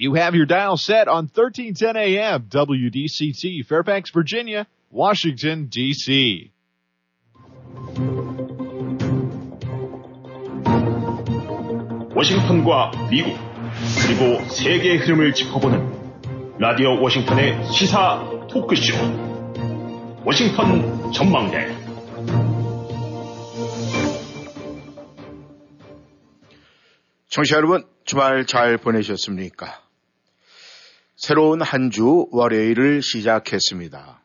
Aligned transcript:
You 0.00 0.14
have 0.14 0.34
your 0.34 0.46
dial 0.46 0.78
set 0.78 1.08
on 1.08 1.28
1310 1.28 1.94
AM 1.94 2.44
WDCT 2.44 3.66
Fairfax, 3.66 4.08
Virginia, 4.08 4.66
Washington, 4.90 5.68
D.C. 5.68 6.52
워싱턴과 12.14 12.92
미국 13.10 13.36
그리고 14.06 14.42
세계의 14.48 15.00
흐름을 15.00 15.34
짚어보는 15.34 16.58
라디오 16.58 16.98
워싱턴의 17.02 17.62
시사 17.70 18.48
토크쇼 18.48 18.94
워싱턴 20.24 21.12
전망대 21.12 21.76
청취자 27.28 27.56
여러분 27.58 27.84
주말 28.06 28.46
잘 28.46 28.78
보내셨습니까? 28.78 29.89
새로운 31.20 31.60
한 31.60 31.90
주 31.90 32.28
월요일을 32.30 33.02
시작했습니다. 33.02 34.22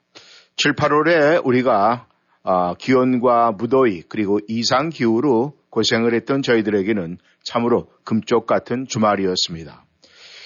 7, 0.55 0.75
8월에 0.75 1.45
우리가 1.45 2.07
어, 2.41 2.73
기온과 2.75 3.51
무더위 3.51 4.03
그리고 4.07 4.39
이상 4.47 4.91
기후로 4.91 5.57
고생을 5.71 6.13
했던 6.13 6.41
저희들에게는 6.41 7.17
참으로 7.43 7.91
금쪽 8.05 8.47
같은 8.47 8.87
주말이었습니다. 8.87 9.85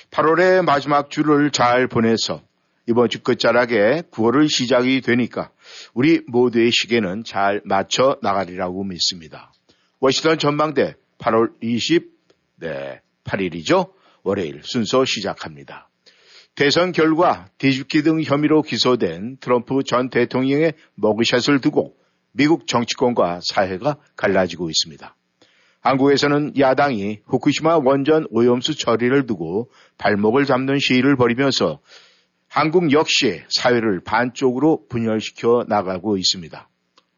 8월의 0.10 0.66
마지막 0.66 1.12
주를 1.12 1.52
잘 1.52 1.88
보내서 1.88 2.42
이번 2.88 3.10
주 3.10 3.22
끝자락에 3.22 4.02
9월을 4.10 4.50
시작이 4.50 5.02
되니까 5.02 5.52
우리 5.94 6.22
모두의 6.26 6.72
시계는 6.72 7.26
잘 7.26 7.62
맞춰 7.64 8.18
나가리라고 8.24 8.84
믿습니다. 8.86 9.54
워싱턴 10.00 10.40
전망대 10.40 10.96
8월 11.20 11.54
20, 11.62 12.10
네, 12.56 13.02
8일이죠. 13.24 13.92
월요일 14.24 14.62
순서 14.64 15.06
시작합니다. 15.06 15.89
대선 16.56 16.92
결과 16.92 17.48
뒤집기 17.58 18.04
등 18.04 18.22
혐의로 18.22 18.62
기소된 18.62 19.38
트럼프 19.40 19.84
전 19.84 20.10
대통령의 20.10 20.74
머그샷을 20.96 21.62
두고 21.62 21.96
미국 22.32 22.68
정치권과 22.68 23.40
사회가 23.44 23.98
갈라지고 24.16 24.70
있습니다. 24.70 25.16
한국에서는 25.82 26.58
야당이 26.60 27.20
후쿠시마 27.26 27.78
원전 27.78 28.28
오염수 28.32 28.78
처리를 28.78 29.26
두고 29.26 29.72
발목을 29.98 30.46
잡는 30.46 30.78
시위를 30.80 31.16
벌이면서 31.16 31.80
한국 32.50 32.92
역시 32.92 33.42
사회를 33.48 34.02
반쪽으로 34.04 34.88
분열시켜 34.90 35.66
나가고 35.68 36.18
있습니다. 36.18 36.68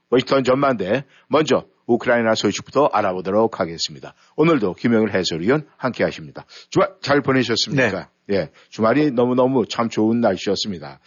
워싱턴 0.10 0.44
전만대 0.44 1.06
먼저 1.28 1.66
우크라이나 1.86 2.36
소식부터 2.36 2.86
알아보도록 2.86 3.60
하겠습니다. 3.60 4.14
오늘도 4.36 4.76
김영일 4.76 5.14
해설위원 5.14 5.68
함께 5.78 6.04
하십니다. 6.04 6.46
주말 6.70 6.90
잘 7.02 7.22
보내셨습니까? 7.22 8.10
네. 8.28 8.36
예. 8.36 8.50
주말이 8.70 9.12
너무너무 9.12 9.66
참 9.68 9.90
좋은 9.90 10.22
날씨였습니다. 10.22 11.00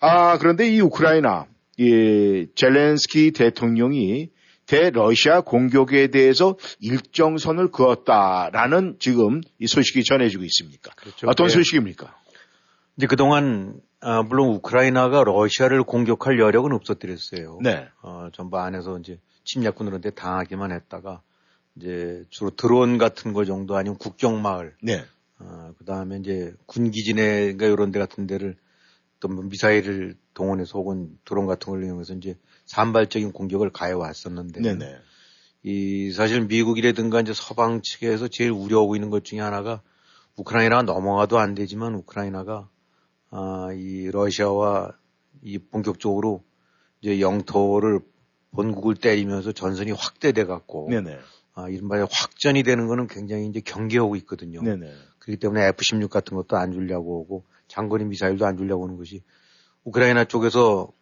아, 0.00 0.38
그런데 0.38 0.68
이 0.68 0.80
우크라이나, 0.80 1.46
이 1.76 2.46
젤렌스키 2.54 3.32
대통령이 3.32 4.30
대러시아 4.66 5.40
공격에 5.40 6.08
대해서 6.08 6.56
일정선을 6.78 7.72
그었다라는 7.72 8.96
지금 9.00 9.40
이 9.58 9.66
소식이 9.66 10.04
전해지고 10.04 10.44
있습니까? 10.44 10.92
그렇죠. 10.94 11.26
어떤 11.28 11.48
네. 11.48 11.54
소식입니까? 11.54 12.16
이제 12.96 13.06
그동안 13.06 13.80
아, 14.00 14.22
물론 14.22 14.48
우크라이나가 14.54 15.24
러시아를 15.24 15.82
공격할 15.82 16.38
여력은 16.38 16.72
없었더랬어요. 16.72 17.58
네. 17.62 17.88
어, 18.02 18.28
전부 18.32 18.58
안에서 18.58 18.98
이제 18.98 19.20
침략군들한테 19.44 20.10
당하기만 20.10 20.72
했다가 20.72 21.22
이제 21.76 22.24
주로 22.30 22.50
드론 22.50 22.98
같은 22.98 23.32
거 23.32 23.44
정도 23.44 23.76
아니면 23.76 23.98
국경 23.98 24.40
마을. 24.40 24.74
네. 24.82 25.04
어, 25.38 25.72
그 25.78 25.84
다음에 25.84 26.16
이제 26.18 26.54
군기지내가 26.66 27.66
이런 27.66 27.92
데 27.92 27.98
같은 27.98 28.26
데를 28.26 28.56
또뭐 29.20 29.42
미사일을 29.44 30.16
동원해서 30.32 30.78
혹은 30.78 31.18
드론 31.24 31.46
같은 31.46 31.70
걸 31.70 31.84
이용해서 31.84 32.14
이제 32.14 32.36
산발적인 32.66 33.32
공격을 33.32 33.70
가해 33.70 33.92
왔었는데. 33.92 34.60
네네. 34.62 34.96
이 35.62 36.10
사실 36.12 36.46
미국이라든가 36.46 37.20
이제 37.20 37.34
서방 37.34 37.82
측에서 37.82 38.28
제일 38.28 38.50
우려하고 38.50 38.96
있는 38.96 39.10
것 39.10 39.24
중에 39.24 39.40
하나가 39.40 39.82
우크라이나가 40.36 40.82
넘어가도 40.82 41.38
안 41.38 41.54
되지만 41.54 41.94
우크라이나가 41.96 42.68
아, 43.30 43.68
이 43.74 44.10
러시아와 44.10 44.92
이 45.42 45.58
본격적으로 45.58 46.44
이제 47.00 47.20
영토를 47.20 48.00
본국을 48.52 48.96
때리면서 48.96 49.52
전선이 49.52 49.92
확대돼 49.92 50.44
갖고 50.44 50.88
네네. 50.90 51.18
아, 51.54 51.68
이른바 51.68 51.96
확전이 52.10 52.62
되는 52.62 52.86
거는 52.86 53.06
굉장히 53.06 53.46
이제 53.46 53.60
경계하고 53.60 54.16
있거든요. 54.16 54.62
네네. 54.62 54.92
그렇기 55.18 55.38
때문에 55.38 55.66
F-16 55.68 56.08
같은 56.08 56.36
것도 56.36 56.56
안 56.56 56.72
주려고 56.72 57.20
오고 57.20 57.44
장거리 57.68 58.04
미사일도 58.04 58.46
안 58.46 58.56
주려고 58.56 58.84
하는 58.84 58.96
것이 58.96 59.22
우크라이나 59.84 60.24
쪽에서 60.24 60.92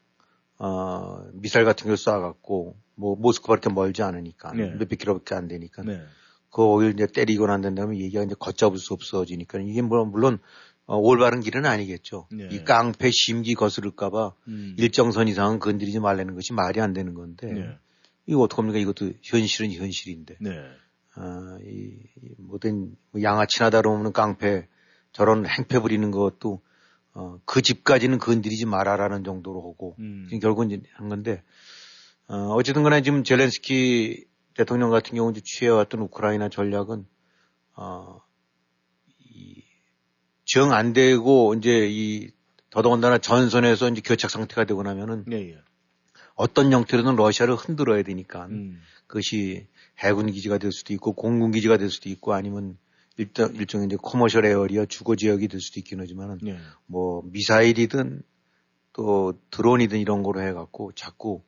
어, 0.58 1.24
미사일 1.32 1.64
같은 1.64 1.86
걸 1.86 1.96
쏴갖고 1.96 2.74
뭐 2.94 3.16
모스크바 3.16 3.54
이렇게 3.54 3.70
멀지 3.70 4.02
않으니까 4.02 4.52
네. 4.52 4.70
몇백 4.74 4.98
킬로밖에 4.98 5.34
안 5.34 5.46
되니까 5.46 5.82
네. 5.82 6.02
그걸 6.50 6.92
이제 6.92 7.06
때리고 7.06 7.46
난 7.46 7.62
다음에 7.74 7.98
얘기가 7.98 8.22
이제 8.22 8.34
걷잡을 8.38 8.78
수 8.78 8.94
없어지니까 8.94 9.60
이게 9.60 9.82
물론 9.82 10.10
물론 10.10 10.38
어, 10.88 10.96
올바른 10.96 11.40
길은 11.40 11.66
아니겠죠. 11.66 12.28
네. 12.32 12.48
이 12.50 12.64
깡패 12.64 13.10
심기 13.10 13.54
거스를까봐 13.54 14.32
음. 14.48 14.74
일정선 14.78 15.28
이상은 15.28 15.58
건드리지 15.58 16.00
말라는 16.00 16.34
것이 16.34 16.54
말이 16.54 16.80
안 16.80 16.94
되는 16.94 17.12
건데 17.12 17.52
네. 17.52 17.78
이거 18.26 18.40
어떡합니까? 18.40 18.78
이것도 18.78 19.12
현실은 19.22 19.70
현실인데. 19.70 20.36
네. 20.40 20.50
아, 21.14 21.58
이, 21.62 21.92
뭐든 22.38 22.96
양아치나다 23.20 23.82
그러면 23.82 24.14
깡패 24.14 24.66
저런 25.12 25.46
행패 25.46 25.78
부리는 25.78 26.10
것도 26.10 26.62
어, 27.12 27.38
그 27.44 27.60
집까지는 27.60 28.18
건드리지 28.18 28.64
말아라는 28.64 29.24
정도로 29.24 29.60
하고 29.60 29.94
음. 29.98 30.26
결국은 30.40 30.70
이제 30.70 30.82
한 30.94 31.10
건데 31.10 31.42
어, 32.28 32.54
어쨌든 32.54 32.82
간에 32.82 33.02
지금 33.02 33.24
젤렌스키 33.24 34.24
대통령 34.54 34.88
같은 34.88 35.14
경우 35.14 35.32
는 35.32 35.40
취해왔던 35.44 36.00
우크라이나 36.00 36.48
전략은 36.48 37.06
어, 37.76 38.20
정 40.48 40.72
안 40.72 40.94
되고 40.94 41.54
이제 41.54 41.86
이 41.90 42.30
더더군다나 42.70 43.18
전선에서 43.18 43.90
이제 43.90 44.00
교착 44.02 44.30
상태가 44.30 44.64
되고 44.64 44.82
나면은 44.82 45.24
네, 45.26 45.50
예. 45.50 45.58
어떤 46.34 46.72
형태로든 46.72 47.16
러시아를 47.16 47.54
흔들어야 47.54 48.02
되니까 48.02 48.46
음. 48.46 48.80
그것이 49.06 49.66
해군 49.98 50.30
기지가 50.30 50.58
될 50.58 50.72
수도 50.72 50.94
있고 50.94 51.12
공군 51.12 51.50
기지가 51.50 51.76
될 51.76 51.90
수도 51.90 52.08
있고 52.08 52.32
아니면 52.32 52.78
일정 53.18 53.54
일종의 53.54 53.86
이제 53.86 53.96
커머셜 54.00 54.46
에어리어 54.46 54.86
주거 54.86 55.16
지역이 55.16 55.48
될 55.48 55.60
수도 55.60 55.80
있긴 55.80 56.00
하지만은 56.00 56.38
네. 56.40 56.56
뭐 56.86 57.22
미사일이든 57.26 58.22
또 58.94 59.34
드론이든 59.50 59.98
이런 59.98 60.22
거로 60.22 60.40
해갖고 60.40 60.92
자꾸 60.92 61.42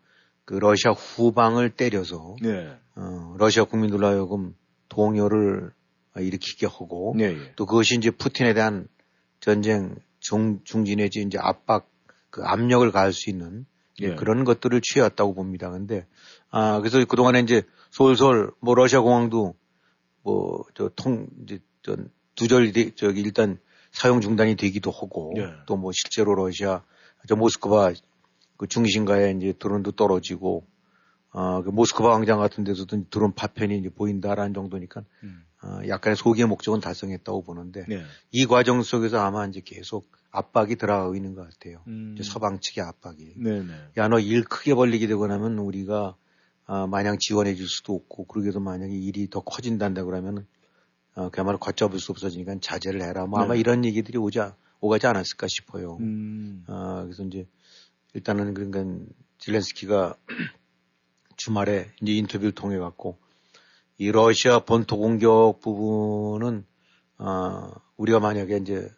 그 0.44 0.54
러시아 0.54 0.90
후방을 0.92 1.70
때려서 1.70 2.36
네. 2.42 2.76
어, 2.96 3.34
러시아 3.38 3.64
국민들로 3.64 4.06
하여금 4.06 4.54
동요를 4.88 5.72
일으키게 6.16 6.66
하고 6.66 7.14
네, 7.16 7.24
예. 7.34 7.52
또 7.56 7.66
그것이 7.66 7.94
이제 7.96 8.10
푸틴에 8.10 8.54
대한 8.54 8.88
전쟁 9.40 9.96
중, 10.18 10.60
중지 10.64 10.96
내지 10.96 11.22
이제 11.22 11.38
압박 11.40 11.88
그 12.30 12.42
압력을 12.44 12.90
가할 12.92 13.12
수 13.12 13.30
있는 13.30 13.66
예. 14.00 14.14
그런 14.14 14.44
것들을 14.44 14.80
취해왔다고 14.80 15.34
봅니다. 15.34 15.70
근데 15.70 16.06
아 16.50 16.78
그래서 16.80 17.04
그동안에 17.04 17.40
이제 17.40 17.62
솔솔 17.90 18.52
뭐 18.60 18.74
러시아 18.74 19.00
공항도 19.00 19.54
뭐 20.22 20.64
저 20.74 20.90
통 20.96 21.28
이제 21.42 21.60
저 21.82 21.96
두절이 22.34 22.92
저기 22.96 23.20
일단 23.20 23.58
사용 23.92 24.20
중단이 24.20 24.56
되기도 24.56 24.90
하고 24.90 25.32
예. 25.36 25.50
또뭐 25.66 25.92
실제로 25.92 26.34
러시아 26.34 26.82
저 27.28 27.36
모스크바 27.36 27.92
그 28.56 28.66
중심가에 28.66 29.32
이제 29.32 29.52
드론도 29.58 29.92
떨어지고 29.92 30.66
어, 31.32 31.62
그 31.62 31.70
모스크바 31.70 32.10
광장 32.10 32.38
같은 32.38 32.64
데서도 32.64 33.04
드론 33.10 33.32
파편이 33.34 33.78
이제 33.78 33.88
보인다라는 33.88 34.52
정도니까 34.54 35.02
음. 35.22 35.44
어, 35.62 35.80
약간의 35.86 36.16
소기의 36.16 36.46
목적은 36.48 36.80
달성했다고 36.80 37.42
보는데 37.44 37.84
네. 37.88 38.02
이 38.30 38.46
과정 38.46 38.82
속에서 38.82 39.18
아마 39.20 39.46
이제 39.46 39.60
계속 39.64 40.10
압박이 40.30 40.76
들어가고 40.76 41.16
있는 41.16 41.34
것 41.34 41.42
같아요. 41.50 41.82
음. 41.88 42.16
서방 42.22 42.60
측의 42.60 42.84
압박이. 42.84 43.34
네네. 43.36 43.66
네. 43.66 43.74
야, 43.98 44.08
너 44.08 44.18
일 44.20 44.44
크게 44.44 44.74
벌리게 44.74 45.06
되고 45.06 45.26
나면 45.26 45.58
우리가 45.58 46.16
아, 46.66 46.86
마냥 46.86 47.16
지원해 47.18 47.54
줄 47.56 47.66
수도 47.68 47.94
없고 47.96 48.26
그러게도 48.26 48.60
만약에 48.60 48.92
일이 48.94 49.28
더 49.28 49.40
커진단다 49.40 50.04
그러면 50.04 50.46
어, 51.14 51.28
그야말로 51.30 51.58
걷잡을 51.58 51.98
수 51.98 52.12
없어지니까 52.12 52.56
자제를 52.60 53.02
해라. 53.02 53.26
뭐 53.26 53.40
네. 53.40 53.44
아마 53.44 53.54
이런 53.56 53.84
얘기들이 53.84 54.18
오자 54.18 54.54
오가지 54.80 55.08
않았을까 55.08 55.46
싶어요. 55.48 55.96
음. 56.00 56.64
어, 56.68 57.02
그래서 57.02 57.24
이제 57.24 57.46
일단은 58.14 58.54
그러니까 58.54 59.04
젤렌스키가 59.38 60.16
주말에 61.36 61.90
이제 62.02 62.12
인터뷰를 62.12 62.52
통해 62.52 62.78
갖고 62.78 63.18
이 64.00 64.10
러시아 64.10 64.60
본토 64.60 64.96
공격 64.96 65.60
부분은 65.60 66.64
어, 67.18 67.70
우리가 67.98 68.18
만약에 68.18 68.56
이제 68.56 68.90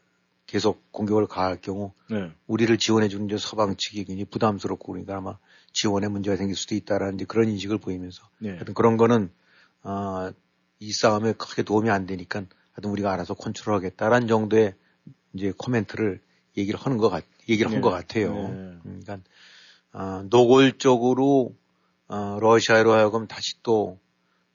계속 0.46 0.92
공격을 0.92 1.26
가할 1.26 1.60
경우 1.60 1.92
네. 2.08 2.30
우리를 2.46 2.78
지원해 2.78 3.08
주는 3.08 3.26
이제 3.26 3.36
서방 3.36 3.74
측이 3.76 4.04
굉장히 4.04 4.24
부담스럽고 4.26 4.92
그러니까 4.92 5.16
아마 5.16 5.38
지원에 5.72 6.06
문제가 6.06 6.36
생길 6.36 6.54
수도 6.54 6.76
있다라는 6.76 7.16
이제 7.16 7.24
그런 7.24 7.48
인식을 7.48 7.78
보이면서 7.78 8.22
네. 8.38 8.50
하여튼 8.50 8.74
그런 8.74 8.96
거는 8.96 9.32
어, 9.82 10.30
이 10.78 10.92
싸움에 10.92 11.32
크게 11.32 11.64
도움이 11.64 11.90
안 11.90 12.06
되니까 12.06 12.44
하여튼 12.70 12.90
우리가 12.92 13.12
알아서 13.12 13.34
컨트롤하겠다라는 13.34 14.28
정도의 14.28 14.76
이제 15.32 15.52
코멘트를 15.58 16.20
얘기를 16.56 16.78
하는 16.78 16.98
것 16.98 17.08
같, 17.10 17.24
얘기를 17.48 17.68
네. 17.68 17.74
한것 17.74 17.92
같아요. 17.92 18.34
네. 18.34 18.38
음, 18.86 19.02
그러니까 19.04 19.18
어, 19.94 20.22
노골적으로 20.30 21.56
어, 22.06 22.38
러시아로 22.40 22.92
하여금 22.92 23.26
다시 23.26 23.60
또 23.64 23.98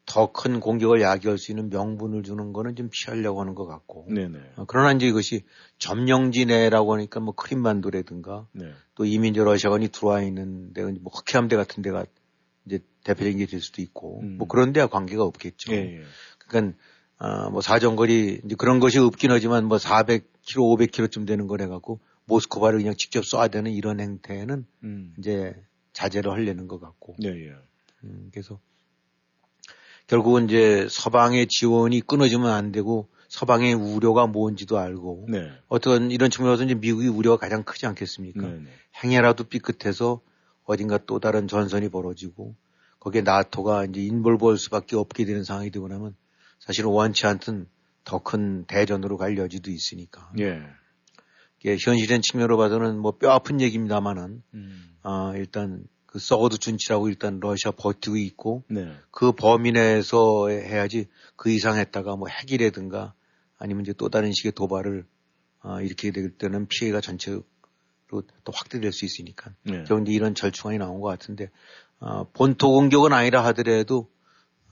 더 0.07 0.31
큰 0.31 0.59
공격을 0.61 1.01
야기할 1.01 1.37
수 1.37 1.51
있는 1.51 1.69
명분을 1.69 2.23
주는 2.23 2.53
거는 2.53 2.75
좀 2.75 2.89
피하려고 2.89 3.41
하는 3.41 3.53
것 3.55 3.67
같고. 3.67 4.07
네네. 4.09 4.39
어, 4.55 4.65
그러나 4.65 4.93
이제 4.93 5.05
이것이 5.05 5.43
점령지내라고 5.79 6.93
하니까 6.93 7.19
뭐 7.19 7.35
크림반도라든가 7.35 8.47
네. 8.53 8.71
또 8.95 9.05
이민자 9.05 9.43
러시아군이 9.43 9.89
들어와 9.89 10.21
있는 10.21 10.73
데가 10.73 10.91
뭐 11.01 11.11
흑해함대 11.13 11.55
같은 11.57 11.83
데가 11.83 12.05
이제 12.65 12.79
대표적인 13.03 13.37
게 13.37 13.45
될 13.45 13.61
수도 13.61 13.81
있고 13.81 14.21
음. 14.21 14.37
뭐 14.37 14.47
그런 14.47 14.71
데와 14.73 14.87
관계가 14.87 15.23
없겠죠. 15.23 15.73
예, 15.73 15.99
예. 15.99 16.03
그러니까 16.39 16.77
어, 17.19 17.49
뭐 17.49 17.61
사정거리 17.61 18.41
이제 18.45 18.55
그런 18.57 18.79
것이 18.79 18.99
없긴 18.99 19.31
하지만 19.31 19.65
뭐 19.65 19.77
400km, 19.77 20.23
500km쯤 20.55 21.27
되는 21.27 21.47
거래 21.47 21.67
갖고 21.67 21.99
모스크바를 22.25 22.79
그냥 22.79 22.95
직접 22.95 23.21
쏴야 23.21 23.51
되는 23.51 23.71
이런 23.71 23.99
행태는 23.99 24.65
음. 24.83 25.13
이제 25.17 25.53
자제를 25.93 26.31
하려는 26.31 26.67
것 26.67 26.79
같고. 26.79 27.15
네, 27.19 27.29
예. 27.29 27.55
음, 28.03 28.29
그래서 28.31 28.59
결국은 30.07 30.45
이제 30.45 30.87
서방의 30.89 31.47
지원이 31.47 32.01
끊어지면 32.01 32.49
안 32.51 32.71
되고 32.71 33.09
서방의 33.27 33.73
우려가 33.73 34.25
뭔지도 34.25 34.77
알고 34.77 35.27
네. 35.29 35.51
어떤 35.67 36.11
이런 36.11 36.29
측면에서 36.29 36.63
이제 36.63 36.75
미국의 36.75 37.09
우려가 37.09 37.37
가장 37.37 37.63
크지 37.63 37.85
않겠습니까? 37.85 38.41
네, 38.41 38.47
네. 38.47 38.69
행여라도 39.03 39.43
삐끗해서 39.45 40.21
어딘가 40.63 40.97
또 40.97 41.19
다른 41.19 41.47
전선이 41.47 41.89
벌어지고 41.89 42.55
거기에 42.99 43.21
나토가 43.21 43.85
이제 43.85 44.01
인볼볼 44.01 44.57
수밖에 44.57 44.95
없게 44.95 45.25
되는 45.25 45.43
상황이 45.43 45.71
되고 45.71 45.87
나면 45.87 46.15
사실은 46.59 46.89
원치 46.89 47.27
않든 47.27 47.67
더 48.03 48.19
큰 48.19 48.65
대전으로 48.65 49.17
갈 49.17 49.37
여지도 49.37 49.69
있으니까. 49.69 50.31
예. 50.39 50.61
현실적인 51.65 52.21
측면으로 52.21 52.55
봐서는 52.57 52.97
뭐 52.99 53.17
뼈 53.17 53.31
아픈 53.31 53.59
얘기입니다만은, 53.59 54.41
음. 54.53 54.97
어, 55.03 55.33
일단 55.35 55.83
그 56.17 56.19
서거드 56.19 56.57
준치라고 56.57 57.09
일단 57.09 57.39
러시아 57.39 57.69
버티고 57.69 58.17
있고, 58.17 58.63
네. 58.69 58.91
그 59.11 59.31
범위 59.33 59.71
내에서 59.71 60.49
해야지 60.49 61.07
그 61.35 61.51
이상 61.51 61.77
했다가 61.77 62.15
뭐 62.15 62.27
핵이라든가 62.27 63.13
아니면 63.59 63.83
이제 63.83 63.93
또 63.93 64.09
다른 64.09 64.33
식의 64.33 64.53
도발을 64.53 65.05
어, 65.61 65.79
이렇게 65.81 66.09
될 66.09 66.31
때는 66.31 66.67
피해가 66.67 67.01
전체로 67.01 67.43
또 68.09 68.23
확대될 68.51 68.91
수 68.93 69.05
있으니까. 69.05 69.53
네. 69.61 69.83
그런데 69.83 70.11
이런 70.11 70.33
절충안이 70.33 70.79
나온 70.79 71.01
것 71.01 71.07
같은데, 71.07 71.51
어, 71.99 72.23
본토 72.33 72.71
공격은 72.71 73.13
아니라 73.13 73.45
하더라도 73.45 74.09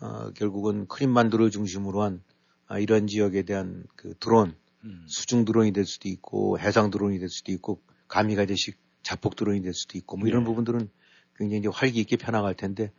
어, 0.02 0.32
결국은 0.32 0.88
크림반도를 0.88 1.52
중심으로 1.52 2.02
한 2.02 2.24
아, 2.66 2.80
이런 2.80 3.06
지역에 3.06 3.44
대한 3.44 3.84
그 3.96 4.16
드론, 4.20 4.56
음. 4.84 5.06
수중 5.08 5.46
드론이 5.46 5.74
될 5.74 5.86
수도 5.86 6.10
있고 6.10 6.58
해상 6.58 6.90
드론이 6.90 7.20
될 7.20 7.30
수도 7.30 7.52
있고 7.52 7.82
가미가제식 8.08 8.78
자폭 9.04 9.36
드론이 9.36 9.62
될 9.62 9.76
수도 9.76 10.00
있고 10.00 10.18
뭐 10.18 10.28
이런 10.28 10.44
네. 10.44 10.46
부분들은 10.50 10.90
굉장히 11.38 11.60
이제 11.60 11.70
활기 11.72 12.00
있게 12.00 12.18
펴나갈 12.18 12.54
텐데 12.54 12.92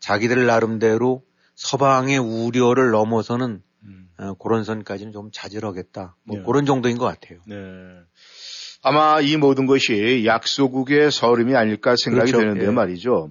자기들 0.00 0.46
나름대로 0.46 1.22
서방의 1.54 2.18
우려를 2.18 2.90
넘어서는 2.90 3.62
음. 3.84 4.08
어, 4.18 4.34
그런 4.34 4.64
선까지는 4.64 5.12
좀 5.12 5.30
자제하겠다. 5.32 6.16
뭐 6.24 6.38
네. 6.38 6.42
그런 6.44 6.66
정도인 6.66 6.98
것 6.98 7.04
같아요. 7.04 7.40
네. 7.46 7.56
아마 8.82 9.20
이 9.20 9.36
모든 9.36 9.66
것이 9.66 10.24
약소국의 10.26 11.10
서름이 11.10 11.54
아닐까 11.54 11.94
생각이 11.96 12.30
그렇죠. 12.30 12.44
되는데 12.44 12.66
예. 12.66 12.70
말이죠. 12.70 13.30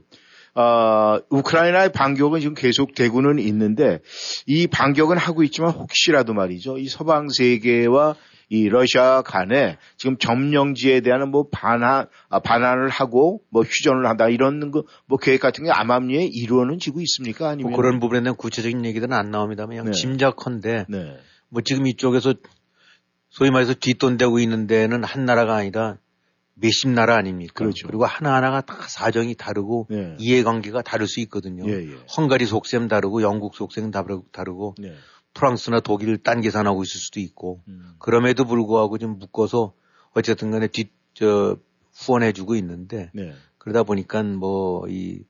어, 0.56 1.20
우크라이나의 1.30 1.92
반격은 1.92 2.40
지금 2.40 2.54
계속 2.54 2.94
되고는 2.94 3.40
있는데 3.40 4.00
이 4.46 4.68
반격은 4.68 5.18
하고 5.18 5.44
있지만 5.44 5.72
혹시라도 5.72 6.34
말이죠. 6.34 6.78
이 6.78 6.88
서방 6.88 7.30
세계와 7.30 8.16
이 8.50 8.70
러시아 8.70 9.22
간에 9.22 9.78
지금 9.98 10.18
점령지에 10.18 11.02
대한 11.02 11.30
뭐 11.30 11.48
반환, 11.52 12.08
아, 12.30 12.40
반환을 12.40 12.90
하고 12.90 13.42
뭐 13.50 13.64
휴전을 13.64 14.06
한다 14.06 14.30
이런 14.30 14.72
거 14.72 14.84
뭐 15.06 15.18
계획 15.18 15.42
같은 15.42 15.64
게 15.64 15.72
암암리에 15.72 16.30
이루어는 16.32 16.80
지고 16.80 17.02
있습니까? 17.02 17.50
아니면 17.50 17.72
뭐 17.72 17.78
그런 17.80 18.00
부분에 18.00 18.22
대한 18.22 18.36
구체적인 18.36 18.86
얘기들은 18.86 19.14
안 19.14 19.32
나옵니다만 19.32 19.70
그냥 19.70 19.86
네. 19.86 19.92
짐작컨대 19.92 20.86
네. 20.90 21.18
뭐 21.50 21.62
지금 21.62 21.88
이쪽에서 21.88 22.34
소위 23.30 23.52
말해서 23.52 23.74
뒷돈대고 23.74 24.40
있는 24.40 24.68
데는 24.68 25.04
한 25.04 25.26
나라가 25.26 25.56
아니라 25.56 25.98
몇십 26.56 26.90
나라 26.90 27.16
아닙니까? 27.16 27.54
그렇죠. 27.56 27.88
그리고 27.88 28.06
하나하나가 28.06 28.62
다 28.62 28.76
사정이 28.88 29.36
다르고 29.36 29.88
예. 29.92 30.16
이해관계가 30.20 30.84
다를 30.84 31.08
수 31.08 31.20
있거든요. 31.22 31.68
예, 31.68 31.92
예. 31.92 31.98
헝가리 32.16 32.46
속셈 32.46 32.88
다르고 32.88 33.24
영국 33.24 33.56
속셈 33.56 33.92
다르고 33.92 34.76
예. 34.84 34.94
프랑스나 35.34 35.80
독일 35.80 36.18
딴 36.18 36.42
계산하고 36.42 36.84
있을 36.84 37.00
수도 37.00 37.20
있고 37.20 37.62
음. 37.68 37.96
그럼에도 38.00 38.46
불구하고 38.46 38.98
좀 38.98 39.20
묶어서 39.20 39.74
어쨌든 40.12 40.52
간에 40.52 40.68
뒷, 40.68 40.92
저, 41.14 41.58
후원해주고 41.96 42.56
있는데 42.56 43.12
네. 43.14 43.34
그러다 43.58 43.84
보니까 43.84 44.24
뭐 44.24 44.86
이 44.90 45.24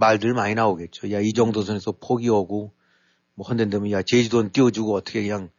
말들 0.00 0.32
많이 0.32 0.54
나오겠죠. 0.54 1.12
야, 1.12 1.20
이 1.20 1.32
정도 1.32 1.62
선에서 1.62 1.92
포기하고 1.92 2.72
뭐 3.34 3.46
헌된다면 3.46 3.92
야, 3.92 4.02
제주도는 4.02 4.50
띄워주고 4.50 4.94
어떻게 4.94 5.22
그냥 5.22 5.50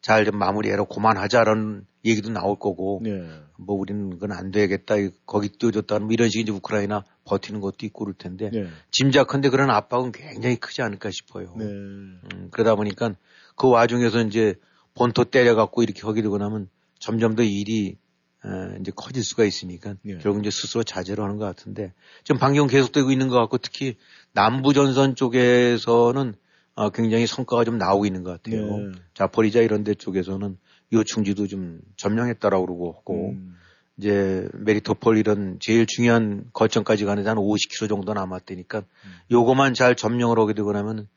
잘 0.00 0.24
좀 0.24 0.38
마무리해라 0.38 0.84
고만하자라는 0.84 1.84
얘기도 2.04 2.30
나올 2.30 2.56
거고 2.56 3.00
네. 3.02 3.28
뭐 3.58 3.76
우리는 3.76 4.10
그건 4.10 4.30
안 4.30 4.52
되겠다 4.52 4.94
거기 5.26 5.48
뛰어줬다는 5.48 6.06
뭐 6.06 6.12
이런 6.12 6.28
식의 6.28 6.42
이제 6.44 6.52
우크라이나 6.52 7.04
버티는 7.24 7.60
것도 7.60 7.84
있고 7.86 8.04
그럴 8.04 8.14
텐데 8.14 8.48
네. 8.50 8.68
짐작컨대 8.92 9.50
그런 9.50 9.70
압박은 9.70 10.12
굉장히 10.12 10.54
크지 10.56 10.82
않을까 10.82 11.10
싶어요. 11.10 11.52
네. 11.58 11.64
음, 11.64 12.20
그러다 12.52 12.76
보니까 12.76 13.16
그 13.58 13.68
와중에서 13.68 14.22
이제 14.22 14.54
본토 14.94 15.24
때려갖고 15.24 15.82
이렇게 15.82 16.02
하게 16.02 16.22
되고 16.22 16.38
나면 16.38 16.68
점점 16.98 17.34
더 17.34 17.42
일이 17.42 17.96
에, 18.44 18.78
이제 18.80 18.92
커질 18.94 19.22
수가 19.22 19.44
있으니까 19.44 19.94
네. 20.02 20.18
결국 20.18 20.40
이제 20.40 20.50
스스로 20.50 20.82
자제를 20.84 21.22
하는 21.22 21.36
것 21.36 21.44
같은데 21.44 21.92
지금 22.24 22.38
반경 22.38 22.68
계속되고 22.68 23.10
있는 23.10 23.28
것 23.28 23.36
같고 23.36 23.58
특히 23.58 23.96
남부 24.32 24.72
전선 24.72 25.16
쪽에서는 25.16 26.34
어, 26.76 26.90
굉장히 26.90 27.26
성과가 27.26 27.64
좀 27.64 27.76
나오고 27.76 28.06
있는 28.06 28.22
것 28.22 28.30
같아요. 28.30 28.78
네. 28.78 28.92
자포리자 29.14 29.60
이런 29.60 29.82
데 29.82 29.94
쪽에서는 29.94 30.56
요충지도 30.92 31.48
좀 31.48 31.80
점령했다라고 31.96 32.64
그러고 32.64 32.92
하고 32.92 33.30
음. 33.30 33.56
이제 33.96 34.48
메리토폴 34.54 35.18
이런 35.18 35.58
제일 35.60 35.86
중요한 35.86 36.44
거점까지 36.52 37.04
가는데 37.04 37.28
한 37.28 37.36
50km 37.36 37.88
정도 37.88 38.14
남았다니까 38.14 38.78
음. 38.78 39.12
요거만 39.32 39.74
잘 39.74 39.96
점령을 39.96 40.38
하게 40.38 40.54
되고 40.54 40.72
나면 40.72 41.08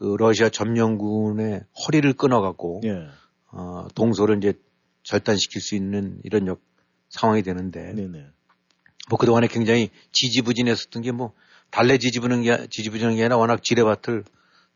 그 0.00 0.16
러시아 0.18 0.48
점령군의 0.48 1.62
허리를 1.86 2.10
끊어갖고 2.14 2.80
예. 2.84 3.06
어, 3.52 3.86
동서를 3.94 4.38
이제 4.38 4.54
절단시킬 5.02 5.60
수 5.60 5.74
있는 5.74 6.18
이런 6.24 6.46
역, 6.46 6.62
상황이 7.10 7.42
되는데 7.42 7.92
네네. 7.92 8.26
뭐 9.10 9.18
그동안에 9.18 9.46
굉장히 9.46 9.90
지지부진했었던 10.12 11.02
게 11.02 11.12
뭐 11.12 11.34
달래 11.70 11.98
지지부는 11.98 12.42
게 12.42 12.66
지지부진한 12.68 13.16
게 13.16 13.22
아니라 13.22 13.36
워낙 13.36 13.62
지뢰밭을 13.62 14.24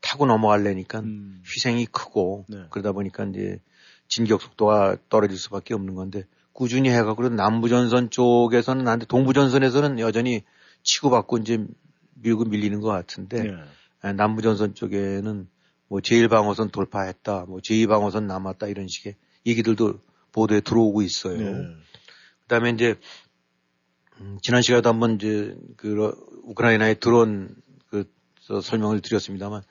타고 0.03 0.27
넘어갈래니까 0.27 1.01
음. 1.01 1.43
희생이 1.47 1.87
크고 1.87 2.45
네. 2.49 2.67
그러다 2.69 2.93
보니까 2.93 3.25
이제 3.25 3.61
진격 4.09 4.43
속도가 4.43 4.99
떨어질 5.09 5.39
수밖에 5.39 5.73
없는 5.73 5.95
건데 5.95 6.25
꾸준히 6.53 6.91
해가고 6.91 7.31
남부전선 7.31 8.11
쪽에서는 8.11 8.85
나한테 8.85 9.07
동부전선에서는 9.07 9.99
여전히 10.01 10.43
치고받고 10.83 11.39
이제 11.39 11.65
밀고 12.17 12.45
밀리는 12.45 12.79
것 12.81 12.89
같은데 12.89 13.43
네. 13.45 13.55
남부전선 14.13 14.75
쪽에는 14.75 15.49
뭐 15.89 16.01
제1방어선 16.01 16.73
돌파했다, 16.73 17.47
뭐 17.47 17.59
제2방어선 17.61 18.25
남았다 18.25 18.67
이런 18.67 18.89
식의 18.89 19.17
얘기들도 19.47 19.99
보도에 20.33 20.61
들어오고 20.61 21.03
있어요. 21.03 21.39
네. 21.39 21.69
그다음에 22.43 22.71
이제 22.71 22.97
음, 24.21 24.39
지난 24.43 24.63
시간에도 24.63 24.89
한번 24.89 25.17
이제 25.17 25.57
그 25.77 26.13
우크라이나에 26.45 26.95
들어온 26.95 27.55
그 27.89 28.05
설명을 28.63 29.01
드렸습니다만 29.01 29.63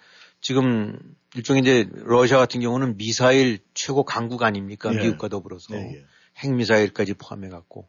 지금 0.41 0.97
일종의 1.35 1.61
이제 1.61 1.89
러시아 1.93 2.37
같은 2.37 2.61
경우는 2.61 2.97
미사일 2.97 3.59
최고 3.73 4.03
강국 4.03 4.43
아닙니까? 4.43 4.93
예. 4.93 4.97
미국과 4.99 5.29
더불어서 5.29 5.75
예, 5.75 5.79
예. 5.79 6.05
핵미사일까지 6.37 7.13
포함해 7.15 7.49
갖고 7.49 7.87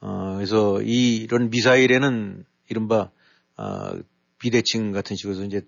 어 0.00 0.34
그래서 0.36 0.82
이 0.82 1.16
이런 1.16 1.50
미사일에는 1.50 2.44
이른바 2.68 3.10
어 3.56 3.98
비대칭 4.38 4.92
같은 4.92 5.16
식으로 5.16 5.44
이제 5.44 5.62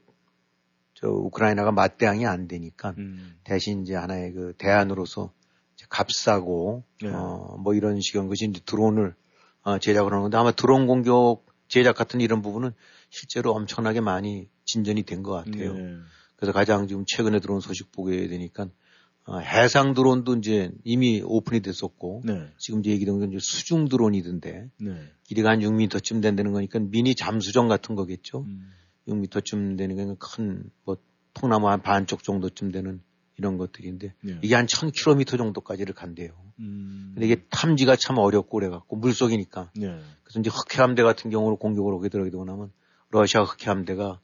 저 0.95 1.09
우크라이나가 1.09 1.71
맞대항이 1.73 2.27
안 2.27 2.49
되니까 2.49 2.95
음. 2.99 3.39
대신 3.45 3.83
이제 3.83 3.95
하나의 3.95 4.33
그 4.33 4.55
대안으로서 4.59 5.33
값싸고 5.89 6.85
예. 7.05 7.09
어뭐 7.09 7.75
이런 7.75 8.01
식의 8.01 8.27
것이 8.29 8.47
이제 8.47 8.61
드론을 8.67 9.15
어 9.63 9.79
제작을 9.79 10.13
하는 10.13 10.23
건데 10.23 10.37
아마 10.37 10.51
드론 10.53 10.87
공격 10.87 11.47
제작 11.69 11.95
같은 11.97 12.21
이런 12.21 12.43
부분은 12.43 12.73
실제로 13.11 13.53
엄청나게 13.53 14.01
많이 14.01 14.49
진전이 14.65 15.05
된 15.05 15.23
것 15.23 15.33
같아요. 15.33 15.75
네. 15.75 15.97
그래서 16.37 16.53
가장 16.53 16.87
지금 16.89 17.05
최근에 17.07 17.41
들어온 17.41 17.61
소식 17.61 17.93
보게 17.93 18.27
되니까 18.29 18.65
어, 18.65 18.71
해상 19.37 19.95
드론도 19.95 20.37
이제 20.37 20.71
이미 20.85 21.23
오픈이 21.25 21.61
됐었고 21.61 22.23
네. 22.25 22.49
지금 22.59 22.81
이제 22.81 22.91
얘기된 22.91 23.19
건 23.19 23.29
이제 23.29 23.39
수중 23.41 23.89
드론이던데 23.89 24.71
네. 24.81 25.13
길이가 25.25 25.51
한 25.51 25.61
6m쯤 25.61 26.23
된다는 26.23 26.53
거니까 26.53 26.79
미니 26.79 27.15
잠수정 27.15 27.69
같은 27.69 27.95
거겠죠. 27.95 28.41
음. 28.41 28.73
6m쯤 29.09 29.77
되는 29.77 29.97
건 29.97 30.17
큰뭐 30.19 30.97
통나무 31.35 31.69
한 31.69 31.83
반쪽 31.83 32.23
정도쯤 32.23 32.73
되는 32.73 33.03
이런 33.37 33.57
것들인데 33.57 34.15
네. 34.21 34.39
이게 34.43 34.55
한 34.55 34.67
1000km 34.67 35.39
정도까지를 35.39 35.95
간대요. 35.95 36.33
음. 36.59 37.13
근데 37.15 37.27
이게 37.27 37.43
탐지가 37.51 37.97
참 37.97 38.19
어렵고 38.19 38.59
그래갖고 38.59 38.97
물속이니까. 38.97 39.71
네. 39.77 40.01
그래서 40.25 40.41
이제 40.41 40.51
흑해함대 40.51 41.03
같은 41.03 41.31
경우로 41.31 41.57
공격을 41.57 41.93
오게 41.93 42.09
들어가게 42.09 42.31
되고 42.31 42.45
나면 42.45 42.73
러시아 43.11 43.43
흑해함대가 43.43 44.21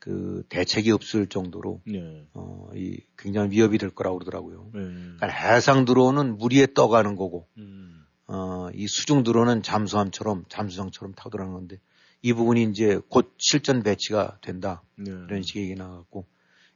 그 0.00 0.42
대책이 0.48 0.90
없을 0.90 1.26
정도로 1.26 1.82
네. 1.86 2.26
어, 2.32 2.68
이 2.74 3.00
굉장히 3.18 3.50
위협이 3.50 3.78
될 3.78 3.90
거라고 3.90 4.18
그러더라고요. 4.18 4.70
네. 4.74 4.80
그러니까 4.80 5.26
해상 5.28 5.84
드론은 5.84 6.38
물 6.38 6.54
위에 6.54 6.68
떠가는 6.74 7.14
거고, 7.16 7.46
음. 7.58 8.04
어, 8.26 8.70
이 8.74 8.86
수중 8.88 9.22
드론은 9.22 9.62
잠수함처럼 9.62 10.46
잠수정처럼 10.48 11.12
타고 11.14 11.30
들어가는 11.30 11.52
건데 11.52 11.80
이 12.22 12.32
부분이 12.32 12.62
이제 12.64 12.98
곧 13.08 13.34
실전 13.36 13.82
배치가 13.82 14.38
된다. 14.40 14.82
네. 14.96 15.10
이런 15.10 15.42
식의 15.42 15.64
얘기 15.64 15.74
나왔고 15.74 16.26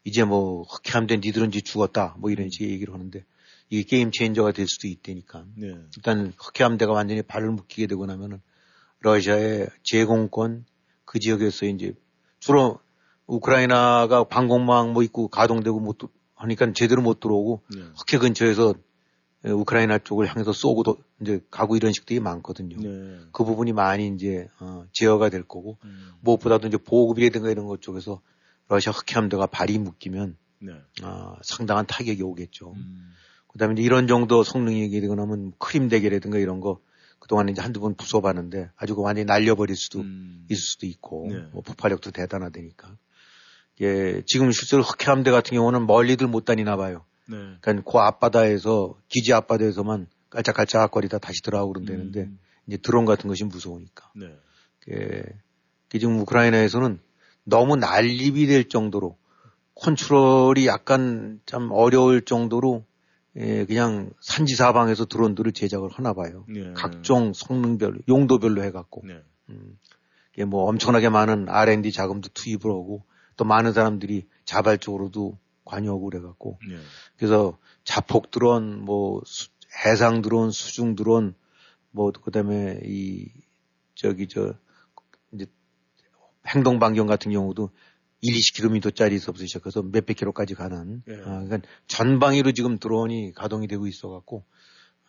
이제 0.04 0.23
뭐 0.23 0.62
흑해함대 0.62 1.20
니들은 1.25 1.49
이제 1.49 1.61
죽었다. 1.62 2.16
뭐 2.19 2.31
이런 2.31 2.50
식의 2.50 2.71
얘기를 2.71 2.93
하는데 2.93 3.25
이게 3.71 3.85
game 3.84 4.11
changer가 4.11 4.52
될 4.52 4.66
수도 4.69 4.87
있다니까. 4.87 5.47
네. 5.57 5.75
일단 5.97 6.33
흑해함대가 6.38 6.93
완전히 6.93 7.23
발을 7.23 7.50
묶이게 7.50 7.87
되고 7.87 8.04
나면은 8.04 8.43
러시아의 9.00 9.69
제공권 9.83 10.66
그 11.07 11.19
지역에서 11.19 11.66
이제 11.66 11.95
주로 12.38 12.81
우크라이나가 13.26 14.25
방공망 14.25 14.93
뭐 14.93 15.02
있고 15.02 15.28
가동되고 15.28 15.81
못 15.81 15.99
하니까 16.35 16.73
제대로 16.73 17.02
못 17.02 17.21
들어오고 17.21 17.62
네. 17.75 17.83
흑해 17.97 18.21
근처에서 18.21 18.75
우크라이나 19.45 19.99
쪽을 19.99 20.26
향해서 20.26 20.52
쏘고도 20.52 20.99
이제 21.21 21.40
가고 21.50 21.76
이런 21.76 21.93
식들이 21.93 22.21
많거든요. 22.21 22.76
네. 22.78 23.19
그 23.33 23.45
부분이 23.45 23.73
많이 23.73 24.09
이제 24.09 24.49
어, 24.59 24.87
제어가 24.93 25.28
될 25.28 25.43
거고 25.43 25.76
음. 25.85 26.12
무엇보다도 26.21 26.69
이제 26.69 26.78
보급이라든가 26.78 27.50
이런 27.50 27.66
것 27.66 27.83
쪽에서 27.83 28.21
러시아 28.69 28.93
흑해함대가 28.93 29.47
발이 29.47 29.78
묶이면 29.78 30.37
네. 30.61 30.73
어, 31.02 31.37
상당한 31.43 31.87
타격이 31.87 32.23
오겠죠. 32.23 32.73
음. 32.73 33.12
그다음에 33.49 33.75
이제 33.75 33.83
이런 33.83 34.07
정도 34.07 34.43
성능이 34.43 34.88
되거나 35.00 35.23
하면 35.23 35.52
크림 35.59 35.88
대결이라든가 35.88 36.38
이런 36.38 36.61
거 36.61 36.81
그동안 37.19 37.49
이제 37.49 37.61
한두 37.61 37.81
번 37.81 37.95
부숴봤는데 37.95 38.71
아주 38.76 38.95
완전히 38.99 39.26
날려버릴 39.26 39.76
수도 39.76 40.00
음. 40.00 40.47
있을 40.49 40.62
수도 40.62 40.87
있고 40.87 41.28
네. 41.31 41.37
뭐 41.52 41.62
폭발력도 41.62 42.11
대단하다니까. 42.11 42.97
예, 43.81 44.23
지금 44.26 44.52
실제로 44.52 44.83
흑해함대 44.83 45.31
같은 45.31 45.57
경우는 45.57 45.87
멀리들 45.87 46.26
못 46.26 46.45
다니나 46.45 46.76
봐요. 46.76 47.04
네. 47.26 47.37
그러니까 47.61 47.90
그 47.90 47.99
앞바다에서 47.99 48.95
기지 49.09 49.33
앞바다에서만 49.33 50.07
깔짝깔짝거리다 50.31 51.19
다시 51.19 51.43
들어가고 51.43 51.73
그런다는데 51.73 52.21
음. 52.23 52.38
이제 52.66 52.76
드론 52.76 53.04
같은 53.04 53.28
것이 53.28 53.45
무서우니까. 53.45 54.11
네. 54.14 54.37
예, 54.90 55.23
지금 55.90 56.19
우크라이나에서는 56.21 57.00
너무 57.45 57.76
난립이 57.76 58.47
될 58.47 58.69
정도로 58.69 59.16
컨트롤이 59.76 60.66
약간 60.66 61.40
참 61.47 61.71
어려울 61.73 62.23
정도로 62.23 62.85
예, 63.37 63.64
그냥 63.64 64.11
산지사방에서 64.21 65.07
드론들을 65.07 65.52
제작을 65.52 65.90
하나 65.90 66.12
봐요. 66.12 66.45
네. 66.49 66.73
각종 66.75 67.33
성능별, 67.35 68.02
용도별로 68.09 68.62
해갖고. 68.62 69.02
네. 69.04 69.21
음, 69.50 69.78
이게 70.33 70.45
뭐 70.45 70.69
엄청나게 70.69 71.09
많은 71.09 71.49
R&D 71.49 71.90
자금도 71.90 72.28
투입을 72.33 72.71
하고 72.71 73.04
또 73.36 73.44
많은 73.44 73.72
사람들이 73.72 74.26
자발적으로도 74.44 75.38
관여하고 75.64 76.10
그래갖고. 76.10 76.58
네. 76.68 76.76
그래서 77.16 77.58
자폭 77.84 78.30
드론, 78.30 78.84
뭐 78.84 79.22
수, 79.24 79.48
해상 79.84 80.22
드론, 80.22 80.50
수중 80.50 80.94
드론, 80.94 81.34
뭐 81.90 82.10
그다음에 82.12 82.80
이 82.84 83.30
저기 83.94 84.28
저 84.28 84.54
이제 85.32 85.46
행동 86.46 86.78
반경 86.78 87.06
같은 87.06 87.32
경우도 87.32 87.70
1, 88.20 88.34
20km짜리에서부터 88.34 89.46
시작해서 89.46 89.82
몇백 89.82 90.16
킬로까지 90.16 90.54
가는 90.54 91.02
예. 91.08 91.14
어, 91.14 91.44
그러니까 91.44 91.58
전방위로 91.88 92.52
지금 92.52 92.78
드론이 92.78 93.32
가동이 93.34 93.68
되고 93.68 93.86
있어 93.86 94.08
갖고 94.08 94.44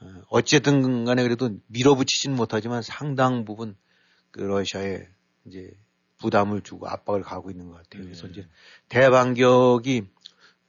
어, 0.02 0.22
어쨌든 0.30 1.06
간에 1.06 1.24
그래도 1.24 1.50
밀어붙이지는 1.68 2.36
못하지만 2.36 2.82
상당 2.82 3.46
부분 3.46 3.76
그 4.32 4.42
러시아에 4.42 5.08
이제 5.46 5.72
부담을 6.18 6.62
주고 6.62 6.88
압박을 6.88 7.22
가고 7.22 7.52
있는 7.52 7.68
것 7.68 7.76
같아요. 7.76 8.04
그래서 8.04 8.28
예. 8.28 8.32
이제 8.32 8.48
대반격이 8.90 10.04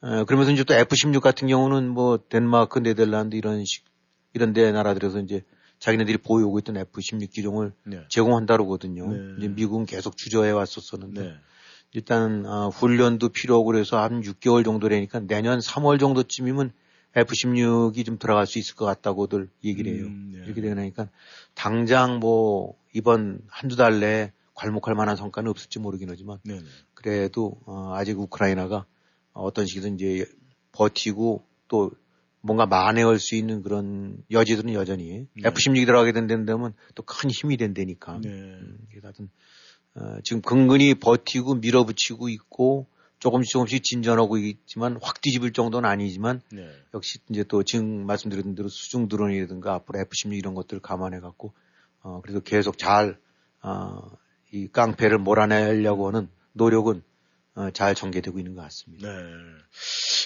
어, 0.00 0.24
그러면서 0.24 0.52
이제 0.52 0.64
또 0.64 0.74
F-16 0.74 1.20
같은 1.20 1.48
경우는 1.48 1.88
뭐 1.88 2.18
덴마크, 2.28 2.78
네덜란드 2.78 3.36
이런 3.36 3.64
식 3.64 3.84
이런 4.34 4.52
데 4.52 4.70
나라들에서 4.70 5.20
이제 5.20 5.42
자기네들이 5.78 6.18
보유하고 6.18 6.58
있던 6.60 6.76
F-16 6.76 7.30
기종을 7.30 7.72
네. 7.84 8.04
제공한다 8.08 8.54
그러거든요. 8.54 9.12
네. 9.12 9.34
이제 9.38 9.48
미국은 9.48 9.86
계속 9.86 10.16
주저해 10.16 10.50
왔었었는데 10.50 11.20
네. 11.20 11.34
일단 11.92 12.44
어, 12.46 12.68
훈련도 12.68 13.30
필요하고 13.30 13.64
그래서 13.64 13.98
한 13.98 14.20
6개월 14.20 14.64
정도라니까 14.64 15.20
내년 15.20 15.58
3월 15.58 15.98
정도쯤이면 15.98 16.72
F-16이 17.14 18.04
좀 18.04 18.18
들어갈 18.18 18.46
수 18.46 18.58
있을 18.58 18.74
것 18.74 18.84
같다고들 18.84 19.48
얘기를 19.64 19.94
해요. 19.94 20.04
음, 20.04 20.32
네. 20.34 20.44
이렇게 20.44 20.60
되니까 20.60 21.08
당장 21.54 22.18
뭐 22.18 22.76
이번 22.92 23.40
한두 23.48 23.76
달 23.76 24.00
내에 24.00 24.32
괄목할 24.56 24.94
만한 24.94 25.16
성과는 25.16 25.50
없을지 25.50 25.78
모르긴 25.78 26.10
하지만 26.10 26.38
네네. 26.44 26.64
그래도 26.94 27.60
어, 27.66 27.92
아직 27.94 28.18
우크라이나가 28.18 28.86
어떤 29.32 29.66
식이든 29.66 29.94
이제 29.94 30.26
버티고 30.72 31.46
또 31.68 31.92
뭔가 32.40 32.66
만회할 32.66 33.18
수 33.18 33.34
있는 33.34 33.62
그런 33.62 34.22
여지들은 34.30 34.72
여전히 34.72 35.26
네. 35.34 35.48
F-16이 35.48 35.84
들어가게 35.84 36.12
된다면 36.12 36.74
또 36.94 37.02
큰 37.02 37.30
힘이 37.30 37.56
된다니까. 37.56 38.20
네. 38.22 38.28
음, 38.28 38.78
하여튼 39.02 39.28
어, 39.94 40.18
지금 40.22 40.42
근근히 40.42 40.94
버티고 40.94 41.56
밀어붙이고 41.56 42.28
있고 42.28 42.86
조금씩 43.18 43.50
조금씩 43.52 43.82
진전하고 43.82 44.38
있지만 44.38 44.98
확 45.02 45.20
뒤집을 45.20 45.52
정도는 45.52 45.88
아니지만 45.88 46.40
네. 46.52 46.68
역시 46.94 47.18
이제 47.30 47.44
또 47.44 47.62
지금 47.62 48.06
말씀드린 48.06 48.54
대로 48.54 48.68
수중 48.68 49.08
드론이라든가 49.08 49.74
앞으로 49.74 50.00
F-16 50.00 50.36
이런 50.36 50.54
것들을 50.54 50.80
감안해 50.82 51.20
갖고 51.20 51.52
어 52.02 52.20
그래도 52.22 52.40
계속 52.40 52.78
잘 52.78 53.18
어, 53.62 54.10
이 54.52 54.68
깡패를 54.68 55.18
몰아내려고 55.18 56.08
하는 56.08 56.28
노력은 56.52 57.02
어, 57.56 57.70
잘 57.70 57.94
전개되고 57.94 58.38
있는 58.38 58.54
것 58.54 58.62
같습니다. 58.62 59.08
네. 59.10 59.18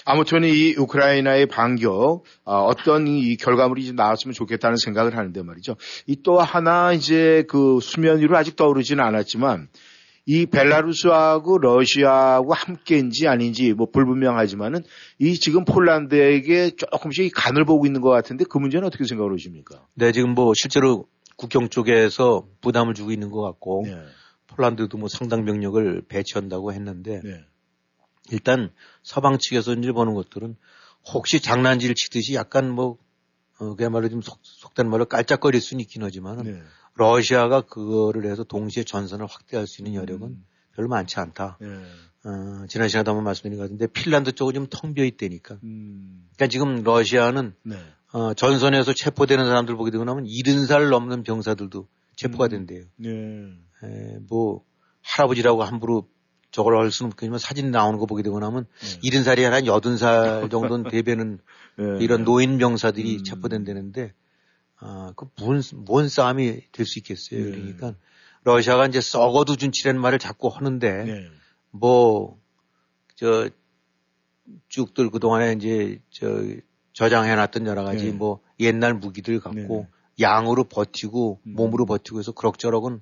아무튼 0.03 0.43
이 0.43 0.75
우크라이나의 0.77 1.45
반격 1.45 2.23
어, 2.43 2.71
떤이 2.83 3.37
결과물이 3.37 3.93
나왔으면 3.93 4.33
좋겠다는 4.33 4.75
생각을 4.77 5.15
하는데 5.15 5.41
말이죠. 5.41 5.75
이 6.07 6.17
또 6.23 6.39
하나 6.39 6.91
이제 6.93 7.43
그 7.47 7.79
수면 7.81 8.19
위로 8.19 8.35
아직 8.37 8.55
떠오르지는 8.57 9.03
않았지만 9.03 9.69
이 10.27 10.45
벨라루스하고 10.45 11.57
러시아하고 11.57 12.53
함께인지 12.53 13.27
아닌지 13.27 13.73
뭐 13.73 13.87
불분명하지만은 13.91 14.83
이 15.17 15.33
지금 15.35 15.65
폴란드에게 15.65 16.71
조금씩 16.75 17.31
간을 17.35 17.65
보고 17.65 17.85
있는 17.85 18.01
것 18.01 18.09
같은데 18.09 18.43
그 18.47 18.57
문제는 18.59 18.85
어떻게 18.85 19.05
생각을 19.05 19.33
하십니까? 19.33 19.85
네, 19.95 20.11
지금 20.11 20.35
뭐 20.35 20.53
실제로 20.55 21.07
국경 21.41 21.69
쪽에서 21.69 22.47
부담을 22.61 22.93
주고 22.93 23.11
있는 23.11 23.31
것 23.31 23.41
같고 23.41 23.83
네. 23.85 23.97
폴란드도 24.45 24.95
뭐 24.99 25.09
상당 25.09 25.43
병력을 25.43 26.03
배치한다고 26.07 26.71
했는데 26.71 27.19
네. 27.23 27.43
일단 28.29 28.71
서방 29.01 29.39
측에서 29.39 29.73
이제 29.73 29.91
보는 29.91 30.13
것들은 30.13 30.55
혹시 31.11 31.41
장난질 31.41 31.95
치듯이 31.95 32.35
약간 32.35 32.69
뭐 32.69 32.97
어, 33.57 33.75
그야말로 33.75 34.07
좀 34.09 34.21
속, 34.21 34.39
속된 34.43 34.87
말로 34.87 35.05
깔짝거릴 35.05 35.61
수는 35.61 35.81
있긴 35.81 36.03
하지만 36.03 36.43
네. 36.43 36.61
러시아가 36.93 37.61
그거를 37.61 38.29
해서 38.29 38.43
동시에 38.43 38.83
전선을 38.83 39.25
확대할 39.25 39.65
수 39.65 39.81
있는 39.81 39.95
여력은 39.95 40.27
음. 40.27 40.45
별로 40.75 40.89
많지 40.89 41.19
않다. 41.19 41.57
네. 41.59 41.67
어, 41.67 42.67
지난 42.67 42.87
시간에 42.87 43.09
한번 43.09 43.23
말씀드린 43.23 43.57
것 43.57 43.63
같은데 43.63 43.87
핀란드 43.87 44.33
쪽은 44.33 44.53
좀 44.53 44.67
텅 44.69 44.93
비어 44.93 45.05
있다니까. 45.05 45.57
음. 45.63 46.27
그러니까 46.35 46.47
지금 46.51 46.83
러시아는 46.83 47.55
네. 47.63 47.77
어, 48.13 48.33
전선에서 48.33 48.93
체포되는 48.93 49.45
사람들 49.45 49.75
보게 49.75 49.91
되고 49.91 50.03
나면 50.03 50.25
70살 50.25 50.89
넘는 50.89 51.23
병사들도 51.23 51.87
체포가 52.15 52.45
음. 52.45 52.49
된대요. 52.49 52.83
네. 52.97 53.09
에, 53.83 54.17
뭐 54.29 54.63
할아버지라고 55.01 55.63
함부로 55.63 56.07
저걸 56.51 56.77
할 56.77 56.91
수는 56.91 57.11
없겠지만 57.11 57.39
사진 57.39 57.71
나오는 57.71 57.97
거 57.97 58.05
보게 58.05 58.23
되고 58.23 58.37
나면 58.39 58.65
네. 58.81 59.09
70살이 59.09 59.45
아니라 59.45 59.61
80살 59.61 60.51
정도는 60.51 60.89
대변은 60.91 61.39
네. 61.77 61.85
이런 62.01 62.25
노인 62.25 62.57
병사들이 62.57 63.19
음. 63.19 63.23
체포된다는데 63.23 64.13
아, 64.77 65.13
그 65.15 65.27
뭔, 65.39 65.61
뭔 65.85 66.09
싸움이 66.09 66.71
될 66.71 66.85
수 66.85 66.99
있겠어요. 66.99 67.45
네. 67.45 67.51
그러니까 67.51 67.95
러시아가 68.43 68.87
이제 68.87 68.99
썩어도 68.99 69.55
준치라는 69.55 70.01
말을 70.01 70.19
자꾸 70.19 70.47
하는데 70.47 71.03
네. 71.05 71.27
뭐, 71.69 72.39
저, 73.15 73.49
쭉들 74.67 75.11
그동안에 75.11 75.53
이제 75.53 76.01
저 76.09 76.43
저장해놨던 76.93 77.65
여러 77.65 77.83
가지 77.83 78.05
네. 78.05 78.11
뭐 78.11 78.41
옛날 78.59 78.93
무기들 78.93 79.39
갖고 79.39 79.87
네. 79.89 80.23
양으로 80.23 80.65
버티고 80.65 81.39
음. 81.45 81.53
몸으로 81.53 81.85
버티고 81.85 82.19
해서 82.19 82.31
그럭저럭은 82.31 83.01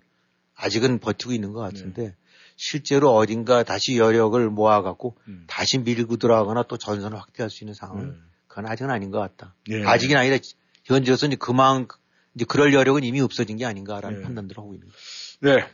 아직은 0.55 0.99
버티고 0.99 1.33
있는 1.33 1.53
것 1.53 1.61
같은데 1.61 2.03
네. 2.03 2.15
실제로 2.55 3.15
어딘가 3.15 3.63
다시 3.63 3.97
여력을 3.97 4.49
모아갖고 4.49 5.17
음. 5.27 5.45
다시 5.47 5.77
밀고 5.79 6.17
들어가거나 6.17 6.63
또 6.63 6.77
전선을 6.77 7.17
확대할 7.17 7.49
수 7.49 7.63
있는 7.63 7.73
상황은 7.73 8.09
네. 8.09 8.15
그건 8.47 8.67
아직은 8.67 8.91
아닌 8.91 9.11
것 9.11 9.19
같다. 9.19 9.55
네. 9.67 9.85
아직은 9.85 10.17
아니라 10.17 10.37
현재로서 10.83 11.27
이제 11.27 11.35
그만 11.37 11.87
이제 12.35 12.45
그럴 12.45 12.73
여력은 12.73 13.03
이미 13.03 13.21
없어진 13.21 13.57
게 13.57 13.65
아닌가라는 13.65 14.17
네. 14.17 14.23
판단들을 14.23 14.57
하고 14.57 14.73
있는 14.73 14.87
거죠. 14.87 14.99
네. 15.41 15.65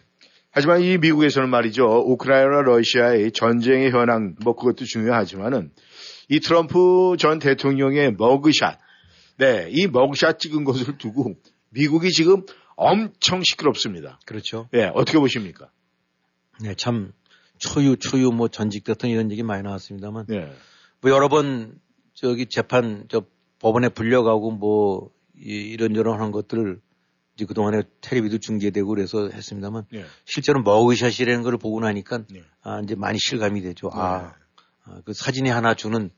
하지만 0.51 0.81
이 0.81 0.98
미국에서는 0.98 1.50
말이죠. 1.50 1.86
우크라이나 2.05 2.62
러시아의 2.62 3.34
전쟁의 3.34 3.91
현황 3.91 4.36
뭐 4.41 4.55
그것도 4.55 4.86
중요하지만은 4.86 5.72
이 6.29 6.39
트럼프 6.39 7.15
전 7.20 7.39
대통령의 7.39 8.13
머그샷, 8.13 8.79
네, 9.38 9.67
이 9.72 9.88
머그샷 9.88 10.39
찍은 10.39 10.63
것을 10.63 10.98
두고 10.98 11.36
미국이 11.70 12.12
지금 12.12 12.46
엄청 12.75 13.41
시끄럽습니다. 13.44 14.20
그렇죠. 14.25 14.70
예, 14.74 14.77
네, 14.77 14.91
어떻게 14.94 15.20
보십니까? 15.20 15.70
네, 16.62 16.74
참 16.75 17.13
초유 17.58 17.98
초유 17.98 18.32
뭐 18.32 18.48
전직 18.48 18.84
대통령 18.84 19.20
이런 19.20 19.32
얘기 19.32 19.44
많이 19.44 19.63
나왔습니다만, 19.63 20.25
네. 20.27 20.51
뭐 21.01 21.12
여러 21.12 21.29
번 21.29 21.79
저기 22.13 22.48
재판 22.48 23.05
저 23.10 23.24
법원에 23.60 23.89
불려가고 23.89 24.51
뭐 24.51 25.12
이런저런 25.36 26.20
하는 26.20 26.32
것들을 26.32 26.79
이제 27.36 27.46
그동안에 27.46 27.84
텔레비도 28.01 28.38
중계되고 28.38 28.88
그래서 28.88 29.29
했습니다만 29.29 29.86
네. 29.91 30.05
실제로 30.24 30.62
머그샷이라는 30.62 31.44
걸 31.44 31.58
보고 31.58 31.79
나니까 31.82 32.24
네. 32.29 32.44
아 32.62 32.79
이제 32.82 32.96
많이 32.96 33.20
실감이 33.20 33.62
되죠. 33.62 33.89
아, 33.94 34.00
아, 34.00 34.36
그 35.06 35.13
사진이 35.13 35.50
하나 35.50 35.74
주는 35.74 36.10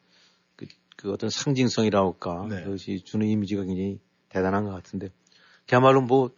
그, 0.55 0.65
그 0.95 1.11
어떤 1.11 1.29
상징성이라고 1.29 2.13
할까 2.13 2.47
네. 2.49 2.63
그것이 2.63 3.03
주는 3.03 3.27
이미지가 3.27 3.63
굉장히 3.63 3.99
대단한 4.29 4.65
것 4.65 4.71
같은데 4.71 5.09
그야말로 5.67 6.01
뭐 6.01 6.31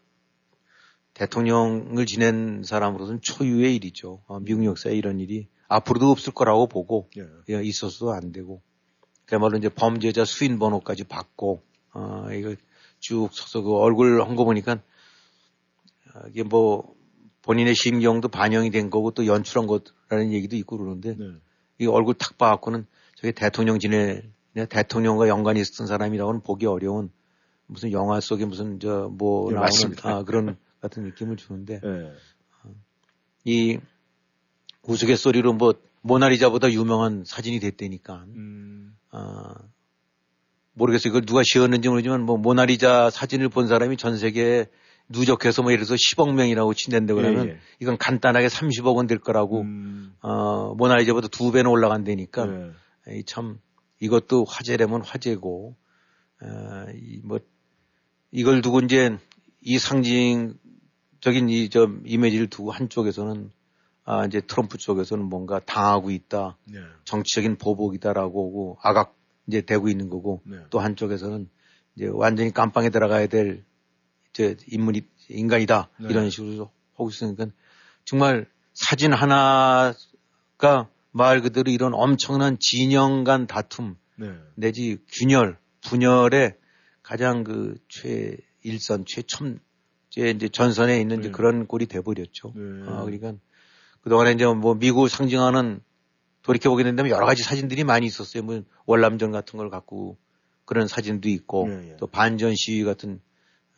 대통령을 1.13 2.05
지낸 2.05 2.63
사람으로서는 2.63 3.21
초유의 3.21 3.75
일이죠. 3.75 4.21
어, 4.27 4.39
미국 4.39 4.63
역사에 4.65 4.93
이런 4.93 5.19
일이 5.19 5.47
앞으로도 5.67 6.09
없을 6.09 6.33
거라고 6.33 6.67
보고 6.67 7.09
예. 7.17 7.61
있어서도 7.61 8.11
안 8.11 8.31
되고 8.31 8.61
그야말로 9.25 9.57
이제 9.57 9.69
범죄자 9.69 10.25
수인 10.25 10.59
번호까지 10.59 11.03
받고 11.03 11.61
어, 11.93 12.27
이걸 12.33 12.57
쭉 12.99 13.29
서서 13.31 13.61
그 13.61 13.75
얼굴 13.75 14.21
한거 14.23 14.45
보니까 14.45 14.81
어, 16.15 16.27
이게 16.29 16.43
뭐 16.43 16.95
본인의 17.41 17.75
심경도 17.75 18.29
반영이 18.29 18.71
된 18.71 18.89
거고 18.89 19.11
또 19.11 19.25
연출한 19.25 19.67
거라는 19.67 20.33
얘기도 20.33 20.55
있고 20.55 20.77
그러는데 20.77 21.15
네. 21.15 21.25
이 21.79 21.87
얼굴 21.87 22.15
탁 22.15 22.37
봐갖고는 22.37 22.85
저게 23.15 23.31
대통령 23.31 23.79
지내 23.79 24.21
대통령과 24.53 25.27
연관이 25.27 25.59
있었던 25.61 25.87
사람이라고는 25.87 26.41
보기 26.41 26.65
어려운 26.65 27.11
무슨 27.67 27.91
영화 27.91 28.19
속에 28.19 28.45
무슨 28.45 28.79
저뭐 28.79 29.49
네, 29.49 29.55
나오는 29.55 29.59
맞습니다. 29.59 30.09
아, 30.09 30.23
그런 30.23 30.57
같은 30.81 31.03
느낌을 31.03 31.37
주는데 31.37 31.79
네. 31.79 32.11
어, 32.63 32.75
이 33.45 33.79
우스갯소리로 34.83 35.53
뭐 35.53 35.73
모나리자보다 36.01 36.71
유명한 36.71 37.23
사진이 37.25 37.59
됐다니까 37.59 38.25
음. 38.35 38.97
아, 39.11 39.55
모르겠어요. 40.73 41.11
이걸 41.11 41.25
누가 41.25 41.41
지었는지 41.43 41.89
모르지만 41.89 42.21
뭐 42.21 42.37
모나리자 42.37 43.09
사진을 43.09 43.49
본 43.49 43.67
사람이 43.67 43.97
전 43.97 44.17
세계에 44.17 44.67
누적해서 45.09 45.63
뭐 45.63 45.71
예를 45.71 45.85
들어서 45.85 45.95
10억 45.95 46.33
명이라고 46.33 46.73
친댄다 46.73 47.13
그러면 47.15 47.47
예, 47.47 47.51
예. 47.51 47.59
이건 47.79 47.97
간단하게 47.97 48.47
30억 48.47 48.95
원 48.95 49.07
될 49.07 49.17
거라고 49.17 49.61
음. 49.61 50.13
어 50.21 50.75
모나리자보다 50.75 51.27
두 51.29 51.51
배는 51.51 51.69
올라간다니까 51.69 52.47
예. 53.09 53.23
참 53.25 53.59
이것도 53.99 54.45
화제라면 54.47 55.01
화제고 55.01 55.75
어, 56.41 56.45
이뭐 56.93 57.39
이걸 58.31 58.61
두고 58.61 58.79
이제 58.81 59.17
이 59.61 59.79
상징적인 59.79 61.49
이저 61.49 61.89
이미지를 62.05 62.47
두고 62.47 62.71
한쪽에서는 62.71 63.51
아 64.05 64.25
이제 64.25 64.41
트럼프 64.41 64.77
쪽에서는 64.77 65.25
뭔가 65.25 65.59
당하고 65.59 66.11
있다 66.11 66.57
네. 66.65 66.79
정치적인 67.03 67.57
보복이다라고 67.57 68.47
하고 68.47 68.77
아각 68.81 69.15
이제 69.47 69.61
되고 69.61 69.89
있는 69.89 70.09
거고 70.09 70.41
네. 70.45 70.57
또 70.69 70.79
한쪽에서는 70.79 71.49
이제 71.95 72.07
완전히 72.11 72.51
깜빵에 72.51 72.89
들어가야 72.89 73.27
될 73.27 73.63
이제 74.39 74.55
인물이 74.67 75.03
인간이다 75.29 75.89
네. 75.99 76.07
이런 76.09 76.29
식으로 76.29 76.71
하고 76.93 77.09
있으니까 77.09 77.47
정말 78.05 78.47
사진 78.73 79.11
하나가 79.11 80.87
말 81.11 81.41
그대로 81.41 81.69
이런 81.71 81.93
엄청난 81.93 82.57
진영 82.59 83.25
간 83.25 83.47
다툼 83.47 83.97
네. 84.15 84.33
내지 84.55 84.97
균열 85.11 85.57
분열의 85.81 86.55
가장 87.03 87.43
그 87.43 87.77
최일선 87.89 89.03
최첨 89.05 89.59
제 90.09 90.29
이제 90.29 90.47
전선에 90.47 90.99
있는 90.99 91.21
네. 91.21 91.31
그런 91.31 91.67
꼴이 91.67 91.85
돼버렸죠. 91.85 92.53
네. 92.55 92.87
어, 92.87 93.03
그러니까 93.05 93.33
그동안에 94.01 94.31
이제 94.31 94.45
뭐 94.45 94.75
미국 94.75 95.09
상징하는 95.09 95.81
돌이켜 96.41 96.69
보게 96.69 96.83
된다면 96.83 97.11
여러 97.11 97.25
가지 97.25 97.43
사진들이 97.43 97.83
많이 97.83 98.05
있었어요. 98.05 98.43
뭐 98.43 98.63
월남전 98.85 99.31
같은 99.31 99.57
걸 99.57 99.69
갖고 99.69 100.17
그런 100.65 100.87
사진도 100.87 101.29
있고 101.29 101.67
네, 101.67 101.75
네. 101.77 101.97
또 101.97 102.07
반전 102.07 102.53
시위 102.55 102.83
같은 102.83 103.21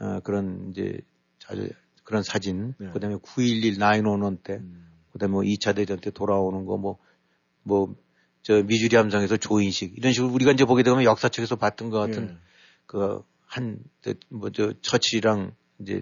어, 0.01 0.19
그런 0.21 0.71
이제 0.71 0.99
자주 1.39 1.69
그런 2.03 2.23
사진 2.23 2.73
네. 2.79 2.89
그다음에 2.91 3.15
911 3.21 3.77
911 3.79 4.37
때 4.43 4.53
음. 4.55 4.87
그다음에 5.13 5.31
뭐 5.31 5.41
2차 5.43 5.75
대전 5.75 5.99
때 5.99 6.11
돌아오는 6.11 6.65
거 6.65 6.77
뭐 6.77 6.97
뭐 7.63 7.95
저 8.43 8.63
미주리 8.63 8.95
함성에서 8.95 9.37
조인식 9.37 9.97
이런 9.97 10.13
식으로 10.13 10.33
우리가 10.33 10.51
이제 10.51 10.65
보게 10.65 10.83
되면 10.83 11.03
역사책에서 11.03 11.57
봤던 11.57 11.89
것 11.89 11.99
같은 11.99 12.27
네. 12.27 12.37
그한 12.87 13.79
뭐저 14.29 14.73
처치랑 14.81 15.53
이제 15.79 16.01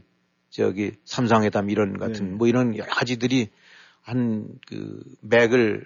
저기 0.50 0.94
삼상회담 1.04 1.70
이런 1.70 1.98
같은 1.98 2.30
네. 2.30 2.36
뭐 2.36 2.48
이런 2.48 2.78
여러 2.78 2.90
가지들이 2.90 3.50
한 4.02 4.58
그 4.68 5.04
맥을 5.22 5.86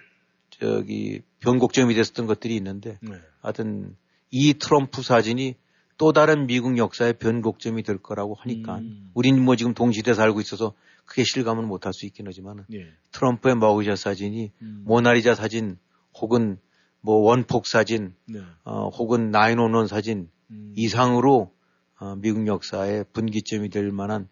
저기 0.50 1.22
변곡점이 1.40 1.94
됐었던 1.94 2.26
것들이 2.26 2.54
있는데 2.56 2.98
네. 3.02 3.20
하여튼 3.40 3.96
이 4.30 4.54
트럼프 4.54 5.02
사진이 5.02 5.56
또 5.96 6.12
다른 6.12 6.46
미국 6.46 6.76
역사의 6.76 7.14
변곡점이 7.18 7.82
될 7.82 7.98
거라고 7.98 8.34
하니까 8.34 8.78
음. 8.78 9.10
우린 9.14 9.42
뭐 9.42 9.56
지금 9.56 9.74
동시대에 9.74 10.14
살고 10.14 10.40
있어서 10.40 10.74
크게 11.04 11.24
실감은 11.24 11.66
못할 11.66 11.92
수 11.92 12.06
있긴 12.06 12.26
하지만 12.26 12.64
예. 12.72 12.88
트럼프의 13.12 13.56
머그샷 13.56 13.98
사진이 13.98 14.52
음. 14.62 14.82
모나리자 14.84 15.34
사진 15.34 15.78
혹은 16.20 16.58
뭐 17.00 17.16
원폭 17.16 17.66
사진 17.66 18.14
네. 18.26 18.40
어, 18.64 18.88
혹은 18.88 19.30
나인오원 19.30 19.86
사진 19.86 20.30
음. 20.50 20.72
이상으로 20.76 21.52
어, 22.00 22.16
미국 22.16 22.46
역사의 22.46 23.04
분기점이 23.12 23.68
될 23.68 23.92
만한 23.92 24.28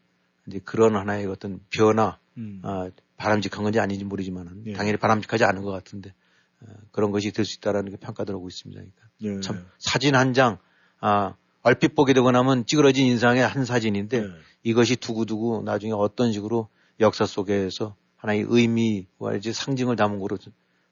이제 0.48 0.58
그런 0.64 0.96
하나의 0.96 1.26
어떤 1.26 1.60
변화 1.70 2.18
음. 2.38 2.60
어, 2.64 2.88
바람직한 3.16 3.62
건지 3.62 3.78
아닌지 3.78 4.04
모르지만 4.04 4.62
예. 4.66 4.72
당연히 4.72 4.96
바람직하지 4.96 5.44
않은 5.44 5.62
것 5.62 5.70
같은데 5.70 6.14
어, 6.60 6.66
그런 6.90 7.10
것이 7.12 7.30
될 7.30 7.44
수 7.44 7.58
있다라는 7.58 7.90
게 7.92 7.98
평가들어오고 7.98 8.48
있습니다. 8.48 8.80
그러니까 8.80 9.02
예. 9.22 9.40
참 9.40 9.64
사진 9.78 10.16
한 10.16 10.32
장, 10.32 10.58
아, 11.00 11.36
얼핏 11.62 11.94
보게 11.94 12.12
되고 12.12 12.30
나면 12.30 12.66
찌그러진 12.66 13.06
인상의 13.06 13.46
한 13.46 13.64
사진인데 13.64 14.18
예. 14.18 14.26
이것이 14.62 14.96
두고두고 14.96 15.62
나중에 15.64 15.92
어떤 15.92 16.32
식으로 16.32 16.68
역사 17.00 17.26
속에서 17.26 17.96
하나의 18.16 18.44
의미와 18.48 19.34
이제 19.36 19.52
상징을 19.52 19.96
담은 19.96 20.18
거로 20.18 20.38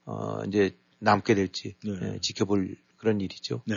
어, 0.07 0.43
이제 0.47 0.77
남게 0.99 1.35
될지 1.35 1.75
네. 1.85 1.93
예, 2.03 2.19
지켜볼 2.21 2.77
그런 2.97 3.21
일이죠. 3.21 3.63
네. 3.67 3.77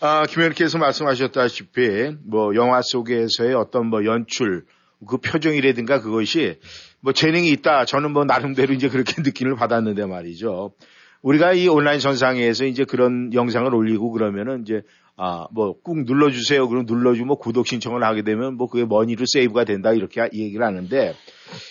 아, 0.00 0.24
김 0.26 0.40
의원께서 0.40 0.78
말씀하셨다시피 0.78 2.16
뭐 2.24 2.54
영화 2.54 2.80
속에서의 2.82 3.54
어떤 3.54 3.86
뭐 3.86 4.04
연출 4.04 4.64
그 5.06 5.18
표정이라든가 5.18 6.00
그것이 6.00 6.58
뭐 7.00 7.12
재능이 7.12 7.48
있다. 7.50 7.84
저는 7.84 8.12
뭐 8.12 8.24
나름대로 8.24 8.72
이제 8.72 8.88
그렇게 8.88 9.20
느낌을 9.22 9.56
받았는데 9.56 10.06
말이죠. 10.06 10.74
우리가 11.20 11.52
이 11.52 11.68
온라인 11.68 12.00
선상에서 12.00 12.64
이제 12.64 12.84
그런 12.84 13.32
영상을 13.32 13.72
올리고 13.72 14.10
그러면은 14.10 14.62
이제 14.62 14.82
아, 15.16 15.46
뭐, 15.52 15.74
꾹 15.82 16.04
눌러주세요. 16.04 16.68
그럼 16.68 16.84
눌러주면 16.86 17.36
구독 17.38 17.66
신청을 17.66 18.02
하게 18.02 18.22
되면 18.22 18.56
뭐 18.56 18.68
그게 18.68 18.84
머니로 18.84 19.24
세이브가 19.26 19.64
된다. 19.64 19.92
이렇게 19.92 20.22
얘기를 20.32 20.64
하는데 20.64 21.14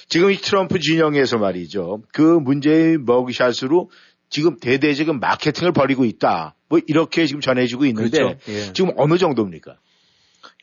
지금 0.07 0.31
이 0.31 0.37
트럼프 0.37 0.79
진영에서 0.79 1.37
말이죠. 1.37 2.03
그 2.13 2.21
문제의 2.21 2.97
머그샷으로 2.99 3.89
지금 4.29 4.57
대대 4.57 4.93
지금 4.93 5.19
마케팅을 5.19 5.71
벌이고 5.73 6.05
있다. 6.05 6.55
뭐 6.69 6.79
이렇게 6.87 7.25
지금 7.25 7.41
전해지고 7.41 7.85
있는데 7.85 8.17
그렇죠. 8.17 8.37
예. 8.47 8.73
지금 8.73 8.91
어느 8.95 9.17
정도입니까? 9.17 9.75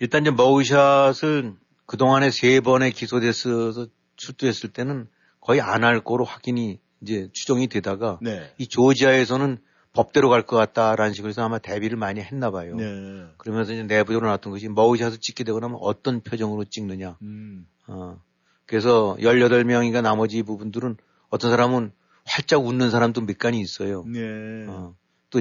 일단 0.00 0.22
이제 0.22 0.30
머그샷은 0.30 1.56
그동안에 1.86 2.30
세 2.30 2.60
번에 2.60 2.90
기소됐어서 2.90 3.86
출두했을 4.16 4.70
때는 4.70 5.08
거의 5.40 5.60
안 5.60 5.84
할 5.84 6.00
거로 6.00 6.24
확인이 6.24 6.78
이제 7.02 7.28
추정이 7.32 7.68
되다가 7.68 8.18
네. 8.22 8.50
이 8.58 8.66
조지아에서는 8.66 9.58
법대로 9.92 10.28
갈 10.28 10.42
것 10.42 10.56
같다라는 10.56 11.12
식으로 11.12 11.30
해서 11.30 11.42
아마 11.44 11.58
대비를 11.58 11.96
많이 11.96 12.20
했나 12.20 12.50
봐요. 12.50 12.76
네. 12.76 13.26
그러면서 13.36 13.72
이제 13.72 13.82
내부적으로 13.82 14.26
나왔던 14.26 14.52
것이 14.52 14.68
머그샷을 14.68 15.18
찍게 15.18 15.44
되고 15.44 15.58
나면 15.60 15.78
어떤 15.80 16.20
표정으로 16.20 16.64
찍느냐. 16.64 17.16
음. 17.22 17.66
어. 17.86 18.20
그래서 18.66 19.16
18명인가 19.20 20.02
나머지 20.02 20.42
부분들은 20.42 20.96
어떤 21.30 21.50
사람은 21.50 21.92
활짝 22.26 22.64
웃는 22.64 22.90
사람도 22.90 23.22
몇 23.22 23.38
간이 23.38 23.60
있어요. 23.60 24.04
네. 24.06 24.66
어. 24.68 24.94
또 25.30 25.40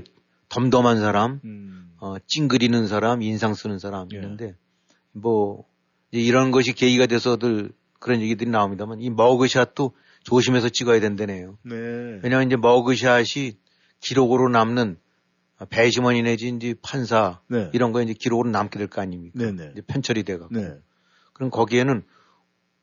덤덤한 0.50 1.00
사람, 1.02 1.42
음. 1.44 1.92
어, 2.00 2.16
찡그리는 2.26 2.88
사람, 2.88 3.22
인상 3.22 3.54
쓰는 3.54 3.80
사람 3.80 4.08
네. 4.08 4.16
있는데 4.16 4.56
뭐 5.12 5.66
이런 6.12 6.52
것이 6.52 6.74
계기가 6.74 7.06
돼서들 7.06 7.72
그런 8.00 8.22
얘기들이 8.22 8.50
나옵니다만 8.50 9.02
이 9.02 9.10
머그샷도 9.10 9.92
조심해서 10.24 10.70
찍어야 10.70 11.00
된다네요. 11.02 11.58
네. 11.64 11.76
왜냐하면 12.24 12.48
이제 12.48 12.56
머그샷이 12.56 13.54
기록으로 14.00 14.50
남는 14.50 14.98
배심원이 15.70 16.22
내지 16.22 16.50
이제 16.50 16.76
판사 16.82 17.42
네. 17.48 17.70
이런 17.74 17.92
거 17.92 18.02
이제 18.02 18.14
기록으로 18.14 18.50
남게 18.50 18.78
될 18.78 18.88
거 18.88 19.02
아닙니까? 19.02 19.44
네, 19.44 19.52
네. 19.52 19.70
이제 19.74 19.82
편철이 19.82 20.24
돼가고. 20.24 20.54
네. 20.54 20.76
그럼 21.34 21.50
거기에는 21.50 22.04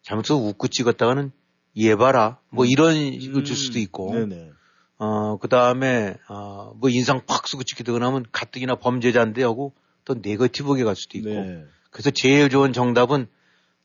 잘못해서 0.03 0.37
웃고 0.37 0.69
찍었다가는 0.69 1.31
얘 1.79 1.97
봐라 1.97 2.39
뭐 2.51 2.65
음. 2.65 2.69
이런 2.71 2.95
식으로 3.21 3.45
줄 3.45 3.57
수도 3.57 3.79
있고. 3.79 4.13
네네. 4.15 4.51
어, 4.99 5.39
그 5.39 5.49
다음에, 5.49 6.17
어, 6.29 6.73
뭐 6.77 6.89
인상 6.89 7.23
팍 7.27 7.49
쓰고 7.49 7.65
찍게 7.65 7.83
되고 7.85 7.99
나면 7.99 8.27
가뜩이나 8.31 8.77
범죄자인데 8.77 9.43
하고 9.43 9.73
또 10.05 10.15
네거티브게 10.15 10.85
갈 10.85 10.95
수도 10.95 11.19
있고. 11.19 11.31
네. 11.31 11.65
그래서 11.91 12.11
제일 12.11 12.49
좋은 12.49 12.73
정답은 12.73 13.27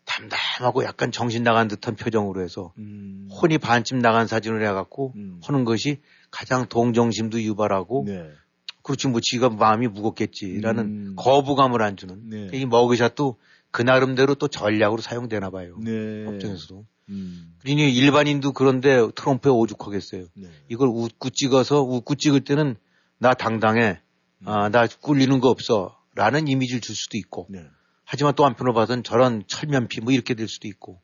담담하고 0.05 0.83
약간 0.83 1.11
정신 1.11 1.43
나간 1.43 1.67
듯한 1.67 1.95
표정으로 1.95 2.41
해서 2.41 2.73
음. 2.77 3.27
혼이 3.31 3.57
반쯤 3.59 3.99
나간 3.99 4.27
사진을 4.27 4.65
해갖고 4.67 5.13
음. 5.15 5.39
하는 5.43 5.65
것이 5.65 6.01
가장 6.31 6.67
동정심도 6.67 7.41
유발하고 7.41 8.03
네. 8.07 8.29
그렇지 8.83 9.07
뭐 9.07 9.19
지가 9.21 9.49
마음이 9.49 9.87
무겁겠지라는 9.87 10.83
음. 10.83 11.15
거부감을 11.17 11.81
안 11.81 11.97
주는 11.97 12.29
네. 12.29 12.49
이 12.53 12.65
머그샷도 12.65 13.37
그 13.71 13.81
나름대로 13.81 14.35
또 14.35 14.47
전략으로 14.47 15.01
사용되나 15.01 15.49
봐요. 15.49 15.77
네. 15.79 16.25
법정에서도. 16.25 16.85
음. 17.09 17.55
그러니 17.61 17.93
일반인도 17.93 18.51
그런데 18.53 18.99
트럼프에 19.15 19.51
오죽하겠어요. 19.51 20.25
네. 20.35 20.49
이걸 20.69 20.87
웃고 20.87 21.29
찍어서 21.31 21.81
웃고 21.81 22.15
찍을 22.15 22.41
때는 22.41 22.77
나 23.17 23.33
당당해. 23.33 24.01
음. 24.39 24.47
아, 24.47 24.69
나 24.69 24.87
꿀리는 24.87 25.39
거 25.39 25.49
없어. 25.49 25.97
라는 26.15 26.47
이미지를 26.47 26.81
줄 26.81 26.95
수도 26.95 27.17
있고. 27.17 27.47
네. 27.49 27.63
하지만 28.05 28.33
또 28.35 28.45
한편으로 28.45 28.73
봐서는 28.73 29.03
저런 29.03 29.43
철면피 29.47 30.01
뭐 30.01 30.11
이렇게 30.13 30.33
될 30.33 30.47
수도 30.47 30.67
있고. 30.67 30.99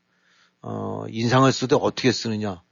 어, 0.62 1.06
인상을 1.10 1.52
쓰되 1.52 1.76
어떻게 1.80 2.12
쓰느냐. 2.12 2.64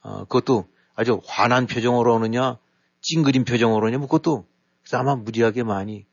어, 0.00 0.24
그것도 0.24 0.66
아주 0.94 1.20
환한 1.24 1.66
표정으로 1.66 2.14
오느냐, 2.14 2.58
찡그린 3.00 3.44
표정으로 3.44 3.86
오느냐, 3.86 3.98
뭐 3.98 4.06
그것도 4.06 4.46
아마 4.92 5.14
무리하게 5.16 5.62
많이 5.62 6.06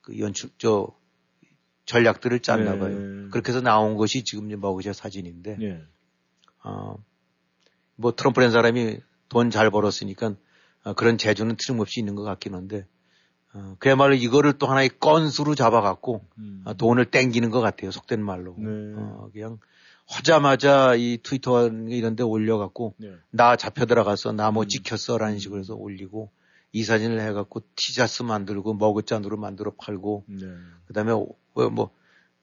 그 0.00 0.18
연출, 0.18 0.50
저, 0.58 0.88
전략들을 1.86 2.40
짰나 2.40 2.72
네. 2.74 2.78
봐요. 2.78 3.28
그렇게 3.30 3.50
해서 3.50 3.60
나온 3.60 3.96
것이 3.96 4.22
지금 4.24 4.48
머그샷 4.60 4.94
사진인데, 4.94 5.56
네. 5.58 5.82
어, 6.62 6.96
뭐 7.96 8.14
트럼프라는 8.14 8.52
사람이 8.52 9.00
돈 9.28 9.50
잘 9.50 9.70
벌었으니까 9.70 10.34
어, 10.84 10.94
그런 10.94 11.18
재주는 11.18 11.54
틀림없이 11.56 12.00
있는 12.00 12.14
것 12.14 12.22
같긴 12.22 12.54
한데, 12.54 12.86
어, 13.52 13.76
그야말로 13.78 14.14
이거를 14.14 14.54
또 14.54 14.66
하나의 14.66 14.90
건수로 15.00 15.54
잡아갖고 15.54 16.24
음. 16.38 16.62
어, 16.64 16.74
돈을 16.74 17.06
땡기는 17.06 17.50
것 17.50 17.60
같아요. 17.60 17.90
속된 17.90 18.22
말로. 18.22 18.54
네. 18.58 18.68
어, 18.96 19.28
그냥 19.32 19.58
하자마자 20.10 20.96
이 20.96 21.18
트위터 21.22 21.68
이런 21.68 22.16
데 22.16 22.24
올려갖고 22.24 22.94
네. 22.98 23.14
나 23.30 23.54
잡혀 23.54 23.86
들어갔어. 23.86 24.32
나뭐 24.32 24.64
음. 24.64 24.68
찍혔어. 24.68 25.18
라는 25.18 25.38
식으로 25.38 25.60
해서 25.60 25.74
올리고 25.74 26.32
이 26.72 26.82
사진을 26.82 27.20
해갖고 27.20 27.62
티자스 27.76 28.24
만들고 28.24 28.74
머그잔으로 28.74 29.36
만들어 29.36 29.72
팔고 29.78 30.24
네. 30.28 30.46
그 30.86 30.92
다음에 30.92 31.12
뭐, 31.12 31.36
뭐, 31.70 31.90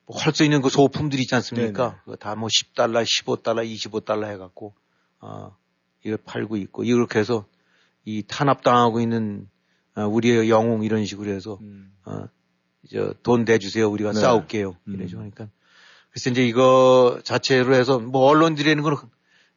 할수 0.09 0.45
있는 0.45 0.61
그 0.61 0.69
소품들 0.69 1.19
있지 1.19 1.35
않습니까? 1.35 2.01
다 2.19 2.35
뭐 2.35 2.47
10달러, 2.47 3.03
15달러, 3.03 3.69
25달러 3.69 4.27
해갖고, 4.31 4.73
어, 5.19 5.57
이걸 6.05 6.17
팔고 6.17 6.55
있고, 6.57 6.85
이렇게 6.85 7.19
해서 7.19 7.45
이 8.05 8.23
탄압당하고 8.25 9.01
있는 9.01 9.49
어, 9.95 10.05
우리의 10.05 10.49
영웅 10.49 10.83
이런 10.83 11.03
식으로 11.05 11.29
해서, 11.31 11.57
음. 11.61 11.91
어, 12.05 12.27
저돈 12.89 13.43
대주세요. 13.43 13.89
우리가 13.89 14.13
네. 14.13 14.19
싸울게요. 14.21 14.77
음. 14.87 14.93
이래죠. 14.93 15.17
그러니까. 15.17 15.49
그래서 16.09 16.29
이제 16.29 16.45
이거 16.45 17.19
자체로 17.23 17.75
해서 17.75 17.99
뭐 17.99 18.27
언론들이라는 18.27 18.83
건 18.83 18.97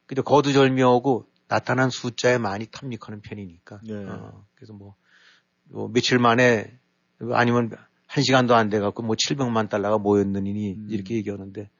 그저 0.06 0.22
거두절미하고 0.22 1.26
나타난 1.48 1.90
숫자에 1.90 2.38
많이 2.38 2.66
탐닉하는 2.66 3.22
편이니까. 3.22 3.80
네. 3.82 3.94
어, 3.94 4.44
그래서 4.54 4.72
뭐, 4.72 4.94
뭐 5.64 5.88
며칠 5.88 6.18
만에 6.18 6.78
아니면 7.32 7.70
한 8.06 8.24
시간도 8.24 8.54
안 8.54 8.70
돼갖고 8.70 9.02
뭐 9.02 9.14
700만 9.16 9.68
달러가 9.68 9.98
모였느니 9.98 10.72
음. 10.72 10.86
이렇게 10.90 11.14
얘기하는데 11.14 11.70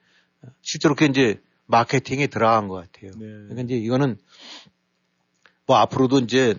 실제로 0.61 0.95
그게 0.95 1.07
이제 1.07 1.41
마케팅에 1.65 2.27
들어간 2.27 2.67
것 2.67 2.75
같아요. 2.75 3.11
네. 3.11 3.25
그러니까 3.25 3.61
이제 3.61 3.75
이거는 3.75 4.17
뭐 5.65 5.77
앞으로도 5.77 6.19
이제 6.19 6.55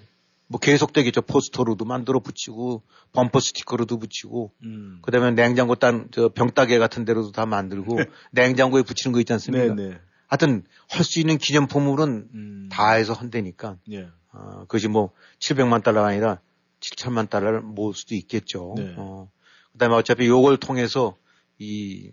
뭐 0.52 0.60
계속되겠죠. 0.60 1.22
포스터로도 1.22 1.86
만들어 1.86 2.20
붙이고 2.20 2.82
범퍼 3.12 3.40
스티커로도 3.40 3.98
붙이고 3.98 4.52
음. 4.64 4.98
그다음에 5.00 5.30
냉장고 5.30 5.76
딴저 5.76 6.28
병따개 6.28 6.78
같은 6.78 7.06
데로도 7.06 7.32
다 7.32 7.46
만들고 7.46 7.96
냉장고에 8.32 8.82
붙이는 8.82 9.14
거 9.14 9.20
있지 9.20 9.32
않습니까? 9.32 9.74
네, 9.74 9.88
네. 9.88 10.00
하여튼 10.26 10.64
할 10.90 11.04
수 11.04 11.20
있는 11.20 11.38
기념품으로는 11.38 12.28
음. 12.34 12.68
다 12.70 12.92
해서 12.92 13.14
한다니까. 13.14 13.78
예. 13.92 14.10
어, 14.32 14.60
그것이 14.68 14.88
뭐 14.88 15.12
700만 15.38 15.82
달러가 15.82 16.08
아니라 16.08 16.38
7천만 16.80 17.30
달러를 17.30 17.62
모을 17.62 17.94
수도 17.94 18.14
있겠죠. 18.14 18.74
네. 18.76 18.94
어, 18.98 19.30
그다음에 19.72 19.94
어차피 19.94 20.26
요걸 20.26 20.58
통해서 20.58 21.16
이 21.58 22.10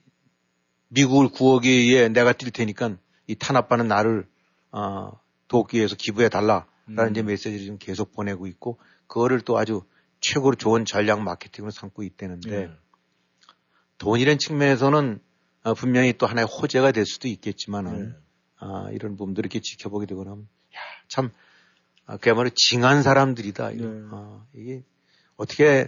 미국을 0.88 1.28
구하기 1.28 1.70
위해 1.70 2.08
내가 2.08 2.32
뛸 2.32 2.52
테니까 2.52 2.96
이 3.28 3.36
탄압받는 3.36 3.90
나를 3.90 4.28
어, 4.72 5.12
돕기 5.50 5.76
위해서 5.76 5.96
기부해 5.98 6.30
달라 6.30 6.68
라는 6.96 7.12
음. 7.12 7.12
이제 7.12 7.22
메시지를 7.22 7.60
지금 7.60 7.78
계속 7.78 8.12
보내고 8.12 8.48
있고 8.48 8.80
그거를 9.08 9.42
또 9.42 9.58
아주 9.58 9.84
최고로 10.22 10.56
좋은 10.56 10.86
전략 10.86 11.22
마케팅으로 11.22 11.72
삼고 11.72 12.04
있다는데 12.04 12.50
네. 12.50 12.72
돈이라는 13.98 14.38
측면에서는 14.38 15.20
어, 15.64 15.74
분명히 15.74 16.14
또 16.18 16.26
하나의 16.26 16.48
호재가 16.48 16.92
될 16.92 17.06
수도 17.06 17.28
있겠지만은 17.28 18.10
네. 18.10 18.16
아, 18.58 18.90
이런 18.92 19.16
부분들 19.16 19.42
이렇게 19.42 19.60
지켜보게 19.60 20.06
되거나 20.08 20.32
하면 20.32 20.48
야, 20.76 20.80
참 21.08 21.32
아, 22.06 22.18
그야말로 22.18 22.50
징한 22.54 23.04
사람들이다. 23.04 23.70
네. 23.72 23.84
아, 24.12 24.46
이게 24.54 24.84
어떻게 25.36 25.88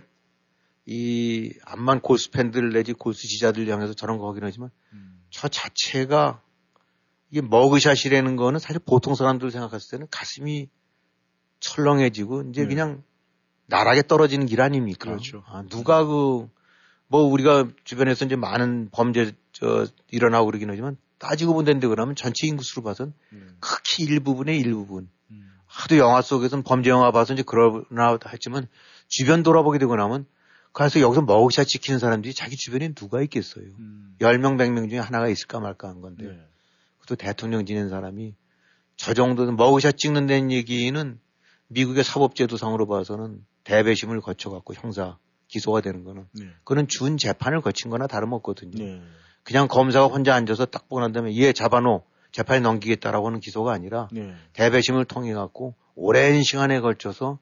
이 0.85 1.53
암만 1.63 2.01
골수 2.01 2.31
팬들 2.31 2.71
내지 2.73 2.93
골수 2.93 3.27
지자들 3.27 3.67
향해서 3.67 3.93
저런 3.93 4.17
거 4.17 4.29
하긴 4.29 4.43
하지만 4.43 4.71
음. 4.93 5.23
저 5.29 5.47
자체가 5.47 6.41
이게 7.29 7.41
머그샷이라는 7.41 8.35
거는 8.35 8.59
사실 8.59 8.81
보통 8.85 9.15
사람들 9.15 9.51
생각했을 9.51 9.91
때는 9.91 10.07
가슴이 10.11 10.69
철렁해지고 11.61 12.49
이제 12.49 12.63
네. 12.63 12.67
그냥 12.67 13.03
나락에 13.67 14.03
떨어지는 14.03 14.45
길 14.45 14.61
아닙니까? 14.61 15.09
그렇죠. 15.09 15.43
아, 15.47 15.63
누가 15.69 16.03
그, 16.03 16.49
뭐 17.07 17.21
우리가 17.21 17.69
주변에서 17.85 18.25
이제 18.25 18.35
많은 18.35 18.89
범죄 18.91 19.31
저 19.53 19.87
일어나고 20.09 20.47
그러긴 20.47 20.69
하지만 20.69 20.97
따지고 21.17 21.53
본다는데 21.53 21.87
그러면 21.87 22.15
전체 22.15 22.47
인구수로 22.47 22.83
봐선 22.83 23.13
음. 23.31 23.57
극히 23.59 24.03
일부분의 24.03 24.59
일부분. 24.59 25.09
음. 25.29 25.51
하도 25.67 25.97
영화 25.97 26.21
속에서는 26.21 26.63
범죄 26.63 26.89
영화 26.89 27.11
봐서 27.11 27.33
이제 27.33 27.43
그러나 27.45 28.17
했지만 28.33 28.67
주변 29.07 29.43
돌아보게 29.43 29.79
되고 29.79 29.95
나면 29.95 30.25
그래서 30.73 30.99
여기서 30.99 31.21
머그샷 31.21 31.67
지키는 31.67 31.99
사람들이 31.99 32.33
자기 32.33 32.55
주변에 32.55 32.93
누가 32.93 33.21
있겠어요. 33.21 33.65
음. 33.77 34.15
10명, 34.19 34.57
100명 34.57 34.89
중에 34.89 34.99
하나가 34.99 35.27
있을까 35.27 35.59
말까 35.59 35.87
한 35.87 36.01
건데. 36.01 36.25
네. 36.25 36.39
그것도 36.99 37.15
대통령 37.15 37.65
지낸 37.65 37.89
사람이 37.89 38.35
저 38.95 39.13
정도는 39.13 39.55
머그샷 39.55 39.97
찍는다는 39.97 40.51
얘기는 40.51 41.19
미국의 41.71 42.03
사법제도상으로 42.03 42.85
봐서는 42.87 43.45
대배심을 43.63 44.21
거쳐갖고 44.21 44.73
형사 44.73 45.17
기소가 45.47 45.81
되는 45.81 46.03
거는 46.03 46.27
네. 46.33 46.45
그는 46.63 46.87
준 46.87 47.17
재판을 47.17 47.61
거친 47.61 47.89
거나 47.89 48.07
다름없거든요. 48.07 48.71
네. 48.83 49.01
그냥 49.43 49.67
검사가 49.67 50.07
혼자 50.07 50.35
앉아서 50.35 50.65
딱 50.65 50.87
보고 50.87 51.01
난 51.01 51.11
다음에 51.11 51.35
얘 51.35 51.51
잡아놓 51.53 52.03
재판에 52.31 52.59
넘기겠다라고 52.61 53.27
하는 53.27 53.39
기소가 53.39 53.73
아니라 53.73 54.07
네. 54.11 54.33
대배심을 54.53 55.05
통해 55.05 55.33
갖고 55.33 55.75
오랜 55.95 56.43
시간에 56.43 56.79
걸쳐서 56.79 57.39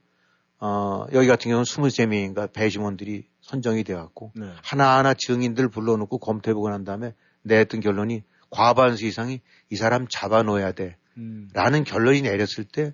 어, 0.60 1.06
여기 1.14 1.28
같은 1.28 1.50
경우는 1.50 1.64
23명인가 1.64 2.52
배심원들이 2.52 3.26
선정이 3.42 3.84
돼 3.84 3.94
갖고 3.96 4.32
네. 4.36 4.48
하나하나 4.64 5.14
증인들 5.14 5.70
불러놓고 5.70 6.18
검토해보고 6.18 6.70
난 6.70 6.84
다음에 6.84 7.14
내했던 7.44 7.80
결론이 7.80 8.24
과반수 8.50 9.06
이상이 9.06 9.42
이 9.70 9.76
사람 9.76 10.08
잡아놓아야 10.08 10.72
돼. 10.74 10.98
음. 11.18 11.50
라는 11.54 11.84
결론이 11.84 12.22
내렸을 12.22 12.64
때 12.64 12.94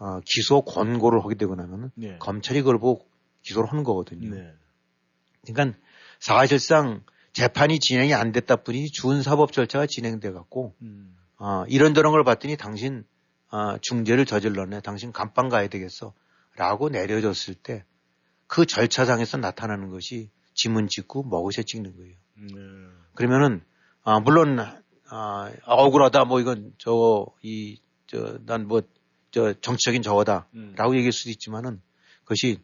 어, 0.00 0.20
기소 0.24 0.62
권고를 0.62 1.22
하게 1.24 1.36
되고 1.36 1.54
나면은 1.54 1.92
네. 1.94 2.18
검찰이 2.18 2.62
그걸 2.62 2.78
보고 2.80 3.06
기소를 3.42 3.70
하는 3.70 3.84
거거든요. 3.84 4.34
네. 4.34 4.52
그러니까 5.46 5.78
사실상 6.18 7.04
재판이 7.32 7.78
진행이 7.78 8.12
안 8.12 8.32
됐다 8.32 8.56
뿐이지 8.56 8.90
준사법 8.92 9.52
절차가 9.52 9.86
진행돼 9.86 10.32
갖고 10.32 10.74
음. 10.82 11.16
어, 11.38 11.64
이런저런 11.68 12.10
걸 12.12 12.24
봤더니 12.24 12.56
당신 12.56 13.04
어, 13.52 13.78
중재를 13.78 14.26
저질렀네. 14.26 14.80
당신 14.80 15.12
감방 15.12 15.48
가야 15.48 15.68
되겠어. 15.68 16.12
라고 16.56 16.88
내려졌을 16.88 17.54
때 17.54 17.84
그 18.50 18.66
절차상에서 18.66 19.38
나타나는 19.38 19.90
것이 19.90 20.28
지문 20.54 20.88
찍고 20.88 21.22
먹으셔 21.22 21.62
찍는 21.62 21.96
거예요. 21.96 22.16
네. 22.34 22.54
그러면은 23.14 23.62
아, 24.02 24.18
물론 24.18 24.58
아, 25.08 25.52
억울하다 25.64 26.24
뭐 26.24 26.40
이건 26.40 26.74
저이 26.78 27.80
저 28.08 28.38
난뭐 28.44 28.82
저 29.30 29.52
정치적인 29.60 30.02
저거다라고 30.02 30.46
음. 30.54 30.94
얘기할 30.94 31.12
수도 31.12 31.30
있지만은 31.30 31.80
그것이 32.24 32.58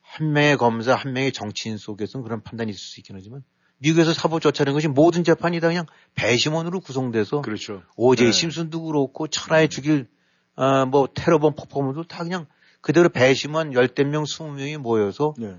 한 0.00 0.32
명의 0.32 0.56
검사 0.56 0.94
한 0.94 1.12
명의 1.12 1.32
정치인 1.32 1.78
속에서는 1.78 2.24
그런 2.24 2.42
판단이 2.42 2.70
있을 2.70 2.80
수 2.80 3.00
있긴 3.00 3.16
하지만 3.16 3.42
미국에서 3.78 4.14
사법 4.14 4.40
조차는 4.40 4.72
것이 4.72 4.88
모든 4.88 5.24
재판이 5.24 5.60
다 5.60 5.68
그냥 5.68 5.84
배심원으로 6.14 6.80
구성돼서 6.80 7.42
그렇죠. 7.42 7.82
오제이 7.96 8.26
네. 8.26 8.32
심슨도 8.32 8.82
그렇고 8.84 9.26
천하에 9.28 9.68
죽일 9.68 10.08
어, 10.54 10.86
뭐 10.86 11.08
테러범 11.12 11.54
폭파범도 11.54 12.04
다 12.04 12.22
그냥 12.24 12.46
그대로 12.80 13.08
배심원 13.08 13.74
열댓 13.74 14.04
명, 14.04 14.24
스무 14.24 14.52
명이 14.52 14.78
모여서 14.78 15.34
네. 15.38 15.56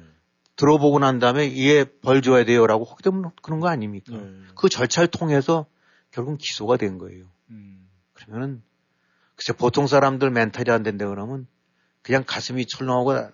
들어보고 0.55 0.97
난 0.99 1.19
다음에 1.19 1.55
얘 1.57 1.83
벌 1.83 2.21
줘야 2.23 2.43
돼요라고 2.45 2.85
하기 2.85 3.03
때문에 3.03 3.29
그런 3.43 3.59
거 3.59 3.67
아닙니까? 3.67 4.15
네. 4.15 4.23
그 4.55 4.69
절차를 4.69 5.09
통해서 5.09 5.67
결국 6.09 6.37
기소가 6.39 6.77
된 6.77 6.97
거예요. 6.97 7.25
음. 7.51 7.87
그러면은 8.13 8.63
글쎄 9.37 9.53
보통 9.53 9.87
사람들 9.87 10.29
멘탈이 10.31 10.69
안 10.69 10.83
된다 10.83 11.07
그러면 11.07 11.47
그냥 12.01 12.25
가슴이 12.27 12.65
철렁하고 12.65 13.31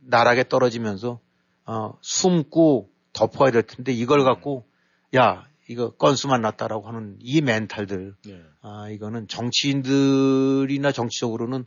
나락에 0.00 0.48
떨어지면서 0.48 1.20
어, 1.66 1.98
숨고 2.00 2.90
덮어야 3.12 3.52
될 3.52 3.62
텐데 3.62 3.92
이걸 3.92 4.24
갖고 4.24 4.66
야 5.14 5.46
이거 5.68 5.90
건수만 5.90 6.40
났다라고 6.40 6.88
하는 6.88 7.16
이 7.20 7.40
멘탈들 7.40 8.16
네. 8.26 8.42
아 8.60 8.88
이거는 8.90 9.28
정치인들이나 9.28 10.90
정치적으로는 10.90 11.64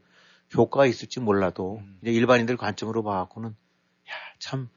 효과가 0.56 0.86
있을지 0.88 1.22
몰라도 1.22 1.78
음. 1.78 2.00
이제 2.02 2.12
일반인들 2.12 2.58
관점으로 2.58 3.04
봐갖고는 3.04 3.50
야 3.52 4.34
참 4.44 4.68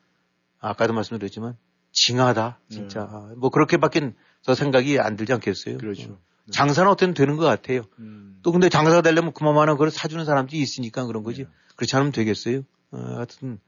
아까도 0.61 0.93
말씀드렸지만 0.95 1.57
징하다 1.93 2.61
진짜 2.69 3.27
네. 3.31 3.35
뭐 3.37 3.51
그렇게밖에 3.51 4.13
저 4.43 4.55
생각이 4.55 5.01
안 5.01 5.17
들지 5.17 5.33
않겠어요. 5.33 5.79
그렇죠. 5.79 6.21
어. 6.47 6.51
네. 6.51 6.53
장사는 6.53 6.91
어떻게 6.91 7.13
되는 7.13 7.37
것 7.37 7.45
같아요. 7.45 7.83
음. 7.99 8.39
또 8.43 8.53
근데 8.53 8.69
장사가 8.69 9.03
되려면 9.03 9.33
그만한 9.33 9.77
걸 9.77 9.91
사주는 9.91 10.25
사람들이 10.25 10.61
있으니까 10.61 11.05
그런 11.07 11.23
거지. 11.23 11.45
네. 11.45 11.49
그렇지 11.77 11.97
않으면 11.97 12.13
되겠어요. 12.13 12.63
어, 12.93 12.99
하여튼 13.17 13.59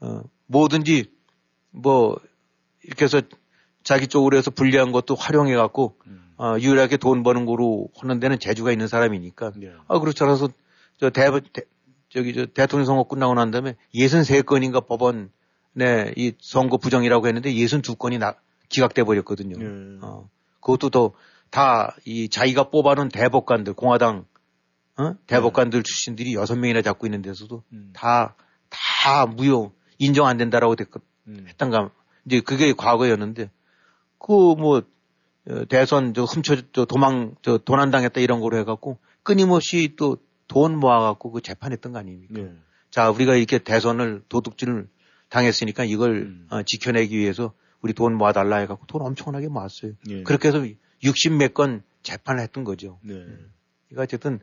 어, 0.00 0.22
뭐든지 0.46 1.10
뭐 1.70 2.18
이렇게 2.82 3.04
해서 3.04 3.20
자기 3.82 4.06
쪽으로 4.06 4.36
해서 4.36 4.50
불리한 4.50 4.92
것도 4.92 5.14
활용해 5.14 5.54
갖고 5.54 5.96
음. 6.06 6.32
어, 6.36 6.56
유일하게 6.58 6.96
돈 6.96 7.22
버는 7.22 7.46
거로 7.46 7.88
하는 7.96 8.18
데는 8.20 8.38
재주가 8.38 8.72
있는 8.72 8.88
사람이니까. 8.88 9.52
네. 9.56 9.72
아 9.88 9.98
그렇지 9.98 10.24
않아서 10.24 10.48
저 10.98 11.10
대, 11.10 11.30
대 11.52 11.62
저기 12.08 12.32
저 12.32 12.46
대통령 12.46 12.86
선거 12.86 13.04
끝나고 13.04 13.34
난 13.34 13.50
다음에 13.50 13.76
63건인가 13.94 14.86
법원 14.86 15.30
네, 15.72 16.12
이 16.16 16.32
선거 16.40 16.76
부정이라고 16.76 17.26
했는데 17.26 17.52
62건이 17.52 18.18
나, 18.18 18.36
기각돼 18.68 19.02
버렸거든요. 19.02 19.56
네. 19.58 19.98
어, 20.02 20.28
그것도 20.60 20.90
더 20.90 21.12
다 21.54 21.94
이 22.04 22.28
자기가 22.28 22.70
뽑아놓은 22.70 23.08
대법관들 23.10 23.74
공화당 23.74 24.26
어? 24.96 25.14
대법관들 25.26 25.80
네. 25.80 25.82
출신들이 25.82 26.34
여섯 26.34 26.56
명이나 26.56 26.82
잡고 26.82 27.06
있는 27.06 27.22
데서도 27.22 27.62
음. 27.72 27.90
다, 27.94 28.36
다 28.70 29.26
무효, 29.26 29.72
인정 29.98 30.26
안 30.26 30.36
된다라고 30.36 30.76
됐, 30.76 30.88
음. 31.26 31.46
했던가. 31.48 31.90
이제 32.26 32.40
그게 32.40 32.72
과거였는데, 32.72 33.50
그 34.18 34.32
뭐, 34.32 34.82
어, 35.48 35.64
대선 35.68 36.14
저 36.14 36.22
훔쳐, 36.24 36.56
저 36.72 36.84
도망, 36.84 37.34
저 37.42 37.58
도난당했다 37.58 38.20
이런 38.20 38.40
거로 38.40 38.56
해갖고 38.58 38.98
끊임없이 39.22 39.94
또 39.96 40.16
돈 40.48 40.78
모아갖고 40.78 41.32
그 41.32 41.40
재판했던 41.40 41.92
거 41.92 41.98
아닙니까? 41.98 42.34
네. 42.34 42.52
자, 42.90 43.10
우리가 43.10 43.34
이렇게 43.34 43.58
대선을 43.58 44.22
도둑질을 44.28 44.88
당했으니까 45.28 45.84
이걸 45.84 46.10
음. 46.22 46.46
어, 46.50 46.62
지켜내기 46.62 47.16
위해서 47.18 47.54
우리 47.80 47.92
돈 47.92 48.14
모아달라 48.14 48.56
해갖고 48.58 48.86
돈 48.86 49.02
엄청나게 49.02 49.48
모았어요. 49.48 49.92
네. 50.06 50.22
그렇게 50.22 50.48
해서 50.48 50.64
60 51.04 51.34
몇 51.34 51.54
건 51.54 51.82
재판을 52.02 52.42
했던 52.42 52.64
거죠. 52.64 52.98
네. 53.02 53.14
그러니까 53.88 54.02
어쨌든 54.02 54.40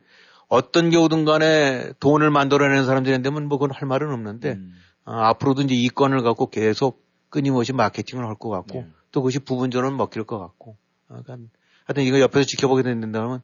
어떤 0.47 0.89
경우든 0.89 1.25
간에 1.25 1.93
돈을 1.99 2.29
만들어내는 2.31 2.85
사람들인데면 2.85 3.47
뭐 3.47 3.57
그건 3.57 3.75
할 3.75 3.87
말은 3.87 4.11
없는데 4.11 4.53
음. 4.53 4.73
어, 5.05 5.11
앞으로도 5.13 5.63
이제 5.63 5.75
이 5.75 5.87
건을 5.89 6.21
갖고 6.23 6.49
계속 6.49 7.05
끊임없이 7.29 7.73
마케팅을 7.73 8.25
할 8.25 8.35
것 8.35 8.49
같고 8.49 8.81
네. 8.81 8.87
또 9.11 9.21
그것이 9.21 9.39
부분적으로 9.39 9.91
먹힐 9.91 10.23
것 10.23 10.39
같고 10.39 10.77
어, 11.09 11.21
그러니까 11.23 11.49
하여튼 11.85 12.03
이거 12.03 12.19
옆에서 12.19 12.45
지켜보게 12.45 12.83
된다면 12.83 13.41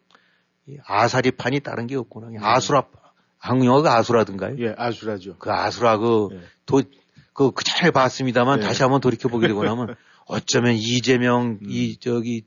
아사리판이 0.86 1.62
다른 1.62 1.88
게 1.88 1.95
없구나. 1.95 2.30
네. 2.30 2.38
아수라 2.41 2.84
한국 3.38 3.65
영화가 3.65 3.95
아수라든가요? 3.97 4.56
예, 4.60 4.73
아수라죠. 4.77 5.38
그 5.38 5.51
아수라 5.51 5.97
그 5.97 6.30
예. 6.34 6.39
도, 6.65 6.82
그, 7.34 7.51
그 7.51 7.63
잘 7.63 7.91
봤습니다만 7.91 8.60
네. 8.60 8.65
다시 8.65 8.82
한번 8.84 8.99
돌이켜보게 8.99 9.47
되고 9.47 9.63
나면 9.63 9.95
어쩌면 10.25 10.73
이재명, 10.73 11.60
음. 11.62 11.69
이, 11.69 11.97
저기, 11.99 12.43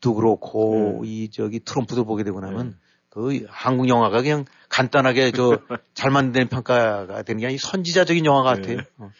도 0.00 0.14
그렇고, 0.14 1.00
네. 1.02 1.08
이, 1.08 1.30
저기, 1.30 1.60
트럼프도 1.60 2.04
보게 2.04 2.24
되고 2.24 2.40
나면 2.40 2.76
그 3.08 3.46
한국 3.48 3.88
영화가 3.88 4.22
그냥 4.22 4.44
간단하게 4.68 5.32
저 5.32 5.58
잘 5.94 6.10
만든 6.10 6.48
평가가 6.48 7.22
되는 7.22 7.40
게 7.40 7.46
아니라 7.46 7.58
선지자적인 7.60 8.24
영화 8.24 8.42
같아요. 8.42 8.76
네. 8.76 8.82
어. 8.98 9.10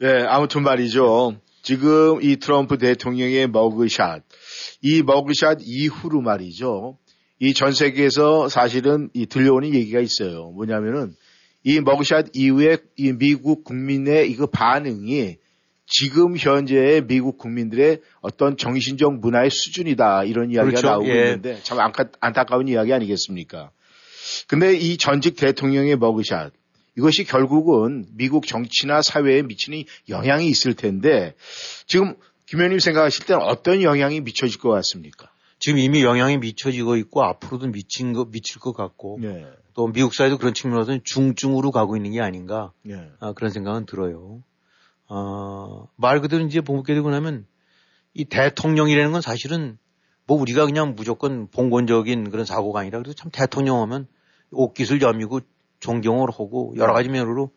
네, 0.00 0.22
아무튼 0.26 0.62
말이죠. 0.62 1.36
지금 1.62 2.22
이 2.22 2.36
트럼프 2.36 2.76
대통령의 2.78 3.46
머그샷, 3.48 4.22
이 4.82 5.02
머그샷 5.02 5.58
이후로 5.62 6.20
말이죠. 6.20 6.98
이 7.40 7.54
전 7.54 7.72
세계에서 7.72 8.48
사실은 8.48 9.10
이 9.14 9.26
들려오는 9.26 9.74
얘기가 9.74 9.98
있어요. 9.98 10.50
뭐냐면은 10.52 11.14
이 11.64 11.80
머그샷 11.80 12.28
이후에 12.34 12.78
이 12.96 13.12
미국 13.12 13.64
국민의 13.64 14.30
이거 14.30 14.46
반응이 14.46 15.38
지금 15.92 16.36
현재의 16.38 17.06
미국 17.06 17.36
국민들의 17.36 18.00
어떤 18.22 18.56
정신적 18.56 19.20
문화의 19.20 19.50
수준이다 19.50 20.24
이런 20.24 20.50
이야기가 20.50 20.80
그렇죠. 20.80 20.86
나오고 20.86 21.08
예. 21.08 21.24
있는데 21.24 21.60
참 21.62 21.78
안타, 21.78 22.04
안타까운 22.18 22.66
이야기 22.66 22.92
아니겠습니까? 22.94 23.70
근데 24.48 24.74
이 24.74 24.96
전직 24.96 25.36
대통령의 25.36 25.96
머그샷 25.96 26.52
이것이 26.96 27.24
결국은 27.24 28.06
미국 28.14 28.46
정치나 28.46 29.02
사회에 29.02 29.42
미치는 29.42 29.84
영향이 30.08 30.46
있을 30.46 30.74
텐데 30.74 31.34
지금 31.86 32.14
김 32.46 32.60
의원님 32.60 32.80
생각하실 32.80 33.26
때는 33.26 33.42
어떤 33.42 33.82
영향이 33.82 34.20
미쳐질 34.22 34.58
것 34.60 34.70
같습니까? 34.70 35.30
지금 35.58 35.78
이미 35.78 36.02
영향이 36.02 36.38
미쳐지고 36.38 36.96
있고 36.96 37.22
앞으로도 37.22 37.68
미친 37.68 38.12
거 38.14 38.24
미칠 38.24 38.60
것 38.60 38.72
같고 38.72 39.18
네. 39.20 39.46
또 39.74 39.86
미국 39.88 40.14
사회도 40.14 40.38
그런 40.38 40.54
측면에서는 40.54 41.02
중증으로 41.04 41.70
가고 41.70 41.96
있는 41.96 42.12
게 42.12 42.20
아닌가 42.20 42.72
네. 42.82 43.10
아, 43.20 43.32
그런 43.32 43.50
생각은 43.50 43.86
들어요. 43.86 44.42
어, 45.14 45.88
말 45.96 46.22
그대로 46.22 46.42
이제 46.46 46.62
보게 46.62 46.94
되고 46.94 47.10
나면 47.10 47.44
이 48.14 48.24
대통령이라는 48.24 49.12
건 49.12 49.20
사실은 49.20 49.76
뭐 50.26 50.40
우리가 50.40 50.64
그냥 50.64 50.94
무조건 50.94 51.48
봉건적인 51.48 52.30
그런 52.30 52.46
사고가 52.46 52.80
아니라 52.80 52.98
그래도 52.98 53.12
참 53.12 53.30
대통령 53.30 53.82
하면 53.82 54.06
옥기술 54.52 55.02
염이고 55.02 55.40
존경을 55.80 56.30
하고 56.30 56.72
여러 56.78 56.94
가지 56.94 57.10
면으로 57.10 57.50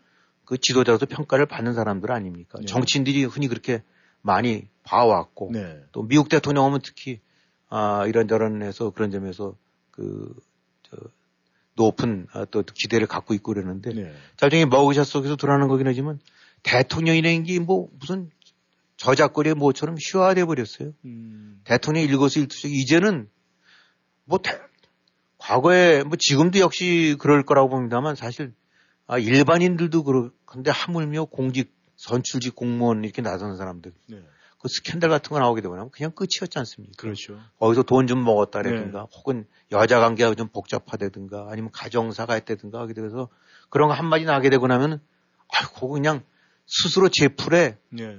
그 0.43 0.57
지도자로서 0.57 1.05
평가를 1.05 1.45
받는 1.45 1.73
사람들 1.73 2.11
아닙니까? 2.11 2.57
네. 2.59 2.65
정치인들이 2.65 3.23
흔히 3.23 3.47
그렇게 3.47 3.83
많이 4.21 4.67
봐왔고 4.83 5.51
네. 5.53 5.79
또 5.93 6.03
미국 6.05 6.27
대통령 6.27 6.65
하면 6.65 6.81
특히 6.83 7.21
아 7.69 8.05
이런저런 8.05 8.63
해서 8.63 8.89
그런 8.89 9.11
점에서 9.11 9.55
그 9.91 10.35
저, 10.83 10.97
높은 11.75 12.27
아, 12.33 12.43
또 12.51 12.63
기대를 12.63 13.07
갖고 13.07 13.33
있고 13.33 13.53
그러는데 13.53 13.93
네. 13.93 14.13
자중에 14.35 14.65
머그샷 14.65 15.05
속에서 15.05 15.37
드러나는 15.37 15.69
거긴 15.69 15.87
하지만 15.87 16.19
대통령이라는 16.65 17.43
게 17.43 17.59
뭐 17.59 17.87
무슨 17.99 18.29
저작거리의 18.97 19.55
뭐처럼 19.55 19.95
휘화돼 19.97 20.45
버렸어요. 20.45 20.93
음. 21.05 21.61
대통령이 21.63 22.07
일거수 22.07 22.39
일투족 22.39 22.71
이제는 22.71 23.29
뭐 24.23 24.39
대, 24.39 24.57
과거에 25.37 26.03
뭐 26.03 26.17
지금도 26.17 26.59
역시 26.59 27.15
그럴 27.19 27.43
거라고 27.43 27.69
봅니다만 27.69 28.15
사실 28.15 28.53
아, 29.07 29.19
일반인들도 29.19 30.03
그렇근데 30.03 30.71
하물며 30.71 31.25
공직 31.25 31.73
선출직 31.97 32.55
공무원 32.55 33.03
이렇게 33.03 33.21
나서는 33.21 33.55
사람들 33.57 33.91
네. 34.07 34.23
그 34.59 34.67
스캔들 34.67 35.09
같은 35.09 35.29
거 35.29 35.39
나오게 35.39 35.61
되거나 35.61 35.87
그냥 35.91 36.11
끝이었지 36.11 36.57
않습니까? 36.57 36.93
그렇죠. 36.97 37.39
거기서 37.59 37.83
돈 37.83 38.07
좀 38.07 38.23
먹었다라든가 38.23 38.99
네. 39.01 39.07
혹은 39.17 39.45
여자 39.71 39.99
관계가 39.99 40.33
좀 40.33 40.47
복잡하다든가 40.47 41.47
아니면 41.51 41.69
가정사가 41.71 42.33
했다든가 42.33 42.79
하게 42.79 42.93
돼서 42.93 43.29
그런 43.69 43.89
거 43.89 43.93
한마디 43.93 44.23
나게 44.23 44.49
되고 44.49 44.65
나면 44.65 45.01
아이고 45.49 45.89
그냥 45.89 46.23
스스로 46.65 47.09
제 47.09 47.27
풀에 47.27 47.77
네. 47.89 48.17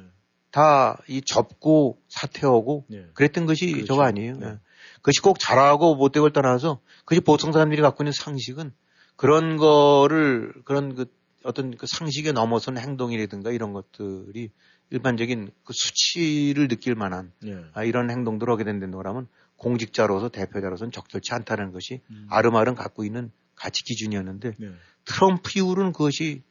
다이 0.50 1.20
접고 1.24 2.00
사퇴하고 2.08 2.86
네. 2.88 3.06
그랬던 3.14 3.46
것이 3.46 3.72
그렇죠. 3.72 3.86
저거 3.86 4.02
아니에요. 4.02 4.36
네. 4.38 4.46
네. 4.46 4.58
그것이 4.96 5.20
꼭 5.20 5.38
잘하고 5.38 5.96
못되고를 5.96 6.32
떠나서 6.32 6.80
그것이 7.00 7.20
보통 7.20 7.52
사람들이 7.52 7.82
갖고 7.82 8.02
있는 8.02 8.12
상식은 8.12 8.72
그런 9.16 9.56
거를 9.56 10.52
그런 10.64 10.94
그 10.94 11.06
어떤 11.42 11.76
그 11.76 11.86
상식에 11.86 12.32
넘어선 12.32 12.76
행동이라든가 12.76 13.50
이런 13.50 13.72
것들이 13.72 14.50
일반적인 14.90 15.50
그 15.64 15.72
수치를 15.72 16.68
느낄 16.68 16.94
만한 16.94 17.32
네. 17.42 17.56
아, 17.72 17.84
이런 17.84 18.10
행동들을 18.10 18.52
하게 18.52 18.64
된다면 18.64 19.28
공직자로서 19.56 20.28
대표자로서는 20.28 20.92
적절치 20.92 21.32
않다는 21.32 21.72
것이 21.72 22.00
음. 22.10 22.26
아름아름 22.30 22.74
갖고 22.74 23.04
있는 23.04 23.30
가치 23.54 23.84
기준이었는데 23.84 24.52
네. 24.58 24.68
트럼프 25.04 25.50
이후로는 25.56 25.92
그것이 25.92 26.42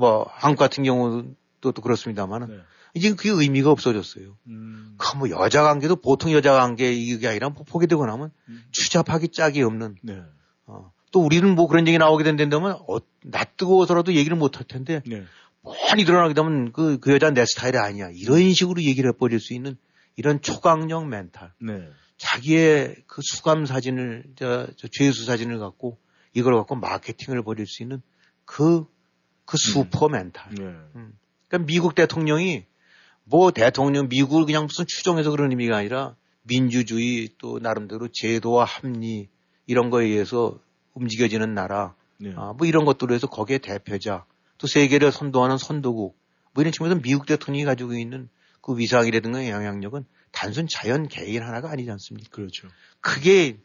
뭐 0.00 0.26
한국 0.32 0.58
같은 0.58 0.82
경우도 0.82 1.34
또 1.60 1.72
그렇습니다만은 1.72 2.48
네. 2.48 2.56
이제 2.94 3.14
그게 3.14 3.30
의미가 3.30 3.70
없어졌어요. 3.70 4.36
음. 4.48 4.96
그뭐 4.98 5.30
여자 5.30 5.62
관계도 5.62 5.96
보통 5.96 6.32
여자 6.32 6.52
관계 6.54 6.92
이게 6.92 7.28
아니라 7.28 7.50
뭐 7.50 7.64
보게 7.64 7.86
되고 7.86 8.04
나면 8.04 8.32
음. 8.48 8.64
추잡하기 8.72 9.28
짝이 9.28 9.62
없는. 9.62 9.96
네. 10.02 10.22
어. 10.66 10.90
또 11.12 11.20
우리는 11.20 11.54
뭐 11.54 11.68
그런 11.68 11.86
얘기 11.86 11.98
나오게 11.98 12.24
된다면 12.24 12.78
어, 12.88 12.98
낯 13.24 13.56
뜨거워서라도 13.56 14.14
얘기를 14.14 14.36
못 14.36 14.56
할 14.56 14.64
텐데 14.64 15.02
네. 15.06 15.24
뻔히 15.62 16.04
드러나게 16.04 16.34
되면 16.34 16.72
그, 16.72 16.98
그 16.98 17.12
여자는 17.12 17.34
내 17.34 17.44
스타일이 17.44 17.78
아니야. 17.78 18.10
이런 18.12 18.52
식으로 18.52 18.82
얘기를 18.82 19.10
해버릴 19.10 19.40
수 19.40 19.54
있는 19.54 19.76
이런 20.16 20.40
초강력 20.40 21.06
멘탈. 21.06 21.52
네. 21.60 21.88
자기의 22.16 22.96
그 23.06 23.22
수감 23.22 23.66
사진을, 23.66 24.24
저, 24.36 24.66
저 24.76 24.88
죄수 24.88 25.24
사진을 25.24 25.58
갖고 25.58 25.98
이걸 26.34 26.54
갖고 26.56 26.74
마케팅을 26.76 27.42
벌일 27.42 27.66
수 27.66 27.82
있는 27.82 28.02
그, 28.44 28.84
그 29.50 29.56
슈퍼 29.58 30.06
음. 30.06 30.12
멘탈. 30.12 30.48
네. 30.54 30.62
음. 30.94 31.12
그러니까 31.48 31.66
미국 31.66 31.96
대통령이 31.96 32.66
뭐 33.24 33.50
대통령 33.50 34.08
미국을 34.08 34.46
그냥 34.46 34.66
무슨 34.66 34.84
추종해서 34.86 35.32
그런 35.32 35.50
의미가 35.50 35.76
아니라 35.76 36.14
민주주의 36.42 37.28
또 37.36 37.58
나름대로 37.58 38.06
제도와 38.12 38.64
합리 38.64 39.28
이런 39.66 39.90
거에 39.90 40.06
의해서 40.06 40.60
움직여지는 40.94 41.52
나라 41.52 41.96
네. 42.18 42.32
아, 42.36 42.52
뭐 42.56 42.64
이런 42.68 42.84
것들로 42.84 43.12
해서 43.12 43.26
거기에 43.26 43.58
대표자 43.58 44.24
또 44.58 44.68
세계를 44.68 45.10
선도하는 45.10 45.58
선도국 45.58 46.16
뭐 46.52 46.62
이런 46.62 46.70
측면에서 46.72 47.00
미국 47.02 47.26
대통령이 47.26 47.64
가지고 47.64 47.94
있는 47.94 48.28
그 48.60 48.78
위상이라든가 48.78 49.48
영향력은 49.48 50.04
단순 50.30 50.68
자연 50.68 51.08
개인 51.08 51.42
하나가 51.42 51.72
아니지 51.72 51.90
않습니까? 51.90 52.30
그렇죠. 52.30 52.68
그게 53.00 53.58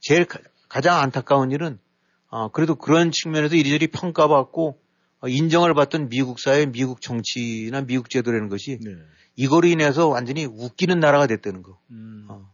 제일 0.00 0.26
가, 0.26 0.80
장 0.80 1.00
안타까운 1.00 1.50
일은 1.50 1.80
어, 2.28 2.52
그래도 2.52 2.76
그런 2.76 3.10
측면에서 3.10 3.56
이리저리 3.56 3.88
평가받고 3.88 4.68
어, 4.70 4.87
인정을 5.26 5.74
받던 5.74 6.08
미국 6.08 6.38
사회, 6.38 6.66
미국 6.66 7.00
정치나 7.00 7.82
미국 7.82 8.08
제도라는 8.10 8.48
것이 8.48 8.78
네. 8.80 8.92
이거로 9.34 9.66
인해서 9.66 10.08
완전히 10.08 10.44
웃기는 10.44 11.00
나라가 11.00 11.26
됐다는 11.26 11.62
거. 11.62 11.78
음. 11.90 12.26
어, 12.28 12.48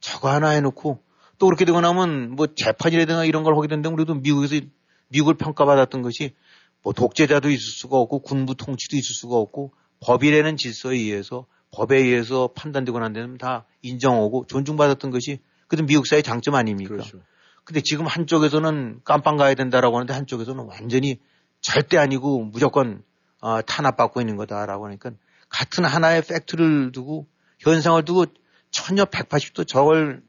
저거 0.00 0.30
하나 0.30 0.50
해놓고 0.50 1.02
또 1.38 1.46
그렇게 1.46 1.64
되고 1.64 1.80
나면 1.80 2.32
뭐 2.32 2.46
재판이라든가 2.54 3.24
이런 3.24 3.44
걸 3.44 3.56
하게 3.56 3.68
된데 3.68 3.88
우리도 3.88 4.16
미국에서 4.16 4.60
미국을 5.08 5.34
평가받았던 5.34 6.02
것이 6.02 6.34
뭐 6.82 6.92
독재자도 6.92 7.50
있을 7.50 7.60
수가 7.60 7.96
없고 7.98 8.20
군부 8.20 8.54
통치도 8.54 8.96
있을 8.96 9.14
수가 9.14 9.36
없고 9.36 9.72
법이라는 10.00 10.56
질서에 10.56 10.96
의해서 10.96 11.46
법에 11.72 11.98
의해서 11.98 12.48
판단되고 12.54 12.98
난 12.98 13.12
데는 13.12 13.38
다 13.38 13.66
인정하고 13.82 14.46
존중받았던 14.48 15.10
것이 15.10 15.38
그래도 15.68 15.86
미국 15.86 16.06
사회의 16.06 16.22
장점 16.22 16.54
아닙니까? 16.54 16.94
그렇죠. 16.94 17.20
근데 17.64 17.80
지금 17.80 18.06
한쪽에서는 18.06 19.00
깜빵 19.04 19.36
가야 19.36 19.54
된다라고 19.54 19.96
하는데 19.96 20.12
한쪽에서는 20.12 20.64
완전히 20.64 21.18
절대 21.60 21.98
아니고 21.98 22.44
무조건 22.44 23.02
어, 23.40 23.62
탄압받고 23.62 24.20
있는 24.20 24.36
거다라고 24.36 24.86
하니까 24.86 25.12
같은 25.48 25.84
하나의 25.84 26.22
팩트를 26.22 26.92
두고 26.92 27.26
현상을 27.58 28.04
두고 28.04 28.26
전혀 28.70 29.04
180도 29.04 29.66
저걸 29.66 30.22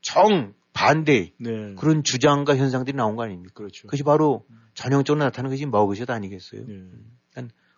정 0.00 0.54
반대 0.72 1.32
네. 1.38 1.74
그런 1.76 2.02
주장과 2.02 2.56
현상들이 2.56 2.96
나온 2.96 3.16
거 3.16 3.24
아닙니까? 3.24 3.52
그렇죠. 3.54 3.86
그것이 3.86 4.02
바로 4.02 4.44
전형적으로 4.74 5.24
나타나는 5.24 5.50
것이 5.54 5.66
머그샷 5.66 6.10
아니겠어요? 6.10 6.64
네. 6.66 6.84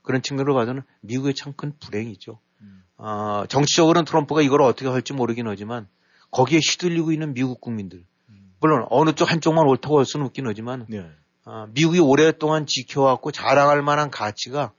그런 0.03 0.22
측면으로 0.22 0.55
봐서는 0.55 0.83
미국의 1.01 1.35
참 1.35 1.53
큰 1.53 1.72
불행이죠. 1.81 2.38
음. 2.61 2.85
어, 2.96 3.44
정치적으로는 3.49 4.05
트럼프가 4.05 4.40
이걸 4.40 4.62
어떻게 4.62 4.88
할지 4.88 5.12
모르긴 5.12 5.49
하지만 5.49 5.88
거기에 6.31 6.59
휘둘리고 6.59 7.12
있는 7.12 7.35
미국 7.35 7.61
국민들 7.61 8.05
음. 8.29 8.55
물론 8.61 8.87
어느 8.90 9.12
쪽 9.12 9.31
한쪽만 9.31 9.66
옳다고 9.66 9.99
할 9.99 10.05
수는 10.05 10.27
없긴 10.27 10.46
하지만 10.46 10.87
네. 10.88 11.11
어, 11.46 11.68
미국이 11.72 12.00
오랫동안 12.00 12.66
지켜왔고 12.66 13.30
자랑할 13.30 13.80
만한 13.80 14.11
가치가 14.11 14.72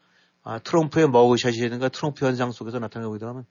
아, 0.44 0.60
트럼프의 0.60 1.10
머그샷이라든가 1.10 1.90
트럼프 1.90 2.26
현상 2.26 2.52
속에서 2.52 2.78
나타나고 2.80 3.16
있다면 3.16 3.46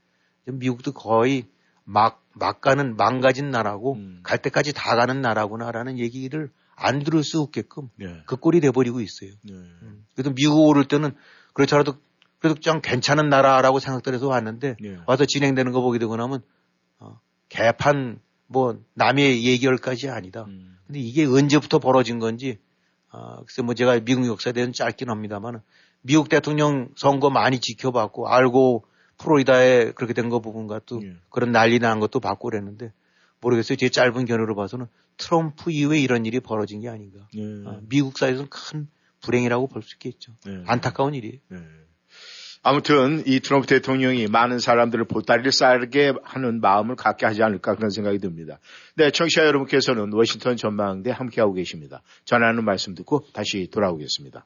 미국도 0.44 0.92
거의 0.92 1.46
막, 1.84 2.22
막 2.34 2.60
가는, 2.60 2.96
망가진 2.96 3.50
나라고 3.50 3.94
음. 3.94 4.20
갈 4.22 4.38
때까지 4.38 4.74
다 4.74 4.96
가는 4.96 5.20
나라구나라는 5.22 5.98
얘기를 5.98 6.50
안 6.74 7.02
들을 7.02 7.24
수 7.24 7.40
없게끔 7.40 7.88
네. 7.96 8.22
그 8.26 8.36
꼴이 8.36 8.60
돼버리고 8.60 9.00
있어요. 9.00 9.30
네. 9.42 9.52
음. 9.52 10.04
그래도 10.14 10.34
미국 10.34 10.66
오를 10.66 10.86
때는 10.86 11.14
그렇더라도 11.54 11.94
그래도 12.38 12.60
좀 12.60 12.82
괜찮은 12.82 13.30
나라라고 13.30 13.78
생각들 13.78 14.12
해서 14.12 14.28
왔는데 14.28 14.76
네. 14.78 14.98
와서 15.06 15.24
진행되는 15.24 15.72
거 15.72 15.80
보게 15.80 15.98
되고 15.98 16.14
나면 16.16 16.42
어, 16.98 17.18
개판 17.48 18.20
뭐 18.46 18.78
남의 18.92 19.42
예결까지 19.44 20.10
아니다. 20.10 20.44
음. 20.48 20.76
근데 20.86 21.00
이게 21.00 21.24
언제부터 21.24 21.78
벌어진 21.78 22.18
건지 22.18 22.58
아, 23.10 23.40
글쎄 23.46 23.62
뭐 23.62 23.74
제가 23.74 24.00
미국 24.00 24.26
역사에 24.26 24.52
대해서는 24.52 24.72
짧긴 24.72 25.08
합니다만 25.10 25.62
미국 26.02 26.28
대통령 26.28 26.88
선거 26.96 27.30
많이 27.30 27.58
지켜봤고 27.60 28.28
알고 28.28 28.84
프로리다에 29.18 29.92
그렇게 29.92 30.12
된 30.12 30.28
거 30.28 30.40
부분과 30.40 30.80
또 30.86 31.02
예. 31.02 31.14
그런 31.30 31.52
난리 31.52 31.78
난 31.78 32.00
것도 32.00 32.20
봤고 32.20 32.50
그랬는데 32.50 32.92
모르겠어요. 33.40 33.76
제 33.76 33.88
짧은 33.88 34.24
견해로 34.26 34.54
봐서는 34.54 34.86
트럼프 35.16 35.70
이후에 35.70 35.98
이런 36.00 36.26
일이 36.26 36.40
벌어진 36.40 36.80
게 36.80 36.88
아닌가. 36.88 37.26
예. 37.34 37.42
아, 37.66 37.80
미국 37.88 38.18
사회에서는 38.18 38.50
큰 38.50 38.88
불행이라고 39.22 39.68
볼 39.68 39.82
수 39.82 39.94
있겠죠. 39.96 40.32
예. 40.46 40.62
안타까운 40.66 41.14
일이에요. 41.14 41.38
예. 42.66 42.68
아무튼 42.68 43.22
이 43.26 43.40
트럼프 43.40 43.66
대통령이 43.66 44.26
많은 44.26 44.58
사람들을 44.58 45.04
보따리를 45.06 45.52
싸게 45.52 46.14
하는 46.24 46.60
마음을 46.60 46.96
갖게 46.96 47.24
하지 47.24 47.42
않을까 47.42 47.76
그런 47.76 47.90
생각이 47.90 48.18
듭니다. 48.18 48.58
네, 48.96 49.10
청취자 49.10 49.46
여러분께서는 49.46 50.12
워싱턴 50.12 50.56
전망대 50.56 51.10
함께하고 51.10 51.54
계십니다. 51.54 52.02
전하는 52.24 52.64
말씀 52.64 52.94
듣고 52.94 53.24
다시 53.32 53.68
돌아오겠습니다. 53.70 54.44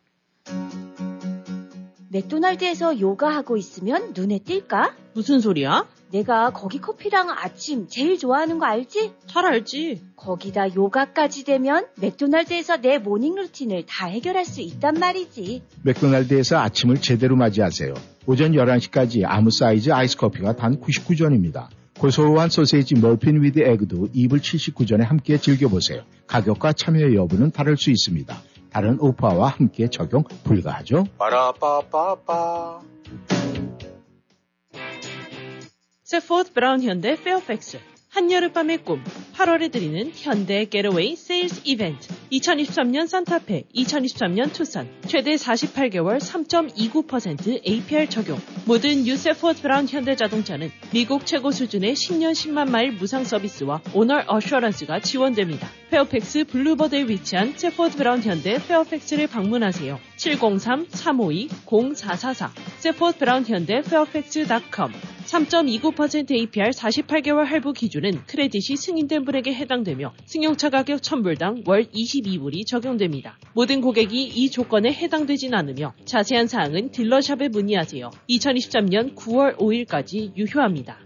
맥도날드에서 2.12 2.98
요가하고 2.98 3.56
있으면 3.56 4.12
눈에 4.16 4.38
띌까? 4.38 4.94
무슨 5.14 5.38
소리야? 5.38 5.86
내가 6.10 6.50
거기 6.50 6.80
커피랑 6.80 7.30
아침 7.30 7.86
제일 7.88 8.18
좋아하는 8.18 8.58
거 8.58 8.66
알지? 8.66 9.12
잘 9.28 9.46
알지. 9.46 10.02
거기다 10.16 10.74
요가까지 10.74 11.44
되면 11.44 11.86
맥도날드에서 12.00 12.78
내 12.78 12.98
morning 12.98 13.36
routine을 13.36 13.84
다 13.86 14.06
해결할 14.06 14.44
수 14.44 14.60
있단 14.60 14.94
말이지. 14.94 15.62
맥도날드에서 15.84 16.58
아침을 16.58 16.96
제대로 17.00 17.36
맞이하세요. 17.36 17.94
오전 18.26 18.52
11시까지 18.52 19.22
아무 19.24 19.52
사이즈 19.52 19.92
아이스 19.92 20.16
커피가 20.16 20.56
단 20.56 20.80
99전입니다. 20.80 21.68
고소한 22.00 22.50
sausage 22.50 22.96
McMuffin 22.96 23.40
with 23.40 23.60
egg도 23.60 24.08
2불 24.12 24.40
79전에 24.40 25.02
함께 25.04 25.38
즐겨보세요. 25.38 26.02
가격과 26.26 26.72
참여 26.72 27.14
여부는 27.14 27.52
다를 27.52 27.76
수 27.76 27.90
있습니다. 27.90 28.36
다른 28.70 28.98
오파와 29.00 29.48
함께 29.48 29.88
적용 29.88 30.24
불가하죠. 30.44 31.04
빠라빠빠빠. 31.18 32.80
Safford 36.04 36.52
Brown 36.52 36.82
현대 36.82 37.14
페어팩스 37.16 37.78
한여름밤의 38.10 38.78
꿈 38.78 39.04
8월에 39.36 39.70
드리는 39.70 40.10
현대 40.14 40.64
Getaway 40.64 41.14
Sales 41.14 41.60
Event 41.64 42.08
2023년 42.32 43.06
산타페 43.06 43.66
2023년 43.74 44.52
투싼. 44.52 44.88
최대 45.06 45.36
48개월 45.36 46.18
3.29% 46.18 47.64
APR 47.66 48.08
적용. 48.08 48.38
모든 48.66 49.06
유Safford 49.06 49.62
Brown 49.62 49.86
현대자동차는 49.88 50.72
미국 50.92 51.24
최고 51.24 51.52
수준의 51.52 51.94
10년 51.94 52.32
10만 52.32 52.68
마일 52.68 52.90
무상 52.92 53.22
서비스와 53.22 53.80
Owner 53.94 54.24
Assurance가 54.26 54.98
지원됩니다. 55.00 55.68
페어팩스 55.90 56.46
Boulevard에 56.46 57.04
위치한 57.04 57.54
Safford 57.56 57.96
Brown 57.96 58.22
현대 58.22 58.58
페어팩스를 58.66 59.28
방문하세요. 59.28 60.00
703-352-0444 60.16 62.50
Safford 62.78 63.18
Brown 63.18 63.46
현대 63.46 63.82
페어팩스.com 63.82 64.92
3.29% 65.30 66.32
APR 66.32 66.70
48개월 66.70 67.44
할부 67.44 67.72
기준은 67.72 68.26
크레딧이 68.26 68.76
승인된 68.76 69.24
분에게 69.24 69.54
해당되며 69.54 70.12
승용차 70.26 70.70
가격 70.70 71.00
1000불당 71.00 71.68
월 71.68 71.84
22불이 71.84 72.66
적용됩니다. 72.66 73.38
모든 73.54 73.80
고객이 73.80 74.24
이 74.24 74.50
조건에 74.50 74.92
해당되진 74.92 75.54
않으며 75.54 75.94
자세한 76.04 76.48
사항은 76.48 76.90
딜러샵에 76.90 77.48
문의하세요. 77.48 78.10
2023년 78.28 79.14
9월 79.14 79.56
5일까지 79.56 80.36
유효합니다. 80.36 80.98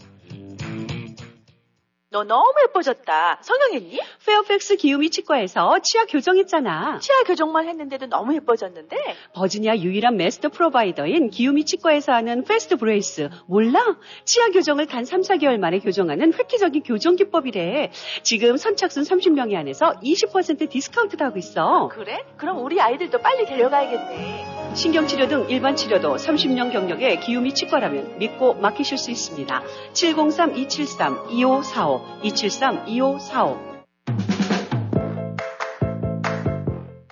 너 2.15 2.23
너무 2.23 2.45
예뻐졌다. 2.69 3.39
성형했니? 3.43 3.99
페어팩스 4.25 4.77
기우미 4.77 5.11
치과에서 5.11 5.81
치아 5.83 6.05
교정했잖아. 6.05 7.01
치아 7.01 7.25
교정만 7.25 7.67
했는데도 7.67 8.07
너무 8.07 8.37
예뻐졌는데? 8.37 8.97
버지니아 9.33 9.79
유일한 9.79 10.17
master 10.17 10.51
provider인 10.51 11.31
기우미 11.31 11.65
치과에서 11.65 12.13
하는 12.13 12.45
Fast 12.45 12.77
Brace. 12.77 13.31
몰라? 13.47 13.81
치아 14.25 14.47
교정을 14.51 14.87
단 14.87 15.05
3, 15.05 15.23
4개월 15.23 15.59
만에 15.59 15.81
교정하는 15.81 16.33
획기적인 16.33 16.85
교정 16.85 17.17
기법이래. 17.17 17.91
지금 18.23 18.57
선착순 18.59 19.03
30명에 19.03 19.57
한해서 19.57 19.95
20% 20.01 20.71
디스카운트도 20.71 21.25
하고 21.25 21.39
있어. 21.41 21.89
그래? 21.89 22.25
그럼 22.37 22.63
우리 22.63 22.81
아이들도 22.81 23.19
빨리 23.19 23.45
데려가야겠네. 23.45 24.64
신경치료 24.75 25.29
등 25.29 25.47
일반 25.49 25.77
치료도 25.77 26.17
30년 26.17 26.73
경력의 26.73 27.21
기우미 27.21 27.55
치과라면 27.55 28.19
믿고 28.19 28.55
맡기실 28.55 28.99
수 28.99 29.13
있습니다. 29.13 29.63
703-273-2545 29.93 32.23
273-2545 32.25 34.34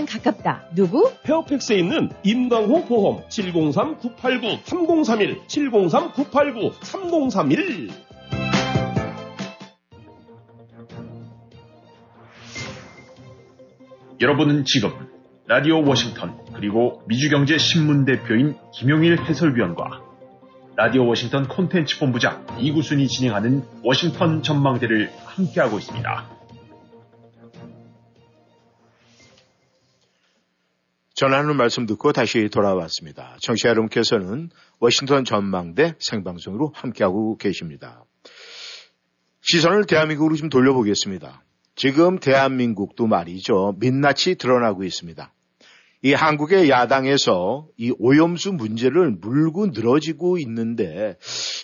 아파트는 0.00 0.06
가깝다. 0.06 0.64
누구? 0.74 1.12
페어팩스에 1.22 1.78
있는 1.78 2.10
임강호 2.22 2.86
보험 2.86 3.22
703-989-3031 3.28 5.46
703-989-3031 5.46 7.90
여러분은 14.20 14.64
지금 14.66 14.90
라디오 15.46 15.82
워싱턴 15.82 16.36
그리고 16.52 17.02
미주경제 17.06 17.56
신문 17.58 18.04
대표인 18.04 18.56
김용일 18.74 19.18
해설위원과 19.18 20.02
라디오 20.76 21.06
워싱턴 21.06 21.48
콘텐츠 21.48 21.98
본부장 21.98 22.46
이구순이 22.58 23.08
진행하는 23.08 23.64
워싱턴 23.82 24.42
전망대를 24.42 25.10
함께하고 25.24 25.78
있습니다. 25.78 26.39
전하는 31.20 31.54
말씀 31.54 31.84
듣고 31.84 32.12
다시 32.12 32.48
돌아왔습니다. 32.48 33.36
청취자 33.42 33.68
여러분께서는 33.68 34.48
워싱턴 34.78 35.26
전망대 35.26 35.94
생방송으로 35.98 36.72
함께하고 36.74 37.36
계십니다. 37.36 38.06
시선을 39.42 39.84
대한민국으로 39.84 40.34
좀 40.36 40.48
돌려보겠습니다. 40.48 41.44
지금 41.76 42.20
대한민국도 42.20 43.06
말이죠. 43.06 43.74
민낯이 43.80 44.36
드러나고 44.38 44.82
있습니다. 44.82 45.30
이 46.04 46.14
한국의 46.14 46.70
야당에서 46.70 47.68
이 47.76 47.92
오염수 47.98 48.54
문제를 48.54 49.10
물고 49.20 49.66
늘어지고 49.66 50.38
있는데 50.38 51.18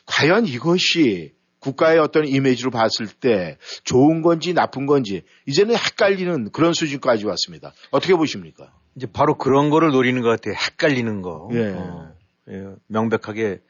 과연 0.04 0.44
이것이 0.44 1.32
국가의 1.61 1.98
어떤 1.98 2.28
이미지로 2.28 2.70
봤을 2.70 3.07
때 3.07 3.57
좋은 3.84 4.20
건지 4.20 4.52
나쁜 4.52 4.84
건지 4.84 5.22
이제는 5.46 5.76
헷갈리는 5.76 6.50
그런 6.52 6.74
수준까지 6.74 7.24
왔습니다. 7.24 7.72
어떻게 7.90 8.14
보십니까? 8.14 8.70
이제 8.97 9.07
바로 9.07 9.36
그런 9.36 9.70
거를 9.70 9.90
노리는 9.90 10.20
것 10.22 10.28
같아요. 10.28 10.55
헷갈리는 10.55 11.22
거. 11.22 11.49
예. 11.53 11.68
어, 11.72 12.14
예. 12.49 12.74
명백하게 12.88 13.62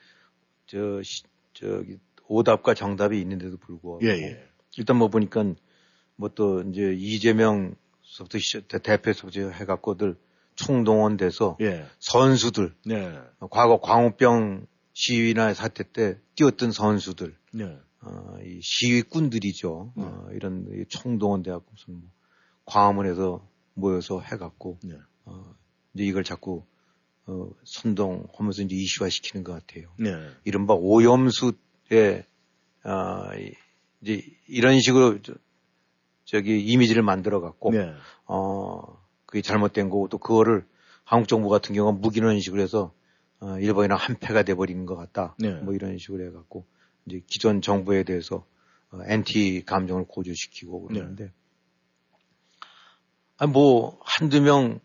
저 0.66 1.00
저기 1.52 1.98
오답과 2.28 2.74
정답이 2.74 3.20
있는데도 3.20 3.56
불구하고 3.56 4.00
예, 4.04 4.10
예. 4.10 4.48
일단 4.76 4.96
뭐 4.96 5.08
보니까 5.08 5.44
뭐 6.16 6.30
또 6.34 6.62
이제 6.62 6.94
이재명부터 6.96 8.38
대표에서부터 8.82 9.50
해갖고들 9.50 10.16
총동원돼서 10.54 11.56
예. 11.60 11.86
선수들 11.98 12.74
네. 12.86 13.18
과거 13.50 13.80
광우병 13.80 14.66
시위나 14.94 15.52
사태 15.54 15.84
때 15.84 16.18
뛰었던 16.34 16.72
선수들 16.72 17.36
네. 17.52 17.78
어, 18.00 18.36
이 18.42 18.60
시위꾼들이죠. 18.62 19.92
네. 19.96 20.02
어, 20.04 20.28
이런 20.32 20.86
총동원돼갖고 20.88 21.66
무슨 21.70 21.94
뭐 22.00 22.10
광화문에서 22.64 23.46
모여서 23.74 24.20
해갖고 24.20 24.78
네. 24.84 24.96
어, 25.26 25.54
이제 25.94 26.04
이걸 26.04 26.24
자꾸 26.24 26.64
어, 27.26 27.50
선동하면서 27.64 28.62
이제 28.62 28.76
이슈화 28.76 29.08
시키는 29.10 29.44
것 29.44 29.52
같아요. 29.52 29.90
네. 29.98 30.10
이른바 30.44 30.74
오염수에 30.74 32.24
어, 32.84 33.30
이제 34.00 34.22
이런 34.48 34.80
식으로 34.80 35.20
저, 35.22 35.34
저기 36.24 36.60
이미지를 36.60 37.02
만들어 37.02 37.40
갖고 37.40 37.72
네. 37.72 37.92
어 38.26 38.80
그게 39.26 39.42
잘못된 39.42 39.90
거고 39.90 40.08
또 40.08 40.18
그거를 40.18 40.66
한국 41.04 41.28
정부 41.28 41.48
같은 41.48 41.74
경우는 41.74 42.00
무기는 42.00 42.38
식으로 42.40 42.62
해서 42.62 42.92
어, 43.40 43.58
일본이랑 43.58 43.98
한패가 43.98 44.44
돼버리는 44.44 44.86
것 44.86 44.96
같다. 44.96 45.34
네. 45.38 45.54
뭐 45.60 45.74
이런 45.74 45.98
식으로 45.98 46.24
해갖고 46.26 46.66
이제 47.06 47.22
기존 47.26 47.60
정부에 47.60 48.04
대해서 48.04 48.46
어, 48.90 48.98
엔티 49.06 49.64
감정을 49.66 50.06
고조시키고 50.06 50.82
그러는데 50.82 51.24
네. 51.24 51.32
아, 53.38 53.46
뭐 53.46 53.98
한두 54.02 54.40
명 54.40 54.80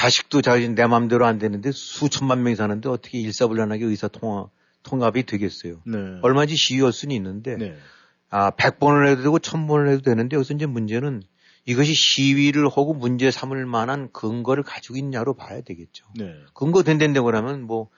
자식도 0.00 0.40
자기 0.40 0.66
내 0.70 0.86
마음대로 0.86 1.26
안 1.26 1.38
되는데 1.38 1.72
수천만 1.72 2.42
명이 2.42 2.56
사는데 2.56 2.88
어떻게 2.88 3.18
일사불란하게 3.18 3.84
의사 3.84 4.08
통화 4.08 4.48
통합이 4.82 5.26
되겠어요. 5.26 5.82
네. 5.84 5.98
얼마든지 6.22 6.56
시위할 6.56 6.90
수는 6.90 7.14
있는데 7.16 7.56
네. 7.56 7.76
아 8.30 8.50
100번을 8.52 9.08
해도 9.08 9.22
되고 9.22 9.38
1000번을 9.38 9.90
해도 9.90 10.00
되는데 10.00 10.36
여기서 10.36 10.54
이제 10.54 10.64
문제는 10.64 11.22
이것이 11.66 11.92
시위를 11.92 12.64
하고 12.66 12.94
문제 12.94 13.30
삼을 13.30 13.66
만한 13.66 14.10
근거를 14.12 14.62
가지고 14.62 14.96
있냐로 14.96 15.34
봐야 15.34 15.60
되겠죠. 15.60 16.06
네. 16.16 16.34
근거 16.54 16.82
된다고 16.82 17.26
그러면 17.26 17.64
뭐, 17.64 17.90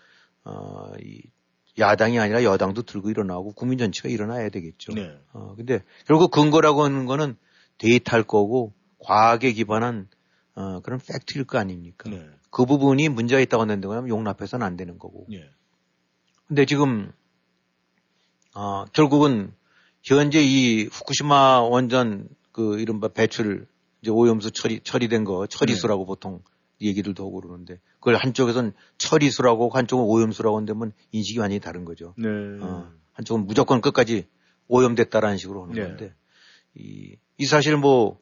어, 0.43 0.91
이 1.01 1.23
야당이 1.79 2.19
아니라 2.19 2.43
여당도 2.43 2.83
들고 2.83 3.11
일어나고 3.11 3.53
국민 3.53 3.79
전체가 3.79 4.09
일어나야 4.09 4.49
되겠죠. 4.49 4.93
네. 4.95 5.17
어, 5.33 5.55
근데 5.57 5.85
결국 6.09 6.33
근거라고 6.33 6.83
하는 6.83 7.07
거는 7.07 7.37
데이터일 7.79 8.25
거고 8.25 8.75
과학에 8.99 9.53
기반한 9.53 10.09
어, 10.55 10.81
그런 10.81 11.01
팩트일 11.01 11.45
거 11.45 11.59
아닙니까? 11.59 12.11
네. 12.11 12.29
그 12.51 12.67
부분이 12.67 13.09
문제가 13.09 13.41
있다고 13.41 13.63
한다고 13.63 13.95
하면 13.95 14.09
용납해서는 14.09 14.67
안 14.67 14.77
되는 14.77 14.99
거고. 14.99 15.27
네. 15.31 15.49
근데 16.47 16.67
지금, 16.67 17.13
어, 18.55 18.85
결국은 18.93 19.55
현재 20.03 20.43
이 20.43 20.85
후쿠시마 20.85 21.63
원전 21.63 22.29
그 22.51 22.79
이른바 22.81 23.09
배출 23.09 23.67
이제 24.03 24.11
오염수 24.11 24.51
처리 24.51 24.81
처리된 24.81 25.25
거 25.25 25.47
처리수라고 25.47 26.03
네. 26.03 26.07
보통 26.07 26.43
얘기들도 26.81 27.25
하고 27.25 27.41
그러는데 27.41 27.79
그걸 27.95 28.17
한쪽에선 28.17 28.75
처리수라고 28.99 29.71
한쪽은 29.71 30.05
오염수라고 30.05 30.57
한다면 30.57 30.93
인식이 31.13 31.39
완전히 31.39 31.61
다른 31.61 31.85
거죠. 31.85 32.15
네. 32.19 32.29
어, 32.61 32.91
한쪽은 33.13 33.47
무조건 33.47 33.81
끝까지 33.81 34.27
오염됐다라는 34.69 35.39
식으로 35.39 35.63
하는 35.63 35.75
네. 35.75 35.83
건데 35.83 36.15
이, 36.75 37.17
이 37.39 37.47
사실 37.47 37.77
뭐 37.77 38.19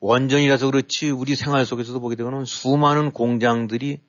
원전이라서 0.00 0.70
그렇지 0.70 1.10
우리 1.10 1.36
생활 1.36 1.64
속에서도 1.64 1.98
보게 2.00 2.16
되면 2.16 2.44
수많은 2.44 3.12
공장들이 3.12 4.00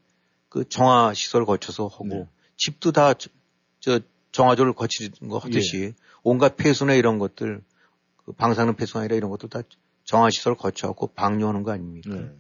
그 0.50 0.68
정화 0.68 1.14
시설 1.14 1.46
거쳐서 1.46 1.88
하고 1.88 2.08
네. 2.08 2.28
집도 2.56 2.92
다 2.92 3.14
저 3.80 4.00
정화조를 4.32 4.74
거치는 4.74 5.30
거 5.30 5.38
하듯이 5.38 5.78
예. 5.78 5.94
온갖 6.24 6.58
폐수나 6.58 6.94
이런 6.94 7.20
것들 7.20 7.62
그 8.26 8.34
방사능 8.34 8.76
폐수 8.76 9.00
아니라 9.00 9.16
이런 9.16 9.30
것도 9.32 9.48
다 9.48 9.62
정화 10.04 10.30
시설 10.30 10.56
거쳐갖고 10.56 11.08
방류하는 11.08 11.64
거 11.64 11.72
아닙니까? 11.72 12.10
네. 12.14 12.32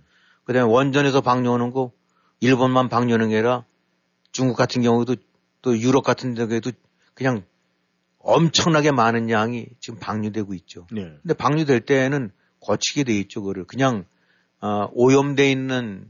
그 0.43 0.53
다음에 0.53 0.69
원전에서 0.69 1.21
방류하는 1.21 1.71
거 1.71 1.91
일본만 2.39 2.89
방류하는 2.89 3.29
게 3.29 3.35
아니라 3.35 3.65
중국 4.31 4.55
같은 4.55 4.81
경우도 4.81 5.15
또 5.61 5.77
유럽 5.77 6.03
같은 6.03 6.33
데에도 6.33 6.71
그냥 7.13 7.43
엄청나게 8.19 8.91
많은 8.91 9.29
양이 9.29 9.67
지금 9.79 9.99
방류되고 9.99 10.53
있죠. 10.55 10.85
네. 10.91 11.13
근데 11.21 11.33
방류될 11.33 11.81
때는 11.81 12.31
거치게 12.61 13.03
돼 13.03 13.17
있죠. 13.19 13.41
그거를 13.41 13.65
그냥 13.65 14.05
어, 14.61 14.89
오염돼 14.93 15.51
있는 15.51 16.07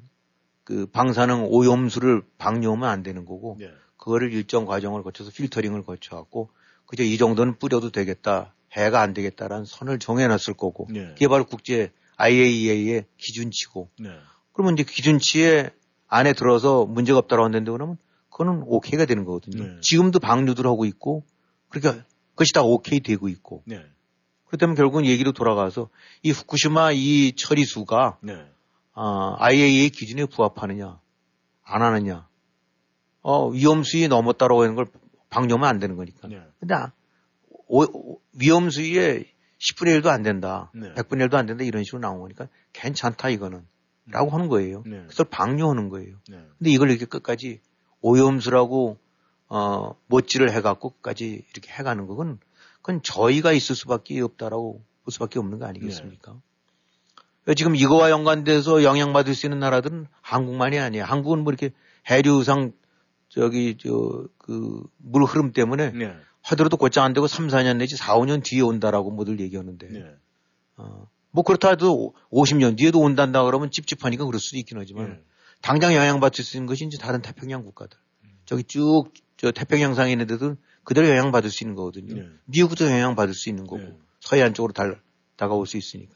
그 0.64 0.86
방사능 0.88 1.45
오염수를 1.50 2.24
방류하면 2.38 2.89
안 2.89 3.04
되는 3.04 3.26
거고 3.26 3.58
네. 3.60 3.72
그거를 3.98 4.34
일정 4.34 4.66
과정을 4.66 5.04
거쳐서 5.04 5.32
필터링을 5.32 5.84
거쳐 5.84 6.16
갖고 6.16 6.50
그저 6.86 7.04
이 7.04 7.18
정도는 7.18 7.58
뿌려도 7.58 7.91
되겠다. 7.91 8.54
해가 8.74 9.02
안 9.02 9.14
되겠다라는 9.14 9.66
선을 9.66 10.00
정해놨을 10.00 10.56
거고 10.58 10.88
네. 10.89 11.08
그게 11.10 11.28
바로 11.28 11.45
국제 11.45 11.91
IAEA의 12.18 13.06
기준치고 13.18 13.89
네. 14.00 14.10
그러면 14.52 14.74
이제 14.74 14.84
기준치에 14.84 15.72
안에 16.08 16.34
들어서 16.34 16.86
문제가 16.86 17.20
없다고 17.20 17.43
한다는데 17.43 17.72
그러면 17.72 17.98
그거는 18.30 18.64
오케이가 18.66 19.06
되는 19.06 19.24
거거든요. 19.24 19.64
네. 19.64 19.82
지금도 19.82 20.20
방류들 20.20 20.66
하고 20.66 20.86
있고 20.86 21.24
그러니까 21.70 22.06
그것이 22.32 22.54
다 22.54 22.62
오케이 22.62 23.00
되고 23.00 23.30
있고 23.30 23.64
네. 23.66 23.84
그렇다면 24.48 24.76
결국은 24.76 25.06
얘기로 25.06 25.32
돌아가서 25.32 25.89
이 26.24 26.32
후쿠시마 26.32 26.91
이 26.93 27.34
처리수가 27.36 28.20
네. 28.22 28.34
어, 28.93 29.36
IAEA 29.39 29.89
기준에 29.89 30.26
부합하느냐 30.26 31.00
안 31.64 31.82
하느냐 31.82 32.28
어, 33.22 33.50
위험수위 33.50 34.08
넘었다라고 34.08 34.64
하는 34.64 34.76
걸 34.76 34.88
방류하면 35.30 35.68
안 35.68 35.80
되는 35.80 35.98
거니까. 35.98 36.28
네. 36.30 36.41
근데 36.60 36.76
오, 37.68 38.20
위험 38.34 38.70
수위에 38.70 39.26
10분의 39.60 40.00
1도 40.00 40.08
안 40.08 40.24
된다. 40.24 40.72
네. 40.74 40.93
100분의 40.93 41.28
1도 41.28 41.36
안 41.36 41.45
된다. 41.45 41.66
이런 41.66 41.84
식으로 41.84 42.00
나온 42.00 42.22
거니까 42.22 42.48
괜찮다 42.72 43.30
이거는. 43.30 43.66
라고 44.10 44.30
하는 44.30 44.48
거예요. 44.48 44.84
네. 44.86 45.02
그래서 45.04 45.26
방류하는 45.26 45.89
거예요. 45.89 46.16
네. 46.30 46.38
근데 46.58 46.72
이걸 46.72 46.89
이렇게 46.89 47.06
끝까지 47.06 47.60
오염수라고 48.00 48.98
어, 49.50 49.95
못질을 50.08 50.52
해갖고 50.52 50.91
끝까지 50.91 51.43
이렇게 51.52 51.72
해가는 51.74 52.08
건 52.08 52.39
그건 52.88 53.02
저희가 53.04 53.52
있을 53.52 53.76
수밖에 53.76 54.22
없다라고 54.22 54.82
볼 55.04 55.12
수밖에 55.12 55.40
없는 55.40 55.60
거 55.60 55.66
아니겠습니까? 55.66 56.40
네. 57.46 57.54
지금 57.54 57.76
이거와 57.76 58.10
연관돼서 58.12 58.82
영향받을 58.82 59.36
수 59.36 59.46
있는 59.46 59.60
나라들은 59.60 60.08
한국만이 60.22 60.80
아니에요. 60.80 61.04
한국은 61.04 61.44
뭐 61.44 61.52
이렇게 61.52 61.72
해류상 62.10 62.72
저기 63.28 63.78
저 63.78 64.28
그 64.38 64.88
물 65.00 65.26
흐름 65.26 65.52
때문에 65.52 65.92
네. 65.92 66.16
하더라도 66.44 66.78
곧장 66.78 67.04
안 67.04 67.12
되고 67.12 67.28
3, 67.28 67.48
4년 67.48 67.76
내지 67.76 67.98
4, 67.98 68.16
5년 68.16 68.42
뒤에 68.42 68.62
온다라고 68.62 69.12
모두 69.12 69.38
얘기하는데. 69.38 69.90
네. 69.90 70.16
어, 70.78 71.10
뭐 71.32 71.44
그렇다 71.44 71.72
해도 71.72 72.14
50년 72.32 72.78
뒤에도 72.78 73.02
온단다 73.02 73.44
그러면 73.44 73.70
찝찝하니까 73.70 74.24
그럴 74.26 74.40
수도 74.40 74.56
있긴 74.58 74.78
하지만 74.78 75.10
네. 75.10 75.24
당장 75.62 75.94
영향받을 75.94 76.42
수 76.42 76.56
있는 76.56 76.68
것이 76.68 76.86
이제 76.86 76.98
다른 76.98 77.22
태평양 77.22 77.64
국가들. 77.66 77.98
음. 78.24 78.30
저기 78.46 78.64
쭉 78.64 79.12
저 79.38 79.52
태평양 79.52 79.94
상에 79.94 80.12
있는 80.12 80.26
데도 80.28 80.56
그대로 80.88 81.10
영향받을 81.10 81.50
수 81.50 81.66
있는 81.66 81.76
거거든요. 81.76 82.16
네. 82.16 82.30
미국도 82.46 82.86
영향받을 82.86 83.34
수 83.34 83.50
있는 83.50 83.68
거고 83.68 83.82
네. 83.82 83.98
서해안 84.22 84.54
쪽으로 84.54 84.72
달, 84.72 85.02
다가올 85.36 85.68
수 85.68 85.76
있으니까. 85.76 86.16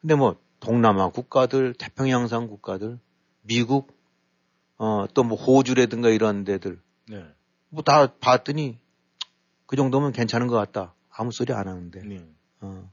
근데 0.00 0.14
뭐 0.14 0.40
동남아 0.58 1.10
국가들, 1.10 1.74
태평양상 1.74 2.46
국가들, 2.48 2.98
미국, 3.42 3.94
어, 4.78 5.04
또 5.12 5.22
뭐 5.22 5.36
호주라든가 5.36 6.08
이런 6.08 6.44
데들. 6.44 6.80
네. 7.10 7.26
뭐다 7.68 8.14
봤더니 8.20 8.78
그 9.66 9.76
정도면 9.76 10.12
괜찮은 10.12 10.46
것 10.46 10.56
같다. 10.56 10.94
아무 11.10 11.30
소리 11.30 11.52
안 11.52 11.68
하는데. 11.68 12.00
네. 12.00 12.26
어. 12.62 12.90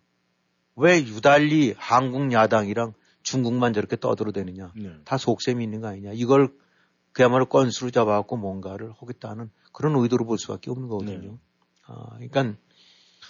왜 0.76 0.98
유달리 1.00 1.74
한국 1.78 2.34
야당이랑 2.34 2.96
중국만 3.24 3.72
저렇게 3.72 3.96
떠들어대느냐. 3.96 4.74
네. 4.76 4.92
다 5.06 5.18
속셈이 5.18 5.64
있는 5.64 5.80
거 5.80 5.88
아니냐. 5.88 6.12
이걸 6.16 6.54
그야말로 7.14 7.46
건수로 7.46 7.92
잡아갖고 7.92 8.36
뭔가를 8.36 8.92
하겠다는 9.00 9.50
그런 9.72 9.95
의도로 9.95 10.26
볼 10.26 10.38
수밖에 10.38 10.72
없는 10.72 10.88
거거든요. 10.88 11.32
네. 11.32 11.38
아, 11.88 12.15
그러니까 12.15 12.55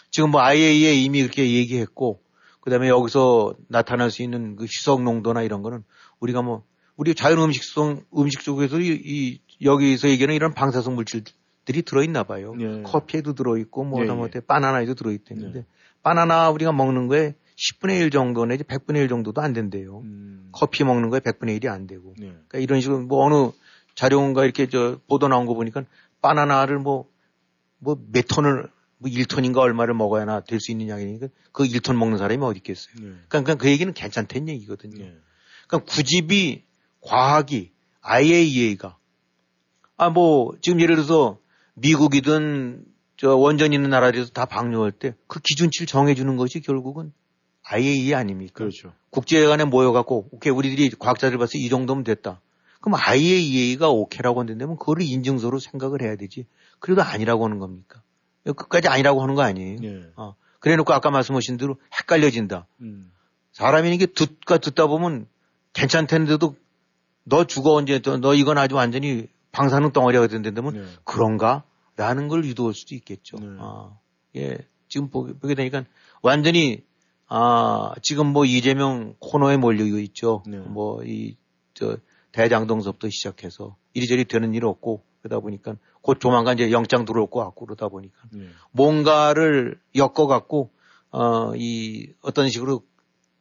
지금 0.10 0.32
뭐 0.32 0.42
IAEA 0.42 1.04
이미 1.04 1.22
그렇게 1.22 1.52
얘기했고 1.54 2.22
그다음에 2.62 2.90
여기서 2.90 3.56
나타날 3.68 4.12
수 4.12 4.24
있는 4.24 4.56
그 4.56 4.66
희석 4.66 5.04
농도나 5.04 5.42
이런 5.42 5.62
거는 5.62 5.84
우리가 6.20 6.42
뭐 6.42 6.64
우리 6.96 7.16
자연 7.16 7.40
음식성 7.40 8.04
음식 8.16 8.42
쪽에서 8.42 8.80
이, 8.80 9.02
이 9.04 9.40
여기서 9.64 10.10
얘기하는 10.10 10.36
이런 10.36 10.54
방사성 10.54 10.96
물질들이 10.96 11.82
들어있나 11.84 12.24
봐요. 12.24 12.54
네. 12.56 12.84
커피에도 12.84 13.34
들어있고 13.34 13.84
뭐 13.84 14.02
하다못해 14.02 14.40
네. 14.40 14.46
바나나에도 14.46 14.94
들어있대는데 14.94 15.60
네. 15.60 15.66
바나나 16.04 16.50
우리가 16.52 16.72
먹는 16.72 17.08
거에 17.08 17.36
10분의 17.56 18.02
1 18.02 18.12
정도 18.12 18.46
내지 18.46 18.64
100분의 18.64 18.98
1 18.98 19.08
정도도 19.08 19.42
안 19.42 19.54
된대요. 19.54 20.00
음. 20.00 20.50
커피 20.52 20.84
먹는 20.84 21.10
거에 21.10 21.20
100분의 21.20 21.60
1이 21.60 21.68
안 21.68 21.88
되고. 21.88 22.14
네. 22.18 22.28
그러니까 22.28 22.60
이런 22.60 22.82
식으로 22.82 23.02
뭐 23.02 23.24
어느 23.24 23.52
자료인가 23.96 24.44
이렇게 24.44 24.68
저 24.68 25.00
보도 25.08 25.28
나온 25.28 25.46
거 25.46 25.54
보니까 25.54 25.84
바나나를 26.22 26.80
뭐, 26.80 27.10
뭐 27.80 27.98
몇 28.12 28.26
톤을 28.28 28.70
뭐 28.98 29.10
1톤인가 29.10 29.58
얼마를 29.58 29.94
먹어야나 29.96 30.42
될 30.42 30.60
수 30.60 30.72
있는 30.72 30.88
양이니까 30.90 31.28
그 31.52 31.64
1톤 31.64 31.96
먹는 31.96 32.18
사람이 32.20 32.44
어디 32.44 32.58
있겠어요. 32.60 32.94
네. 32.96 33.02
그러니까, 33.02 33.28
그러니까 33.30 33.56
그 33.56 33.70
얘기는 33.70 33.92
괜찮다는 33.94 34.50
얘기거든요. 34.50 35.04
네. 35.04 35.18
그러니까 35.68 35.92
구집이 35.92 36.64
과학이 37.02 37.72
IAEA가 38.02 38.98
아 39.98 40.10
뭐 40.10 40.54
지금 40.62 40.80
예를 40.82 40.96
들어서 40.96 41.38
미국이든 41.76 42.86
저 43.18 43.36
원전 43.36 43.74
있는 43.74 43.90
나라들에서 43.90 44.32
다 44.32 44.46
방류할 44.46 44.92
때 44.92 45.14
그 45.28 45.40
기준치를 45.40 45.88
정해주는 45.88 46.36
것이 46.38 46.60
결국은 46.62 47.12
IAEA 47.64 48.14
아닙니까? 48.16 48.54
그렇죠. 48.56 48.94
국제회관에 49.12 49.66
모여갖고 49.66 50.30
오케이 50.32 50.52
우리들이 50.52 50.90
과학자들 50.98 51.38
봐서 51.38 51.52
이 51.56 51.70
정도면 51.70 52.04
됐다. 52.04 52.42
그럼 52.82 53.00
IAEA가 53.00 53.90
오케이라고 53.90 54.40
한다면 54.40 54.78
그거를 54.78 55.04
인증서로 55.04 55.60
생각을 55.60 56.02
해야 56.02 56.16
되지. 56.16 56.46
그래도 56.80 57.04
아니라고 57.04 57.46
하는 57.46 57.60
겁니까? 57.60 58.02
끝까지 58.44 58.88
아니라고 58.88 59.22
하는 59.22 59.36
거 59.36 59.44
아니에요. 59.44 59.78
예. 59.84 60.12
어. 60.16 60.36
그래 60.60 60.76
놓고 60.76 60.92
아까 60.94 61.12
말씀하신 61.12 61.58
대로 61.58 61.78
헷갈려진다. 62.00 62.68
음. 62.82 63.12
사람이 63.54 63.94
이게 63.94 64.08
듣가 64.08 64.58
듣다 64.58 64.88
보면 64.88 65.28
괜찮텐데도 65.74 66.56
너 67.24 67.46
죽어 67.46 67.74
언제 67.74 68.02
너 68.02 68.34
이건 68.34 68.58
아주 68.58 68.76
완전히 68.76 69.28
방사능 69.52 69.92
덩어리가 69.92 70.28
된다면 70.28 70.74
네. 70.74 70.86
그런가? 71.04 71.64
라는 71.98 72.28
걸 72.28 72.46
유도할 72.46 72.74
수도 72.74 72.96
있겠죠. 72.96 73.38
네. 73.38 73.48
아, 73.60 73.98
예. 74.36 74.58
지금 74.88 75.10
보게, 75.10 75.34
보게 75.34 75.56
되니까 75.56 75.84
완전히 76.22 76.84
아, 77.28 77.94
지금 78.02 78.28
뭐 78.28 78.46
이재명 78.46 79.16
코너에 79.20 79.58
몰려 79.58 79.84
있죠. 80.00 80.44
네. 80.48 80.58
뭐이 80.58 81.38
저 81.74 81.98
대장동서부터 82.32 83.10
시작해서 83.10 83.76
이리저리 83.94 84.26
되는 84.26 84.54
일 84.54 84.66
없고 84.66 85.04
그러다 85.22 85.40
보니까 85.40 85.76
곧 86.02 86.20
조만간 86.20 86.58
이제 86.58 86.72
영장 86.72 87.06
들어올 87.06 87.30
것 87.30 87.44
같고 87.44 87.66
그러다 87.66 87.90
보니까 87.90 88.18
네. 88.32 88.48
뭔가를 88.72 89.80
엮어갖고 89.96 90.72
어, 91.12 91.54
이 91.56 92.14
어떤 92.22 92.50
식으로 92.50 92.84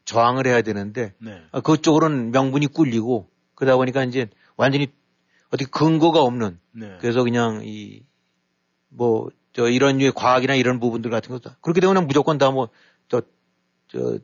저항을 0.04 0.46
해야 0.46 0.62
되는데 0.62 1.14
네. 1.18 1.42
어, 1.52 1.60
그쪽으로는 1.60 2.32
명분이 2.32 2.66
꿀리고 2.68 3.28
그러다 3.54 3.76
보니까 3.76 4.04
이제 4.04 4.28
완전히 4.56 4.88
어떻게 5.48 5.70
근거가 5.70 6.20
없는 6.22 6.58
네. 6.72 6.98
그래서 7.00 7.22
그냥 7.22 7.62
이 7.64 8.02
뭐 8.90 9.30
저 9.52 9.68
이런 9.68 9.98
류의 9.98 10.12
과학이나 10.12 10.54
이런 10.54 10.78
부분들 10.78 11.10
같은 11.10 11.30
것도 11.32 11.50
그렇게 11.60 11.80
되면 11.80 12.06
무조건 12.06 12.38
다 12.38 12.50
뭐 12.50 12.68
저 13.08 13.22
저 13.88 14.18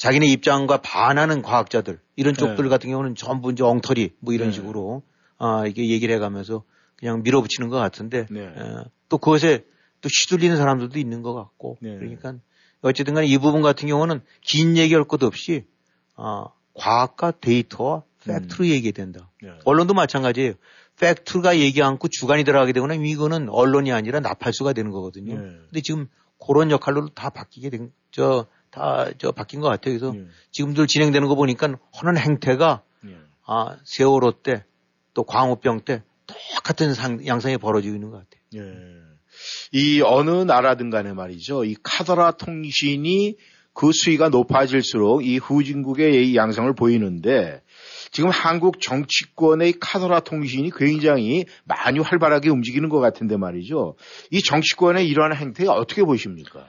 자기네 0.00 0.28
입장과 0.28 0.78
반하는 0.78 1.42
과학자들 1.42 2.00
이런 2.16 2.32
네. 2.32 2.38
쪽들 2.38 2.70
같은 2.70 2.88
경우는 2.88 3.16
전부 3.16 3.52
이제 3.52 3.62
엉터리 3.62 4.14
뭐 4.20 4.32
이런 4.32 4.48
네. 4.48 4.54
식으로 4.54 5.02
아 5.36 5.66
이게 5.66 5.90
얘기를 5.90 6.14
해가면서 6.14 6.64
그냥 6.96 7.22
밀어붙이는 7.22 7.68
것 7.68 7.76
같은데 7.76 8.26
네. 8.30 8.44
에, 8.44 8.54
또 9.10 9.18
그것에 9.18 9.66
또 10.00 10.08
휘둘리는 10.08 10.56
사람들도 10.56 10.98
있는 10.98 11.20
것 11.20 11.34
같고 11.34 11.76
네. 11.82 11.98
그러니까 11.98 12.36
어쨌든 12.80 13.12
간에 13.12 13.26
이 13.26 13.36
부분 13.36 13.60
같은 13.60 13.88
경우는 13.88 14.22
긴 14.40 14.78
얘기할 14.78 15.04
것 15.04 15.22
없이 15.22 15.66
아 16.16 16.46
과학과 16.72 17.32
데이터와 17.32 18.02
팩트로 18.24 18.64
음. 18.64 18.70
얘기된다. 18.70 19.30
네. 19.42 19.50
언론도 19.66 19.92
마찬가지예요. 19.92 20.54
팩트가 20.98 21.58
얘기 21.58 21.82
않고 21.82 22.08
주관이 22.08 22.44
들어가게 22.44 22.72
되거나 22.72 22.94
이거는 22.94 23.50
언론이 23.50 23.92
아니라 23.92 24.20
나팔수가 24.20 24.72
되는 24.72 24.92
거거든요. 24.92 25.34
네. 25.34 25.58
근데 25.66 25.82
지금 25.82 26.08
그런 26.38 26.70
역할로 26.70 27.08
다 27.08 27.28
바뀌게 27.28 27.68
된, 27.68 27.92
저, 28.10 28.46
다, 28.70 29.06
저, 29.18 29.32
바뀐 29.32 29.60
것 29.60 29.68
같아요. 29.68 29.98
그래서 29.98 30.12
네. 30.12 30.26
지금들 30.50 30.86
진행되는 30.86 31.28
거 31.28 31.34
보니까 31.34 31.76
하는 31.92 32.18
행태가, 32.18 32.82
네. 33.02 33.16
아, 33.46 33.76
세월호 33.84 34.42
때, 34.42 34.64
또 35.14 35.24
광우병 35.24 35.80
때 35.80 36.02
똑같은 36.26 36.94
상, 36.94 37.26
양상이 37.26 37.56
벌어지고 37.56 37.94
있는 37.94 38.10
것 38.10 38.18
같아요. 38.18 38.40
예. 38.54 39.00
이 39.72 40.02
어느 40.02 40.30
나라든 40.30 40.90
간에 40.90 41.12
말이죠. 41.12 41.64
이 41.64 41.76
카더라 41.82 42.32
통신이 42.32 43.36
그 43.72 43.92
수위가 43.92 44.28
높아질수록 44.28 45.24
이 45.24 45.38
후진국의 45.38 46.30
이 46.30 46.36
양상을 46.36 46.72
보이는데 46.74 47.62
지금 48.10 48.28
한국 48.30 48.80
정치권의 48.80 49.74
카더라 49.80 50.20
통신이 50.20 50.72
굉장히 50.76 51.44
많이 51.64 52.00
활발하게 52.00 52.50
움직이는 52.50 52.88
것 52.88 52.98
같은데 52.98 53.36
말이죠. 53.36 53.96
이 54.30 54.42
정치권의 54.42 55.08
이러한 55.08 55.34
행태가 55.36 55.72
어떻게 55.72 56.02
보십니까? 56.02 56.66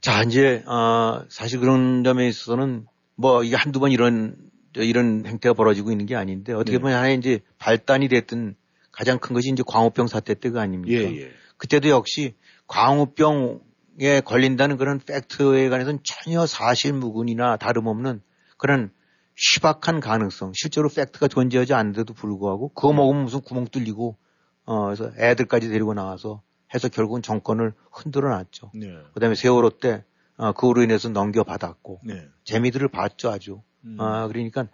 자, 0.00 0.22
이제, 0.22 0.62
어, 0.66 1.24
사실 1.28 1.60
그런 1.60 2.04
점에 2.04 2.26
있어서는 2.28 2.86
뭐 3.16 3.42
이게 3.44 3.56
한두 3.56 3.80
번 3.80 3.92
이런, 3.92 4.36
이런 4.76 5.26
행태가 5.26 5.54
벌어지고 5.54 5.90
있는 5.90 6.06
게 6.06 6.14
아닌데 6.14 6.52
어떻게 6.52 6.72
네. 6.72 6.78
보면 6.78 6.96
하나의 6.96 7.18
이제 7.18 7.40
발단이 7.58 8.08
됐던 8.08 8.54
가장 8.92 9.18
큰 9.18 9.34
것이 9.34 9.50
이제 9.50 9.62
광우병 9.66 10.06
사태 10.06 10.34
때가 10.34 10.60
아닙니까? 10.60 11.10
예, 11.10 11.22
예. 11.22 11.30
그때도 11.56 11.88
역시 11.88 12.34
광우병에 12.66 14.20
걸린다는 14.24 14.76
그런 14.76 15.00
팩트에 15.00 15.68
관해서는 15.68 16.00
전혀 16.04 16.46
사실 16.46 16.92
무근이나 16.92 17.56
다름없는 17.56 18.22
그런 18.56 18.90
희박한 19.36 20.00
가능성, 20.00 20.52
실제로 20.54 20.88
팩트가 20.88 21.28
존재하지 21.28 21.74
않는데도 21.74 22.14
불구하고 22.14 22.68
그거 22.74 22.92
먹으면 22.92 23.24
무슨 23.24 23.40
구멍 23.40 23.66
뚫리고 23.66 24.16
어 24.64 24.84
그래서 24.84 25.10
애들까지 25.18 25.68
데리고 25.68 25.94
나와서 25.94 26.42
해서 26.74 26.88
결국은 26.88 27.22
정권을 27.22 27.72
흔들어 27.90 28.30
놨죠. 28.30 28.70
네. 28.74 28.96
그다음에 29.14 29.34
세월호 29.34 29.78
때 29.78 30.04
어, 30.36 30.52
그로 30.52 30.82
인해서 30.82 31.08
넘겨받았고 31.08 32.00
네. 32.04 32.28
재미들을 32.44 32.88
봤죠 32.88 33.30
아주. 33.30 33.62
음. 33.84 33.96
아 34.00 34.26
그러니까 34.28 34.68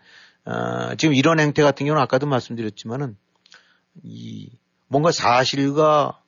어, 0.44 0.94
지금 0.96 1.14
이런 1.14 1.40
행태 1.40 1.62
같은 1.62 1.86
경우는 1.86 2.02
아까도 2.02 2.26
말씀드렸지만은 2.26 3.16
이 4.02 4.50
뭔가 4.88 5.10
사실과 5.10 6.22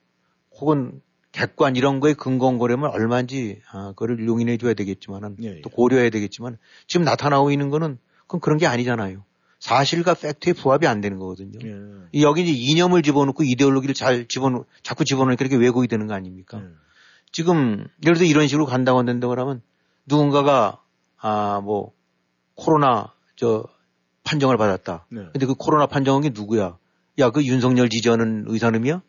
혹은 0.52 1.00
객관 1.30 1.76
이런 1.76 2.00
거에 2.00 2.14
근거고려면 2.14 2.90
얼마인지 2.90 3.62
아, 3.70 3.88
그거를 3.90 4.26
용인해 4.26 4.56
줘야 4.56 4.74
되겠지만은 4.74 5.36
예, 5.42 5.56
예. 5.58 5.60
또 5.60 5.70
고려해야 5.70 6.10
되겠지만 6.10 6.58
지금 6.86 7.04
나타나고 7.04 7.52
있는 7.52 7.70
거는 7.70 7.98
그건 8.22 8.40
그런 8.40 8.58
게 8.58 8.66
아니잖아요. 8.66 9.24
사실과 9.58 10.14
팩트에 10.14 10.52
부합이 10.52 10.86
안 10.86 11.00
되는 11.00 11.18
거거든요. 11.18 11.58
예. 11.64 12.22
여기 12.22 12.42
이제 12.42 12.52
이념을 12.52 13.02
집어넣고 13.02 13.42
이데올로기를 13.44 13.94
잘 13.94 14.26
집어넣, 14.28 14.64
자꾸 14.82 15.04
집어넣으니까 15.04 15.44
이렇게 15.44 15.56
왜곡이 15.56 15.88
되는 15.88 16.06
거 16.06 16.14
아닙니까? 16.14 16.60
예. 16.62 16.68
지금, 17.32 17.86
예를 18.04 18.16
들어 18.16 18.26
이런 18.26 18.46
식으로 18.46 18.66
간다고 18.66 18.98
한다고 18.98 19.34
하면 19.34 19.60
누군가가, 20.06 20.80
아, 21.18 21.60
뭐, 21.62 21.92
코로나, 22.54 23.12
저, 23.36 23.64
판정을 24.24 24.56
받았다. 24.56 25.06
네. 25.10 25.26
근데 25.32 25.46
그 25.46 25.54
코로나 25.54 25.86
판정한 25.86 26.22
게 26.22 26.30
누구야? 26.30 26.78
야, 27.18 27.30
그 27.30 27.44
윤석열 27.44 27.88
지지하는 27.88 28.44
의사놈이야? 28.46 29.02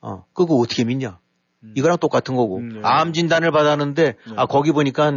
어, 0.00 0.24
그거 0.32 0.54
어떻게 0.54 0.84
믿냐? 0.84 1.18
음. 1.64 1.74
이거랑 1.76 1.98
똑같은 1.98 2.36
거고. 2.36 2.58
음, 2.58 2.68
네. 2.74 2.80
암 2.82 3.12
진단을 3.12 3.50
받았는데, 3.50 4.04
네. 4.04 4.34
아, 4.36 4.46
거기 4.46 4.72
보니까 4.72 5.12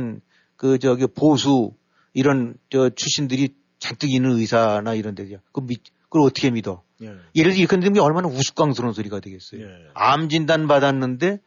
그, 0.55 0.79
저기, 0.79 1.07
보수, 1.07 1.73
이런 2.13 2.55
저 2.69 2.89
출신들이 2.89 3.55
잔뜩 3.79 4.11
있는 4.11 4.31
의사나 4.31 4.93
이런 4.93 5.15
데죠. 5.15 5.37
그 5.51 5.61
믿, 5.61 5.81
그걸 6.03 6.21
어떻게 6.21 6.51
믿어? 6.51 6.83
예. 7.01 7.07
예를 7.35 7.53
들어 7.53 7.61
이렇게 7.61 7.89
게 7.89 7.99
얼마나 7.99 8.27
우스꽝스러운 8.27 8.93
소리가 8.93 9.19
되겠어요. 9.19 9.61
예. 9.61 9.87
암 9.93 10.29
진단 10.29 10.67
받았는데 10.67 11.39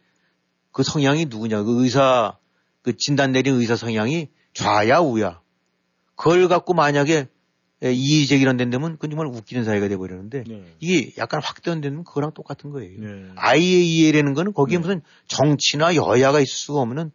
그 0.72 0.82
성향이 0.82 1.26
누구냐? 1.26 1.62
그 1.62 1.82
의사 1.82 2.36
그 2.82 2.96
진단 2.96 3.32
내린 3.32 3.54
의사 3.54 3.76
성향이 3.76 4.28
좌야 4.54 4.98
우야. 4.98 5.40
그걸 6.16 6.48
갖고 6.48 6.74
만약에 6.74 7.28
이의제기란 7.82 8.56
된다면 8.56 8.92
그건 8.92 9.10
정말 9.10 9.26
웃기는 9.26 9.64
사회가 9.64 9.88
돼버리는데 9.88 10.44
네. 10.46 10.64
이게 10.78 11.12
약간 11.18 11.40
확대된다면 11.42 12.04
그거랑 12.04 12.32
똑같은 12.32 12.70
거예요. 12.70 13.00
네. 13.00 13.28
IAEA라는 13.34 14.34
거는 14.34 14.52
거기에 14.52 14.78
네. 14.78 14.82
무슨 14.82 15.02
정치나 15.26 15.96
여야가 15.96 16.38
있을 16.38 16.54
수가 16.54 16.80
없는 16.80 17.10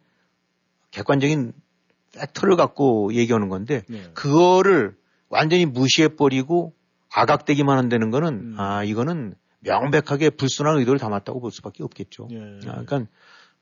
객관적인 0.90 1.54
팩터를 2.12 2.56
갖고 2.56 3.14
얘기하는 3.14 3.48
건데 3.48 3.82
네. 3.88 4.10
그거를 4.12 4.97
완전히 5.28 5.66
무시해버리고 5.66 6.74
아각되기만 7.12 7.78
한다는 7.78 8.10
거는 8.10 8.28
음. 8.28 8.54
아 8.58 8.84
이거는 8.84 9.34
명백하게 9.60 10.30
불순한 10.30 10.76
의도를 10.78 10.98
담았다고 10.98 11.40
볼 11.40 11.50
수밖에 11.50 11.82
없겠죠. 11.82 12.28
예. 12.30 12.60
아, 12.68 12.84
그러니까 12.84 13.06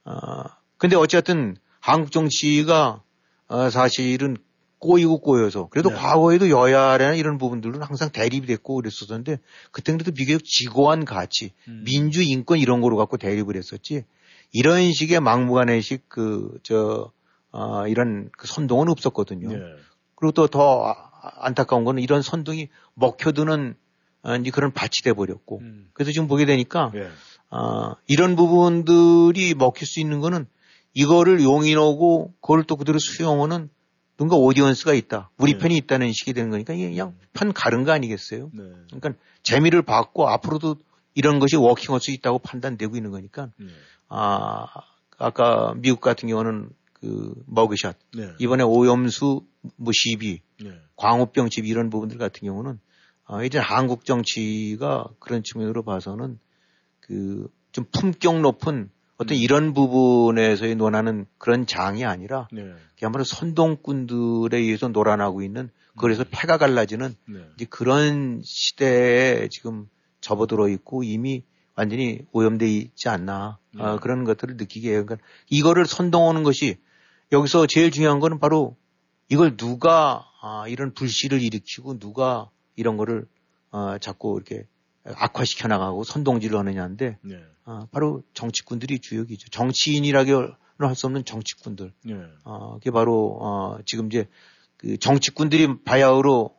아 0.05 0.57
근데 0.79 0.97
어쨌든 0.97 1.57
한국 1.81 2.11
정치가 2.11 3.03
어, 3.49 3.71
사실은 3.71 4.37
꼬이고 4.79 5.21
꼬여서 5.21 5.69
그래도 5.69 5.89
네. 5.89 5.97
과거에도 5.97 6.51
여야나 6.51 7.15
이런 7.15 7.39
부분들은 7.39 7.83
항상 7.83 8.11
대립이 8.11 8.47
됐고 8.47 8.75
그랬었는데 8.75 9.39
그때도 9.71 10.13
비교적 10.13 10.45
지고한 10.45 11.05
가치, 11.05 11.53
음. 11.69 11.83
민주 11.87 12.23
인권 12.23 12.59
이런 12.59 12.81
거로 12.81 12.97
갖고 12.97 13.17
대립을 13.17 13.57
했었지 13.57 14.05
이런 14.53 14.93
식의 14.93 15.21
막무가내식 15.21 16.09
그저 16.09 17.11
어, 17.53 17.89
이런 17.89 18.31
그 18.37 18.47
선동은 18.47 18.91
없었거든요. 18.91 19.49
네. 19.49 19.59
그리고 20.15 20.33
또 20.33 20.47
더 20.47 21.06
안타까운 21.39 21.85
거는 21.85 22.03
이런 22.03 22.23
선동이 22.23 22.69
먹혀드는 22.95 23.75
어, 24.23 24.37
이제 24.37 24.51
그런 24.51 24.73
밭이 24.73 25.03
돼 25.05 25.13
버렸고 25.13 25.61
음. 25.61 25.89
그래서 25.93 26.13
지금 26.13 26.27
보게 26.27 26.47
되니까 26.47 26.91
네. 26.93 27.09
어, 27.51 27.95
이런 28.07 28.37
부분들이 28.37 29.55
먹힐 29.55 29.87
수 29.87 30.01
있는 30.01 30.21
거는 30.21 30.47
이거를 30.95 31.43
용인하고 31.43 32.33
그걸 32.41 32.65
또 32.65 32.77
그대로 32.77 32.99
수용하는 32.99 33.71
누군가 34.17 34.37
오디언스가 34.37 34.95
있다. 34.95 35.31
우리 35.37 35.53
네. 35.53 35.59
편이 35.59 35.77
있다는 35.77 36.13
식이 36.13 36.33
되는 36.33 36.51
거니까 36.51 36.73
이게 36.73 36.89
그냥 36.89 37.09
음. 37.09 37.21
편 37.35 37.53
가른 37.53 37.85
거 37.85 37.93
아니겠어요? 37.93 38.51
네. 38.53 38.63
그러니까 38.91 39.13
재미를 39.43 39.83
받고 39.83 40.29
앞으로도 40.29 40.77
이런 41.15 41.39
것이 41.39 41.57
워킹할 41.57 42.01
수 42.01 42.11
있다고 42.11 42.39
판단되고 42.39 42.97
있는 42.97 43.11
거니까 43.11 43.51
네. 43.59 43.67
아 44.09 44.67
아까 45.19 45.75
미국 45.77 46.01
같은 46.01 46.29
경우는 46.29 46.71
그 47.01 47.35
머그샷 47.47 47.97
네. 48.15 48.33
이번에 48.39 48.63
오염수 48.63 49.47
뭐 49.77 49.93
시비 49.93 50.41
네. 50.63 50.71
광우병 50.97 51.51
시비 51.51 51.69
이런 51.69 51.91
부분들 51.91 52.19
같은 52.19 52.47
경우는 52.47 52.79
아, 53.25 53.43
이제 53.43 53.59
한국 53.59 54.05
정치가 54.05 55.09
그런 55.19 55.43
측면으로 55.43 55.83
봐서는 55.83 56.39
그 57.01 57.49
좀 57.77 57.85
품격 57.93 58.41
높은 58.41 58.89
어떤 59.19 59.37
음. 59.37 59.43
이런 59.43 59.75
부분에서의 59.75 60.77
논하는 60.77 61.27
그런 61.37 61.67
장이 61.67 62.07
아니라 62.07 62.49
네. 62.51 62.73
그야말로 62.99 63.23
선동꾼들에 63.23 64.57
의해서 64.57 64.89
놀아나고 64.89 65.43
있는 65.43 65.69
그래서 65.99 66.23
음. 66.23 66.29
패가 66.31 66.57
갈라지는 66.57 67.15
네. 67.29 67.41
이제 67.55 67.67
그런 67.69 68.41
시대에 68.43 69.49
지금 69.51 69.91
접어들어 70.23 70.71
있고 70.71 71.03
이미 71.03 71.43
완전히 71.75 72.21
오염돼 72.33 72.67
있지 72.67 73.11
않나 73.11 73.59
네. 73.75 73.83
아, 73.83 73.99
그런 73.99 74.25
것들을 74.25 74.57
느끼게 74.57 74.93
해요. 74.93 75.05
그러니까 75.05 75.27
이거를 75.51 75.85
선동하는 75.85 76.45
것이 76.45 76.79
여기서 77.33 77.67
제일 77.67 77.91
중요한 77.91 78.21
거는 78.21 78.39
바로 78.39 78.77
이걸 79.29 79.57
누가 79.57 80.27
아, 80.41 80.65
이런 80.69 80.95
불씨를 80.95 81.43
일으키고 81.43 81.99
누가 81.99 82.51
이런 82.77 82.97
거를 82.97 83.27
어, 83.71 83.99
자꾸 83.99 84.37
이렇게 84.37 84.67
악화시켜 85.05 85.69
나가고 85.69 86.05
선동질을 86.05 86.59
하느냐인데 86.59 87.19
네. 87.23 87.43
어, 87.65 87.87
바로 87.91 88.23
정치꾼들이 88.35 89.01
주역이죠. 89.01 89.49
정치인이라고 89.51 90.53
할수 90.79 91.07
없는 91.07 91.25
정치꾼들. 91.25 91.93
네. 92.05 92.15
어, 92.45 92.75
그게 92.75 92.91
바로 92.91 93.39
어, 93.41 93.79
지금 93.87 94.07
이제 94.07 94.29
그 94.77 94.97
정치꾼들이 94.99 95.83
바야흐로 95.85 96.55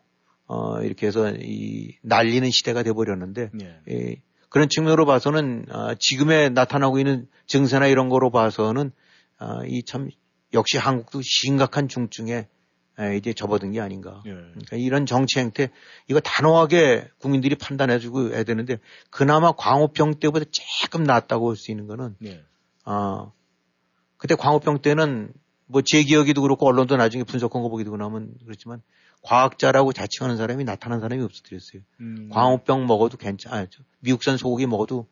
어, 0.48 0.82
이렇게 0.82 1.08
해서 1.08 1.32
이 1.32 1.96
날리는 2.02 2.50
시대가 2.52 2.84
돼 2.84 2.94
버렸는데 2.94 3.52
네. 3.54 3.80
예, 3.90 4.22
그런 4.50 4.70
측면으로 4.70 5.06
봐서는 5.06 5.66
어, 5.70 5.96
지금에 5.96 6.50
나타나고 6.50 7.00
있는 7.00 7.28
증세나 7.48 7.88
이런 7.88 8.10
거로 8.10 8.32
봐서는 8.32 8.92
어, 9.40 9.66
이참 9.66 10.10
역시 10.54 10.78
한국도 10.78 11.22
심각한 11.24 11.88
중증에 11.88 12.48
이제 13.16 13.34
접어든 13.34 13.72
게 13.74 13.80
아닌가. 13.80 14.24
예. 14.26 14.32
그러니까 14.32 14.76
이런 14.78 15.06
정치 15.06 15.40
행태 15.40 15.70
이거 16.08 16.20
단호하게 16.20 17.10
국민들이 17.20 17.56
판단해주고 17.56 18.34
해야 18.34 18.44
되는데 18.44 18.80
그나마 19.12 19.52
광우병 19.52 20.16
때보다 20.20 20.46
조금 20.52 21.04
낫다고 21.04 21.46
볼 21.46 21.56
수 21.56 21.70
있는 21.72 21.86
거는 21.88 22.16
예. 22.26 22.44
어, 22.86 23.34
그때 24.18 24.34
광우병 24.36 24.82
때는 24.82 25.32
뭐 25.68 25.82
제 25.84 26.02
기억에도 26.02 26.42
그렇고 26.42 26.66
언론도 26.66 26.96
나중에 26.98 27.24
분석한 27.24 27.62
거 27.62 27.70
보기도 27.70 27.96
나면 27.98 28.34
그렇지만 28.46 28.82
과학자라고 29.22 29.94
자칭하는 29.94 30.38
사람이 30.38 30.64
나타난 30.64 31.00
사람이 31.02 31.22
없어뜨렸어요. 31.24 31.82
음. 32.00 32.30
광우병 32.32 32.88
먹어도 32.88 33.18
괜찮아. 33.18 33.68
미국산 34.00 34.38
소고기 34.38 34.66
먹어도 34.66 35.08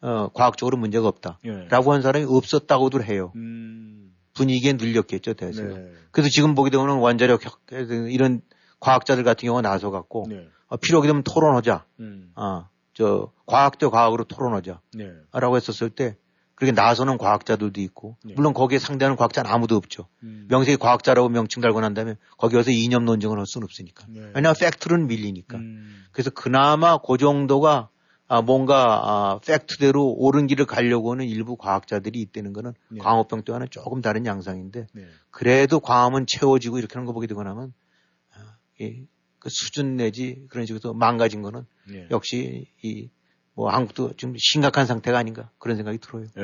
어, 0.00 0.28
과학적으로 0.32 0.76
문제가 0.76 1.06
없다. 1.06 1.38
예. 1.44 1.66
라고 1.68 1.92
한 1.92 2.02
사람이 2.02 2.24
없었다고도 2.28 3.04
해요. 3.04 3.32
음. 3.36 4.14
분위기에 4.38 4.74
눌렸겠죠, 4.74 5.34
대세가. 5.34 5.74
네. 5.74 5.92
그래서 6.10 6.30
지금 6.30 6.54
보게 6.54 6.70
되면 6.70 6.98
원자력 6.98 7.40
이런 8.10 8.40
과학자들 8.80 9.24
같은 9.24 9.46
경우가 9.46 9.62
나서 9.62 9.90
갖고 9.90 10.26
네. 10.28 10.48
어, 10.68 10.76
필요하게 10.76 11.08
되면 11.08 11.22
토론하자. 11.22 11.84
음. 12.00 12.32
어, 12.36 12.68
저 12.94 13.32
과학 13.46 13.78
대 13.78 13.86
과학으로 13.86 14.24
토론하자. 14.24 14.80
네. 14.94 15.12
라고 15.32 15.56
했었을 15.56 15.90
때 15.90 16.16
그렇게 16.54 16.72
나서는 16.72 17.18
과학자들도 17.18 17.80
있고 17.82 18.16
네. 18.24 18.34
물론 18.34 18.52
거기에 18.52 18.78
상대하는 18.78 19.16
과학자는 19.16 19.50
아무도 19.50 19.76
없죠. 19.76 20.08
음. 20.24 20.46
명색이 20.48 20.76
과학자라고 20.78 21.28
명칭 21.28 21.62
달고 21.62 21.80
난 21.80 21.94
다음에 21.94 22.16
거기 22.36 22.56
와서 22.56 22.70
이념 22.70 23.04
논쟁을 23.04 23.38
할 23.38 23.46
수는 23.46 23.64
없으니까. 23.64 24.06
네. 24.08 24.20
왜냐하면 24.34 24.54
팩트는 24.58 25.06
밀리니까. 25.06 25.56
음. 25.58 26.04
그래서 26.12 26.30
그나마 26.30 26.98
그 26.98 27.16
정도가 27.16 27.90
아, 28.28 28.42
뭔가 28.42 29.00
아, 29.02 29.40
팩트대로 29.44 30.12
옳은 30.12 30.46
길을 30.46 30.66
가려고 30.66 31.12
하는 31.12 31.26
일부 31.26 31.56
과학자들이 31.56 32.20
있다는 32.20 32.52
거는 32.52 32.74
네. 32.90 32.98
광우병 33.00 33.42
때와는 33.42 33.68
조금 33.70 34.00
다른 34.00 34.26
양상인데 34.26 34.86
네. 34.92 35.06
그래도 35.30 35.80
광음은 35.80 36.26
채워지고 36.26 36.78
이렇게 36.78 36.94
하는 36.94 37.06
거 37.06 37.12
보게 37.12 37.26
되고 37.26 37.42
나면 37.42 37.72
아, 38.34 38.56
예, 38.80 39.02
그 39.38 39.48
수준 39.50 39.96
내지 39.96 40.46
그런 40.50 40.66
식으로 40.66 40.94
망가진 40.94 41.42
거는 41.42 41.64
네. 41.88 42.06
역시 42.10 42.68
이 42.82 43.10
뭐 43.58 43.70
한국도 43.70 44.12
좀 44.16 44.36
심각한 44.38 44.86
상태가 44.86 45.18
아닌가 45.18 45.50
그런 45.58 45.76
생각이 45.76 45.98
들어요. 45.98 46.26
네. 46.36 46.42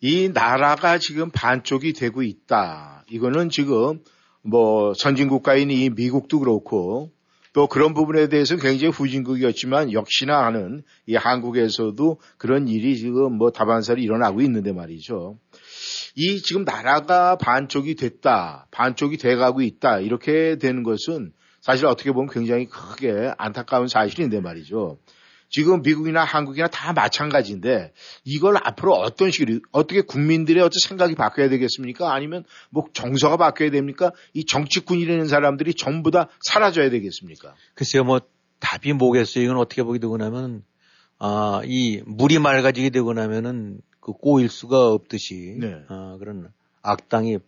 이 0.00 0.30
나라가 0.32 0.96
지금 0.96 1.30
반쪽이 1.30 1.92
되고 1.92 2.22
있다. 2.22 3.04
이거는 3.10 3.50
지금 3.50 4.02
뭐 4.40 4.94
선진국가인 4.94 5.70
이 5.70 5.90
미국도 5.90 6.38
그렇고 6.38 7.12
또 7.56 7.68
그런 7.68 7.94
부분에 7.94 8.28
대해서 8.28 8.54
굉장히 8.56 8.92
후진국이었지만 8.92 9.90
역시나 9.90 10.44
하는 10.44 10.82
이 11.06 11.14
한국에서도 11.14 12.20
그런 12.36 12.68
일이 12.68 12.98
지금 12.98 13.32
뭐 13.32 13.50
다반사로 13.50 13.98
일어나고 13.98 14.42
있는데 14.42 14.74
말이죠. 14.74 15.38
이 16.16 16.42
지금 16.42 16.64
나라가 16.64 17.38
반쪽이 17.38 17.94
됐다, 17.94 18.66
반쪽이 18.72 19.16
돼가고 19.16 19.62
있다 19.62 20.00
이렇게 20.00 20.58
되는 20.58 20.82
것은 20.82 21.32
사실 21.62 21.86
어떻게 21.86 22.12
보면 22.12 22.28
굉장히 22.28 22.66
크게 22.66 23.32
안타까운 23.38 23.88
사실인데 23.88 24.40
말이죠. 24.42 24.98
지금 25.48 25.82
미국이나 25.82 26.24
한국이나 26.24 26.68
다 26.68 26.92
마찬가지인데 26.92 27.92
이걸 28.24 28.56
앞으로 28.62 28.94
어떤 28.94 29.30
식으로 29.30 29.60
어떻게 29.72 30.00
국민들의 30.02 30.62
어떤 30.62 30.78
생각이 30.80 31.14
바뀌어야 31.14 31.48
되겠습니까? 31.48 32.12
아니면 32.12 32.44
뭐 32.70 32.84
정서가 32.92 33.36
바뀌어야 33.36 33.70
됩니까? 33.70 34.12
이 34.34 34.44
정치꾼이라는 34.44 35.28
사람들이 35.28 35.74
전부 35.74 36.10
다 36.10 36.28
사라져야 36.42 36.90
되겠습니까? 36.90 37.54
글쎄요, 37.74 38.04
뭐 38.04 38.20
답이 38.58 38.92
뭐겠어요? 38.92 39.44
이건 39.44 39.56
어떻게 39.58 39.82
보게 39.82 39.98
되고 39.98 40.16
나면 40.16 40.64
아, 41.18 41.62
이 41.64 42.02
물이 42.04 42.38
맑아지게 42.38 42.90
되고 42.90 43.12
나면은 43.12 43.80
그 44.00 44.12
꼬일 44.12 44.48
수가 44.48 44.92
없듯이 44.92 45.56
네. 45.58 45.82
아, 45.88 46.16
그런 46.18 46.52
악당이 46.82 47.38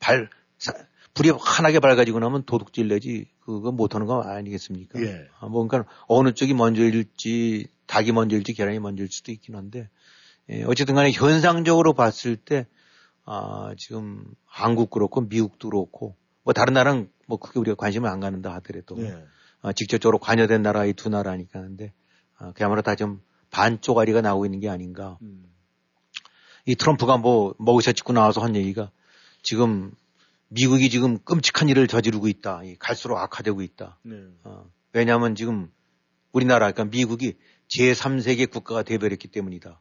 발 0.00 0.28
사, 0.58 0.72
불이 1.18 1.30
환하게 1.30 1.80
밝아지고 1.80 2.20
나면 2.20 2.44
도둑질 2.44 2.86
내지 2.88 3.26
그거 3.40 3.72
못하는 3.72 4.06
거 4.06 4.22
아니겠습니까? 4.22 5.00
예. 5.02 5.26
아, 5.40 5.46
뭐 5.46 5.66
그러니까 5.66 5.90
어느 6.06 6.32
쪽이 6.32 6.54
먼저일지 6.54 7.66
닭이 7.86 8.12
먼저일지 8.12 8.52
계란이 8.54 8.78
먼저일 8.78 9.10
수도 9.10 9.32
있긴 9.32 9.56
한데 9.56 9.90
예, 10.48 10.62
어쨌든 10.62 10.94
간에 10.94 11.10
현상적으로 11.10 11.92
봤을 11.92 12.36
때 12.36 12.66
아, 13.24 13.74
지금 13.76 14.24
한국 14.46 14.90
그렇고 14.90 15.20
미국도 15.22 15.70
그렇고 15.70 16.14
뭐 16.44 16.52
다른 16.54 16.74
나라는 16.74 17.10
뭐 17.26 17.38
크게 17.38 17.58
우리가 17.58 17.74
관심을 17.74 18.08
안 18.08 18.20
가는다 18.20 18.54
하더라도 18.54 18.96
예. 19.02 19.24
아, 19.60 19.72
직접적으로 19.72 20.18
관여된 20.18 20.62
나라 20.62 20.84
이 20.86 20.92
두 20.92 21.08
나라니까 21.08 21.58
하는데 21.58 21.92
아, 22.38 22.52
그야말로 22.52 22.82
다 22.82 22.94
좀 22.94 23.20
반쪽아리가 23.50 24.20
나오고 24.20 24.44
있는 24.46 24.60
게 24.60 24.68
아닌가. 24.68 25.18
음. 25.22 25.46
이 26.66 26.74
트럼프가 26.76 27.16
뭐 27.16 27.54
먹으셔 27.58 27.92
찍고 27.92 28.12
나와서 28.12 28.42
한 28.42 28.54
얘기가 28.54 28.90
지금 29.42 29.90
미국이 30.48 30.90
지금 30.90 31.18
끔찍한 31.18 31.68
일을 31.68 31.88
저지르고 31.88 32.28
있다. 32.28 32.62
갈수록 32.78 33.18
악화되고 33.18 33.62
있다. 33.62 33.98
네. 34.02 34.16
어, 34.44 34.70
왜냐하면 34.92 35.34
지금 35.34 35.70
우리나라, 36.32 36.70
그러니까 36.72 36.96
미국이 36.96 37.36
제3세계 37.68 38.50
국가가 38.50 38.82
되버렸기 38.82 39.28
때문이다. 39.28 39.80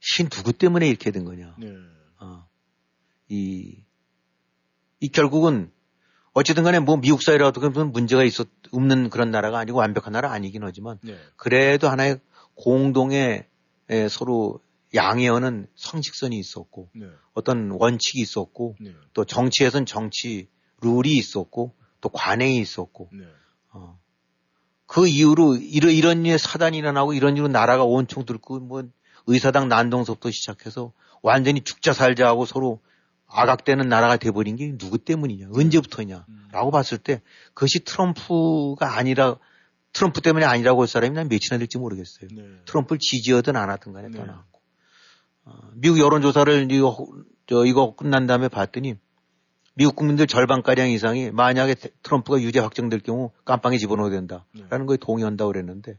신 0.00 0.28
누구 0.28 0.52
때문에 0.52 0.88
이렇게 0.88 1.10
된 1.10 1.24
거냐. 1.24 1.56
네. 1.58 1.74
어, 2.20 2.48
이, 3.28 3.82
이 5.00 5.08
결국은 5.08 5.70
어쨌든 6.32 6.64
간에 6.64 6.78
뭐 6.80 6.96
미국 6.96 7.22
사회라도 7.22 7.60
그런 7.60 7.92
문제가 7.92 8.22
있었, 8.22 8.48
없는 8.70 9.10
그런 9.10 9.30
나라가 9.30 9.58
아니고 9.58 9.78
완벽한 9.78 10.12
나라 10.12 10.32
아니긴 10.32 10.62
하지만 10.64 10.98
네. 11.02 11.16
그래도 11.36 11.88
하나의 11.88 12.20
공동의 12.54 13.46
서로 14.10 14.60
양해하는 14.94 15.66
성식선이 15.74 16.38
있었고 16.38 16.90
네. 16.94 17.06
어떤 17.34 17.70
원칙이 17.70 18.20
있었고 18.20 18.76
네. 18.80 18.92
또 19.12 19.24
정치에선 19.24 19.86
정치 19.86 20.48
룰이 20.80 21.16
있었고 21.16 21.74
또 22.00 22.08
관행이 22.08 22.58
있었고 22.58 23.10
네. 23.12 23.24
어. 23.72 23.98
그 24.86 25.08
이후로 25.08 25.56
이런 25.56 25.92
이런 25.92 26.22
류의 26.22 26.38
사단이 26.38 26.78
일어나고 26.78 27.12
이런 27.14 27.36
이유로 27.36 27.48
나라가 27.48 27.84
온총 27.84 28.24
들고 28.24 28.60
뭐 28.60 28.84
의사당 29.26 29.68
난동서부터 29.68 30.30
시작해서 30.30 30.92
완전히 31.22 31.62
죽자 31.62 31.92
살자 31.92 32.28
하고 32.28 32.46
서로 32.46 32.80
아각되는 33.26 33.88
나라가 33.88 34.16
돼버린 34.16 34.56
게 34.56 34.76
누구 34.78 34.98
때문이냐, 34.98 35.48
언제부터냐, 35.52 36.24
음. 36.28 36.48
라고 36.52 36.70
봤을 36.70 36.98
때 36.98 37.22
그것이 37.54 37.80
트럼프가 37.84 38.96
아니라, 38.96 39.36
트럼프 39.92 40.20
때문에 40.20 40.44
아니라고 40.44 40.82
할 40.82 40.88
사람이 40.88 41.14
난 41.14 41.28
몇이나 41.28 41.58
될지 41.58 41.78
모르겠어요. 41.78 42.28
네. 42.32 42.42
트럼프를 42.66 42.98
지지하든 43.00 43.56
안 43.56 43.70
하든 43.70 43.92
간에 43.92 44.08
네. 44.08 44.18
떠나고. 44.18 44.55
어, 45.46 45.52
미국 45.74 45.98
여론조사를 45.98 46.70
이거, 46.70 47.06
저, 47.46 47.64
이거 47.64 47.94
끝난 47.94 48.26
다음에 48.26 48.48
봤더니 48.48 48.96
미국 49.74 49.94
국민들 49.94 50.26
절반가량 50.26 50.90
이상이 50.90 51.30
만약에 51.30 51.74
트럼프가 52.02 52.40
유죄 52.40 52.58
확정될 52.60 53.00
경우 53.00 53.30
깜빵에 53.44 53.78
집어넣어야 53.78 54.10
된다라는 54.10 54.44
네. 54.52 54.86
거에 54.86 54.96
동의한다고 54.96 55.52
그랬는데 55.52 55.98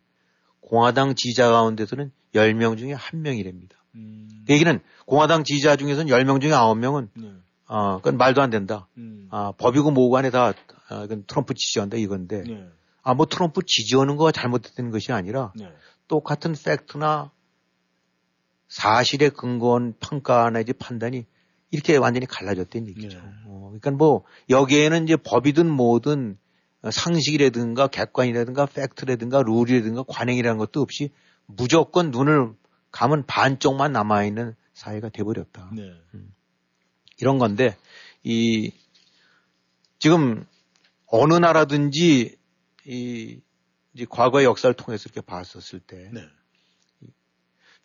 공화당 0.62 1.16
지지자 1.16 1.50
가운데서는 1.52 2.12
10명 2.34 2.78
중에 2.78 2.93
1명이랍니다. 2.95 3.72
음. 3.95 4.28
그 4.45 4.54
얘기는 4.54 4.80
공화당 5.06 5.43
지지자 5.43 5.76
중에서는 5.78 6.12
10명 6.12 6.41
중에 6.41 6.52
9명은 6.52 7.10
네. 7.14 7.32
어, 7.68 7.98
그건 7.98 8.18
말도 8.18 8.41
안 8.41 8.50
된다. 8.50 8.88
음. 8.98 9.28
아, 9.32 9.54
법이고 9.58 9.91
뭐고 9.91 10.18
안에 10.18 10.32
다 10.32 10.54
아, 10.89 11.04
이건 11.04 11.24
트럼프 11.28 11.54
지지한다 11.54 11.98
이건데 11.98 12.43
네. 12.43 12.68
아, 13.04 13.14
뭐 13.14 13.28
트럼프 13.28 13.62
지지하는 13.66 14.18
거가 14.18 14.32
잘못된 14.32 14.91
것이 14.91 15.14
아니라 15.14 15.54
네. 15.56 15.72
똑같은 16.08 16.54
팩트나 16.54 17.32
사실에 18.68 19.30
근거한 19.30 19.93
평가 19.99 20.49
내지 20.49 20.74
판단이 20.74 21.26
이렇게 21.72 21.97
완전히 21.97 22.26
갈라졌다는 22.26 22.88
얘기죠. 22.88 23.18
네. 23.18 23.24
어, 23.45 23.68
그러니까 23.70 23.91
뭐 23.91 24.24
여기에는 24.49 25.03
이제 25.03 25.15
법이든 25.15 25.70
뭐든 25.70 26.38
상식이라든가 26.89 27.88
객관이라든가 27.88 28.65
팩트라든가 28.68 29.43
룰이라든가 29.43 30.03
관행이라는 30.07 30.57
것도 30.57 30.82
없이 30.82 31.11
무조건 31.45 32.11
눈을 32.11 32.53
감은 32.91 33.26
반쪽만 33.26 33.91
남아있는 33.91 34.55
사회가 34.74 35.09
돼버렸다. 35.09 35.72
네. 35.74 35.91
음. 36.13 36.34
이런 37.20 37.38
건데 37.38 37.76
이 38.24 38.72
지금 39.99 40.45
어느 41.07 41.34
나라든지 41.34 42.38
이 42.86 43.41
이제 43.93 44.05
과거의 44.07 44.45
역사를 44.45 44.74
통해서 44.76 45.03
이렇게 45.07 45.22
봤었을 45.22 45.80
때 45.80 46.09
네. 46.13 46.22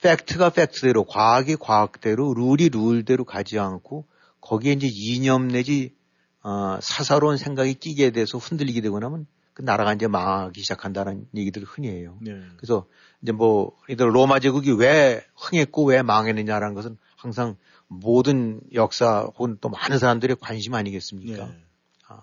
팩트가 0.03 0.51
팩트대로, 0.51 1.05
과학이 1.05 1.57
과학대로, 1.57 2.35
룰이 2.35 2.69
룰대로 2.71 3.25
가지 3.25 3.59
않고 3.59 4.07
거기에 4.41 4.73
이제 4.73 4.89
이념 4.91 5.49
내지 5.49 5.95
어, 6.43 6.79
사사로운 6.83 7.37
생각이 7.37 7.75
끼게 7.75 8.11
돼서 8.11 8.37
흔들리게 8.37 8.81
되고 8.81 8.99
나면 8.99 9.27
그 9.55 9.63
나라가 9.63 9.93
이제 9.93 10.09
망하기 10.09 10.61
시작한다는 10.61 11.29
얘기들을 11.35 11.67
흔히 11.67 11.89
해요. 11.89 12.19
네. 12.21 12.33
그래서 12.57 12.87
이제 13.23 13.33
뭐, 13.33 13.77
이들 13.89 14.15
로마 14.15 14.41
제국이 14.41 14.73
왜 14.73 15.25
흥했고 15.37 15.85
왜 15.85 16.03
망했느냐라는 16.03 16.75
것은 16.75 16.99
항상 17.17 17.57
모든 17.87 18.61
역사 18.75 19.21
혹은 19.21 19.59
또 19.61 19.69
많은 19.69 19.99
사람들의 19.99 20.37
관심 20.41 20.75
아니겠습니까? 20.75 21.47
네. 21.47 21.65
아, 22.09 22.23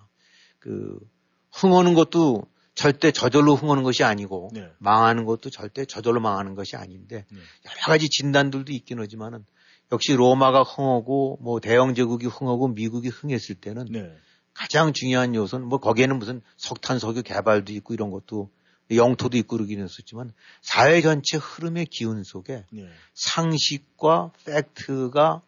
그, 0.59 0.99
흥하는 1.51 1.93
것도 1.93 2.43
절대 2.79 3.11
저절로 3.11 3.55
흥하는 3.55 3.83
것이 3.83 4.03
아니고 4.03 4.51
네. 4.53 4.69
망하는 4.77 5.25
것도 5.25 5.49
절대 5.49 5.85
저절로 5.85 6.19
망하는 6.19 6.55
것이 6.55 6.75
아닌데 6.75 7.25
네. 7.29 7.39
여러 7.65 7.77
가지 7.85 8.07
진단들도 8.09 8.71
있긴 8.71 8.99
하지만은 8.99 9.45
역시 9.91 10.13
로마가 10.13 10.63
흥하고 10.63 11.39
뭐 11.41 11.59
대영 11.59 11.93
제국이 11.95 12.27
흥하고 12.27 12.69
미국이 12.69 13.09
흥했을 13.09 13.55
때는 13.55 13.85
네. 13.89 14.15
가장 14.53 14.93
중요한 14.93 15.35
요소는 15.35 15.67
뭐 15.67 15.79
거기에는 15.79 16.17
무슨 16.17 16.41
석탄 16.57 16.99
석유 16.99 17.21
개발도 17.23 17.73
있고 17.73 17.93
이런 17.93 18.11
것도 18.11 18.49
영토도 18.91 19.37
있고 19.37 19.57
그러긴 19.57 19.81
했었지만 19.81 20.31
사회 20.61 21.01
전체 21.01 21.37
흐름의 21.37 21.85
기운 21.87 22.23
속에 22.23 22.65
네. 22.71 22.87
상식과 23.13 24.31
팩트가 24.45 25.41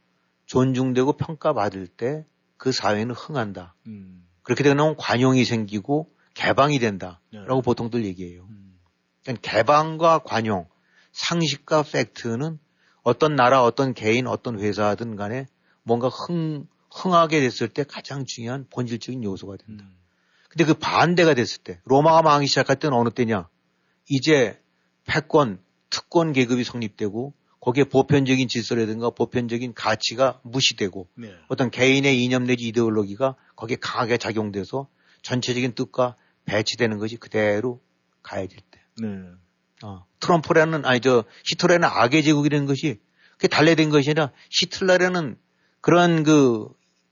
존중되고 0.45 1.13
평가받을 1.13 1.87
때 1.87 2.25
그 2.61 2.71
사회는 2.71 3.15
흥한다. 3.15 3.73
음. 3.87 4.23
그렇게 4.43 4.61
되면 4.61 4.95
관용이 4.95 5.45
생기고 5.45 6.13
개방이 6.41 6.79
된다라고 6.79 7.21
네. 7.31 7.61
보통들 7.63 8.03
얘기해요. 8.03 8.47
음. 8.49 8.79
그러니까 9.23 9.51
개방과 9.51 10.19
관용, 10.19 10.67
상식과 11.11 11.83
팩트는 11.83 12.57
어떤 13.03 13.35
나라, 13.35 13.63
어떤 13.63 13.93
개인, 13.93 14.25
어떤 14.25 14.59
회사든 14.59 15.15
간에 15.15 15.45
뭔가 15.83 16.07
흥, 16.07 16.67
흥하게 16.91 17.41
됐을 17.41 17.67
때 17.67 17.83
가장 17.83 18.25
중요한 18.25 18.65
본질적인 18.71 19.23
요소가 19.23 19.57
된다. 19.57 19.85
음. 19.87 19.95
근데 20.49 20.65
그 20.65 20.73
반대가 20.73 21.35
됐을 21.35 21.61
때, 21.61 21.79
로마가 21.85 22.23
망하기 22.23 22.47
시작할 22.47 22.77
때는 22.77 22.97
어느 22.97 23.09
때냐? 23.09 23.47
이제 24.09 24.59
패권, 25.05 25.59
특권 25.89 26.33
계급이 26.33 26.63
성립되고 26.63 27.33
거기에 27.59 27.83
보편적인 27.83 28.47
질서라든가 28.47 29.11
보편적인 29.11 29.75
가치가 29.75 30.41
무시되고 30.43 31.07
네. 31.15 31.33
어떤 31.47 31.69
개인의 31.69 32.23
이념 32.23 32.45
내지 32.45 32.67
이데올로기가 32.67 33.35
거기에 33.55 33.77
강하게 33.79 34.17
작용돼서 34.17 34.87
전체적인 35.21 35.75
뜻과 35.75 36.15
배치되는 36.45 36.97
것이 36.97 37.17
그대로 37.17 37.81
가해질 38.23 38.59
때. 38.71 38.79
네. 39.01 39.07
어, 39.83 40.05
트럼프라는 40.19 40.85
아니 40.85 40.99
저 40.99 41.23
히틀러라는 41.45 41.87
악의 41.87 42.23
제국이라는 42.23 42.65
것이 42.67 42.99
그게 43.33 43.47
달래된 43.47 43.89
것이 43.89 44.09
아니라 44.11 44.31
히틀러라는 44.51 45.37
그런 45.81 46.23
그, 46.23 46.67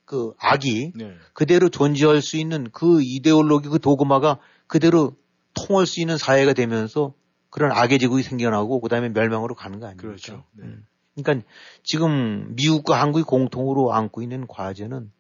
그 0.05 0.33
악이 0.37 0.93
네. 0.95 1.15
그대로 1.33 1.69
존재할 1.69 2.21
수 2.21 2.37
있는 2.37 2.69
그 2.71 3.01
이데올로기 3.01 3.69
그 3.69 3.79
도구마가 3.79 4.39
그대로 4.67 5.15
통할 5.53 5.87
수 5.87 5.99
있는 5.99 6.17
사회가 6.17 6.53
되면서 6.53 7.13
그런 7.49 7.71
악의 7.71 7.97
제국이 7.97 8.21
생겨나고 8.21 8.79
그다음에 8.81 9.09
멸망으로 9.09 9.55
가는 9.55 9.79
거 9.79 9.87
아닙니까? 9.87 10.07
그렇죠. 10.07 10.43
네. 10.53 10.65
음. 10.65 10.85
그러니까 11.15 11.47
지금 11.83 12.55
미국과 12.55 13.01
한국이 13.01 13.23
공통으로 13.23 13.93
안고 13.93 14.21
있는 14.21 14.45
과제는 14.47 15.11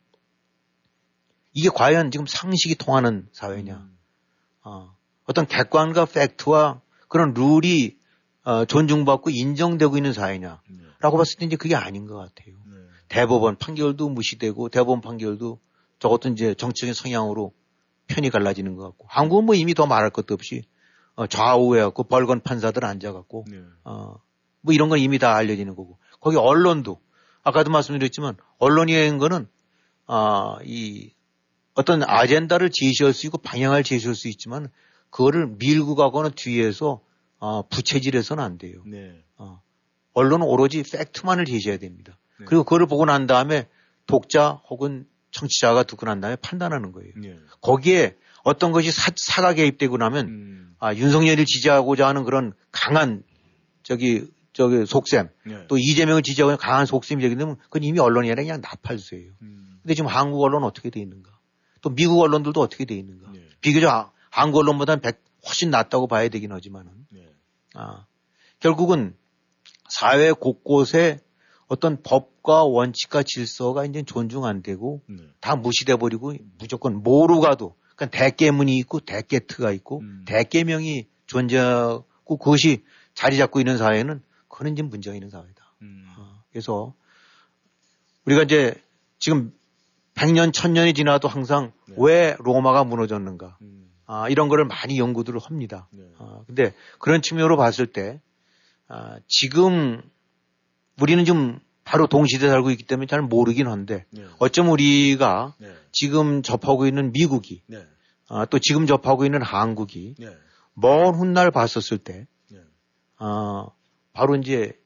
이게 1.53 1.69
과연 1.69 2.11
지금 2.11 2.25
상식이 2.27 2.75
통하는 2.75 3.27
사회냐? 3.31 3.75
음. 3.75 3.98
어, 4.69 4.95
어떤 5.25 5.47
객관과 5.47 6.05
팩트와 6.05 6.81
그런 7.07 7.33
룰이 7.33 7.97
어, 8.43 8.65
존중받고 8.65 9.31
인정되고 9.31 9.97
있는 9.97 10.13
사회냐라고 10.13 10.61
네. 10.69 11.17
봤을 11.17 11.39
때 11.39 11.45
이제 11.45 11.55
그게 11.55 11.75
아닌 11.75 12.05
것 12.05 12.15
같아요. 12.15 12.55
네. 12.67 12.75
대법원 13.07 13.57
판결도 13.57 14.09
무시되고 14.09 14.69
대법원 14.69 15.01
판결도 15.01 15.59
저것도 15.97 16.29
이제 16.29 16.53
정치적인 16.53 16.93
성향으로 16.93 17.51
편이 18.07 18.29
갈라지는 18.29 18.75
것 18.75 18.83
같고 18.83 19.07
한국은 19.09 19.45
뭐 19.45 19.55
이미 19.55 19.73
더 19.73 19.85
말할 19.85 20.11
것도 20.11 20.35
없이 20.35 20.63
어, 21.15 21.25
좌우해갖고 21.25 22.03
벌건 22.03 22.41
판사들 22.41 22.85
앉아갖고 22.85 23.45
네. 23.49 23.61
어, 23.83 24.15
뭐 24.61 24.73
이런 24.73 24.89
건 24.89 24.99
이미 24.99 25.19
다 25.19 25.35
알려지는 25.35 25.75
거고 25.75 25.97
거기 26.19 26.37
언론도 26.37 26.99
아까도 27.43 27.71
말씀드렸지만 27.71 28.37
언론이 28.59 28.95
한 28.95 29.17
거는 29.17 29.47
아, 30.05 30.57
이 30.63 31.11
어떤 31.79 32.03
아젠다를 32.03 32.71
제시할 32.73 33.13
수 33.13 33.25
있고 33.27 33.37
방향을 33.37 33.85
제시할 33.85 34.13
수 34.13 34.27
있지만 34.27 34.67
그거를 35.09 35.47
밀고 35.47 35.95
가거나 35.95 36.27
뒤에서 36.27 36.99
어, 37.37 37.65
부채질해서는 37.69 38.43
안 38.43 38.57
돼요. 38.57 38.83
네. 38.85 39.23
어, 39.37 39.61
언론은 40.11 40.45
오로지 40.45 40.83
팩트만을 40.83 41.45
제시해야 41.45 41.79
됩니다. 41.79 42.19
네. 42.37 42.47
그리고 42.49 42.65
그걸 42.65 42.85
보고 42.85 43.05
난 43.05 43.27
다음에 43.27 43.69
독자 44.07 44.59
혹은 44.69 45.07
청취자가 45.31 45.83
듣고 45.83 46.05
난 46.05 46.19
다음에 46.19 46.35
판단하는 46.35 46.91
거예요. 46.91 47.13
네. 47.15 47.37
거기에 47.61 48.17
어떤 48.43 48.73
것이 48.73 48.91
사, 48.91 49.41
가 49.41 49.53
개입되고 49.53 49.95
나면 49.95 50.27
음. 50.27 50.75
아, 50.79 50.93
윤석열을 50.93 51.45
지지하고자 51.45 52.05
하는 52.09 52.25
그런 52.25 52.51
강한 52.73 53.23
저기 53.83 54.27
저기 54.51 54.85
속셈 54.85 55.29
네. 55.45 55.65
또 55.69 55.77
이재명을 55.77 56.23
지지하고 56.23 56.57
강한 56.57 56.85
속셈이 56.85 57.21
되게 57.21 57.35
되면 57.35 57.55
그건 57.55 57.83
이미 57.83 57.99
언론이 57.99 58.27
아니라 58.27 58.43
그냥 58.43 58.59
나팔수예요. 58.59 59.31
음. 59.43 59.79
근데 59.81 59.93
지금 59.93 60.09
한국 60.09 60.43
언론 60.43 60.63
은 60.63 60.67
어떻게 60.67 60.89
돼 60.89 60.99
있는가? 60.99 61.38
또 61.81 61.89
미국 61.89 62.21
언론들도 62.21 62.59
어떻게 62.59 62.85
돼 62.85 62.95
있는가? 62.95 63.31
네. 63.31 63.47
비교적 63.61 64.11
한국 64.29 64.59
언론보다는 64.59 65.01
100 65.01 65.23
훨씬 65.47 65.69
낫다고 65.69 66.07
봐야 66.07 66.27
되긴 66.29 66.51
하지만은 66.51 66.91
네. 67.09 67.27
아, 67.73 68.05
결국은 68.59 69.15
사회 69.87 70.31
곳곳에 70.31 71.19
어떤 71.67 72.01
법과 72.01 72.63
원칙과 72.63 73.23
질서가 73.23 73.85
이제 73.85 74.03
존중 74.03 74.45
안 74.45 74.61
되고 74.61 75.01
네. 75.07 75.23
다 75.39 75.55
무시돼 75.55 75.95
버리고 75.95 76.33
무조건 76.57 77.01
모르 77.03 77.39
가도 77.39 77.75
그러니까 77.95 78.17
대깨문이 78.17 78.77
있고 78.79 78.99
대깨트가 78.99 79.71
있고 79.73 79.99
음. 79.99 80.25
대깨명이 80.25 81.07
존재하고 81.27 82.37
그것이 82.37 82.83
자리 83.13 83.37
잡고 83.37 83.59
있는 83.59 83.77
사회는 83.77 84.21
그건 84.47 84.73
이제 84.73 84.81
문제가 84.81 85.15
있는 85.15 85.29
사회다. 85.29 85.75
음. 85.83 86.05
어, 86.17 86.41
그래서 86.51 86.93
우리가 88.25 88.43
이제 88.43 88.73
지금 89.19 89.53
100년, 90.19 90.51
1000년이 90.51 90.95
지나도 90.95 91.29
항상 91.29 91.71
네. 91.87 91.95
왜 91.97 92.35
로마가 92.39 92.83
무너졌는가. 92.83 93.57
음. 93.61 93.89
아, 94.05 94.27
이런 94.27 94.49
거를 94.49 94.65
많이 94.65 94.99
연구들을 94.99 95.39
합니다. 95.39 95.87
네. 95.91 96.03
아, 96.17 96.41
근데 96.45 96.73
그런 96.99 97.21
측면으로 97.21 97.55
봤을 97.55 97.87
때, 97.87 98.19
아, 98.87 99.17
지금 99.27 100.01
우리는 100.99 101.23
좀 101.23 101.59
바로 101.85 102.07
동시대에 102.07 102.49
살고 102.49 102.71
있기 102.71 102.83
때문에 102.83 103.07
잘 103.07 103.21
모르긴 103.21 103.67
한데, 103.67 104.05
네. 104.09 104.25
어쩜 104.39 104.69
우리가 104.69 105.55
네. 105.57 105.73
지금 105.91 106.41
접하고 106.41 106.85
있는 106.85 107.13
미국이, 107.13 107.61
네. 107.67 107.85
아, 108.27 108.45
또 108.45 108.59
지금 108.59 108.85
접하고 108.85 109.25
있는 109.25 109.41
한국이, 109.41 110.15
네. 110.19 110.35
먼 110.73 111.15
훗날 111.15 111.49
봤었을 111.49 111.97
때, 111.97 112.27
아, 113.17 113.67
바로 114.13 114.35
이제 114.35 114.78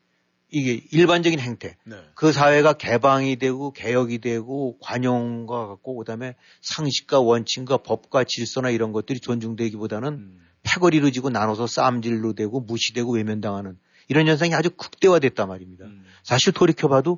이게 0.54 0.86
일반적인 0.92 1.40
행태. 1.40 1.76
네. 1.84 1.96
그 2.14 2.32
사회가 2.32 2.74
개방이 2.74 3.38
되고 3.38 3.72
개혁이 3.72 4.20
되고 4.20 4.78
관용과 4.82 5.68
같고 5.68 5.96
그다음에 5.96 6.36
상식과 6.62 7.22
원칙과 7.22 7.78
법과 7.78 8.24
질서나 8.28 8.70
이런 8.70 8.92
것들이 8.92 9.20
존중되기보다는 9.20 10.14
음. 10.14 10.40
패거리로 10.62 11.10
지고 11.10 11.32
나눠서 11.32 11.66
쌈질로 11.66 12.34
되고 12.34 12.60
무시되고 12.60 13.16
외면당하는 13.16 13.80
이런 14.08 14.28
현상이 14.28 14.54
아주 14.54 14.70
극대화됐단 14.70 15.48
말입니다. 15.48 15.86
음. 15.86 16.06
사실 16.22 16.54
돌이켜봐도 16.54 17.18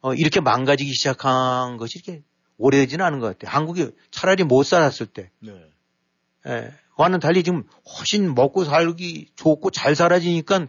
어, 0.00 0.12
이렇게 0.14 0.40
망가지기 0.40 0.92
시작한 0.92 1.76
것이 1.76 2.00
이렇게 2.00 2.24
오래되지는 2.58 3.04
않은 3.04 3.20
것 3.20 3.26
같아요. 3.38 3.56
한국이 3.56 3.92
차라리 4.10 4.42
못 4.42 4.64
살았을 4.64 5.06
때. 5.06 5.30
네. 5.38 5.52
예, 6.48 6.72
와는 6.96 7.20
달리 7.20 7.44
지금 7.44 7.62
훨씬 7.98 8.34
먹고 8.34 8.64
살기 8.64 9.28
좋고 9.36 9.70
잘 9.70 9.94
살아지니까 9.94 10.66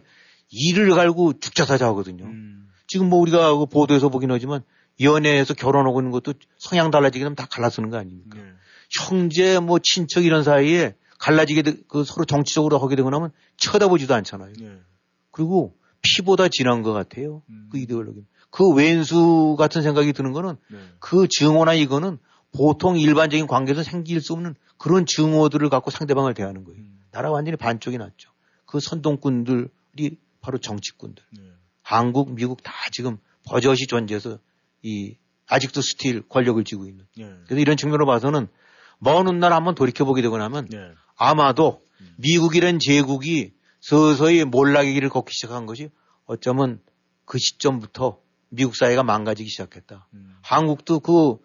일을 0.50 0.90
갈고 0.90 1.38
죽자사자 1.38 1.86
하거든요. 1.88 2.24
음. 2.24 2.68
지금 2.86 3.08
뭐 3.08 3.18
우리가 3.20 3.56
그 3.56 3.66
보도에서 3.66 4.08
보긴 4.08 4.30
하지만 4.30 4.62
연애에서 5.00 5.54
결혼하고 5.54 6.00
있는 6.00 6.10
것도 6.10 6.34
성향 6.58 6.90
달라지게 6.90 7.24
되면 7.24 7.34
다 7.34 7.46
갈라서는 7.50 7.90
거 7.90 7.98
아닙니까? 7.98 8.38
네. 8.38 8.44
형제 8.90 9.58
뭐 9.58 9.78
친척 9.82 10.24
이런 10.24 10.44
사이에 10.44 10.94
갈라지게 11.18 11.62
되, 11.62 11.74
그 11.88 12.04
서로 12.04 12.24
정치적으로 12.24 12.78
하게 12.78 12.96
되고 12.96 13.10
나면 13.10 13.32
쳐다보지도 13.56 14.14
않잖아요. 14.14 14.52
네. 14.58 14.78
그리고 15.30 15.76
피보다 16.02 16.48
진한 16.48 16.82
것 16.82 16.92
같아요. 16.92 17.42
음. 17.50 17.68
그 17.70 17.78
이데올로기. 17.78 18.24
그 18.50 18.72
원수 18.72 19.56
같은 19.58 19.82
생각이 19.82 20.12
드는 20.12 20.32
거는 20.32 20.56
네. 20.68 20.78
그 20.98 21.26
증오나 21.28 21.74
이거는 21.74 22.18
보통 22.56 22.98
일반적인 22.98 23.46
관계에서 23.46 23.82
생길 23.82 24.20
수 24.20 24.32
없는 24.32 24.54
그런 24.78 25.04
증오들을 25.04 25.68
갖고 25.68 25.90
상대방을 25.90 26.34
대하는 26.34 26.64
거예요. 26.64 26.78
음. 26.80 27.00
나라 27.10 27.30
완전히 27.30 27.56
반쪽이 27.56 27.98
났죠. 27.98 28.30
그 28.64 28.80
선동꾼들이 28.80 30.18
바로 30.46 30.58
정치꾼들. 30.58 31.24
네. 31.32 31.42
한국, 31.82 32.32
미국 32.32 32.62
다 32.62 32.72
지금 32.92 33.18
버젓이 33.48 33.88
존재해서 33.88 34.38
이 34.82 35.16
아직도 35.48 35.80
still 35.80 36.22
권력을 36.28 36.62
쥐고 36.62 36.86
있는. 36.86 37.04
네. 37.16 37.24
그래서 37.46 37.60
이런 37.60 37.76
측면으로 37.76 38.06
봐서는 38.06 38.46
먼 38.98 39.26
훗날 39.26 39.52
한번 39.52 39.74
돌이켜보게 39.74 40.22
되고 40.22 40.38
나면 40.38 40.68
네. 40.70 40.78
아마도 41.16 41.82
음. 42.00 42.14
미국이란 42.18 42.78
제국이 42.78 43.54
서서히 43.80 44.44
몰락의 44.44 44.94
길을 44.94 45.08
걷기 45.08 45.32
시작한 45.34 45.66
것이 45.66 45.90
어쩌면 46.26 46.80
그 47.24 47.38
시점부터 47.38 48.20
미국 48.48 48.76
사회가 48.76 49.02
망가지기 49.02 49.50
시작했다. 49.50 50.06
음. 50.14 50.36
한국도 50.42 51.00
그 51.00 51.38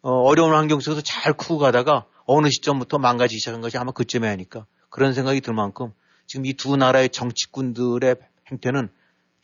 어, 0.00 0.34
려운 0.34 0.52
환경 0.52 0.80
속에서 0.80 1.00
잘 1.00 1.32
크고 1.32 1.58
가다가 1.58 2.06
어느 2.24 2.50
시점부터 2.50 2.98
망가지기 2.98 3.38
시작한 3.38 3.60
것이 3.60 3.78
아마 3.78 3.92
그쯤에 3.92 4.26
하니까 4.26 4.66
그런 4.90 5.14
생각이 5.14 5.40
들 5.42 5.54
만큼 5.54 5.92
지금 6.26 6.44
이 6.44 6.54
두 6.54 6.76
나라의 6.76 7.08
정치꾼들의 7.08 8.16
행태는 8.50 8.88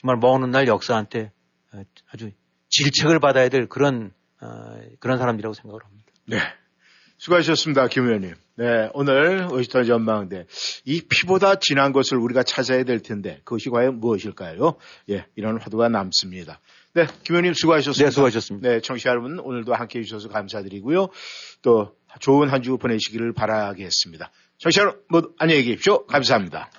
정말 0.01 0.17
먼 0.21 0.43
훗날 0.43 0.67
역사한테 0.67 1.33
어, 1.73 1.83
아주 2.11 2.31
질책을 2.71 3.21
받아야 3.21 3.49
될 3.49 3.69
그런 3.69 4.13
어, 4.41 4.47
그런 5.01 5.19
사람들이라고 5.19 5.55
생각을 5.55 5.85
합니다. 5.85 6.13
네. 6.27 6.39
수고하셨습니다. 7.19 7.89
김 7.89 8.05
의원님. 8.07 8.35
네. 8.57 8.91
오늘 8.93 9.49
의시터 9.51 9.85
전망대. 9.85 10.47
이 10.85 11.01
피보다 11.09 11.55
진한 11.57 11.93
것을 11.93 12.19
우리가 12.19 12.43
찾아야 12.43 12.85
될 12.85 13.01
텐데 13.01 13.41
그것이 13.45 13.71
과연 13.71 13.99
무엇일까요? 14.01 14.75
예. 15.11 15.25
이런 15.37 15.59
화두가 15.61 15.89
남습니다. 15.89 16.61
네. 16.93 17.07
김 17.23 17.35
의원님 17.37 17.55
수고하셨습니다. 17.55 18.05
네. 18.07 18.11
수고하셨습니다. 18.11 18.69
네. 18.69 18.81
청취자 18.81 19.11
여러분 19.11 19.39
오늘도 19.39 19.75
함께 19.75 20.01
해주셔서 20.01 20.29
감사드리고요. 20.29 21.09
또 21.63 21.97
좋은 22.21 22.49
한 22.51 22.63
주 22.63 22.77
보내시기를 22.79 23.33
바라겠습니다. 23.33 24.31
청취자 24.59 24.83
여러분 24.83 25.03
모두 25.09 25.33
안녕히 25.39 25.63
계십시오. 25.65 26.07
감사합니다. 26.07 26.71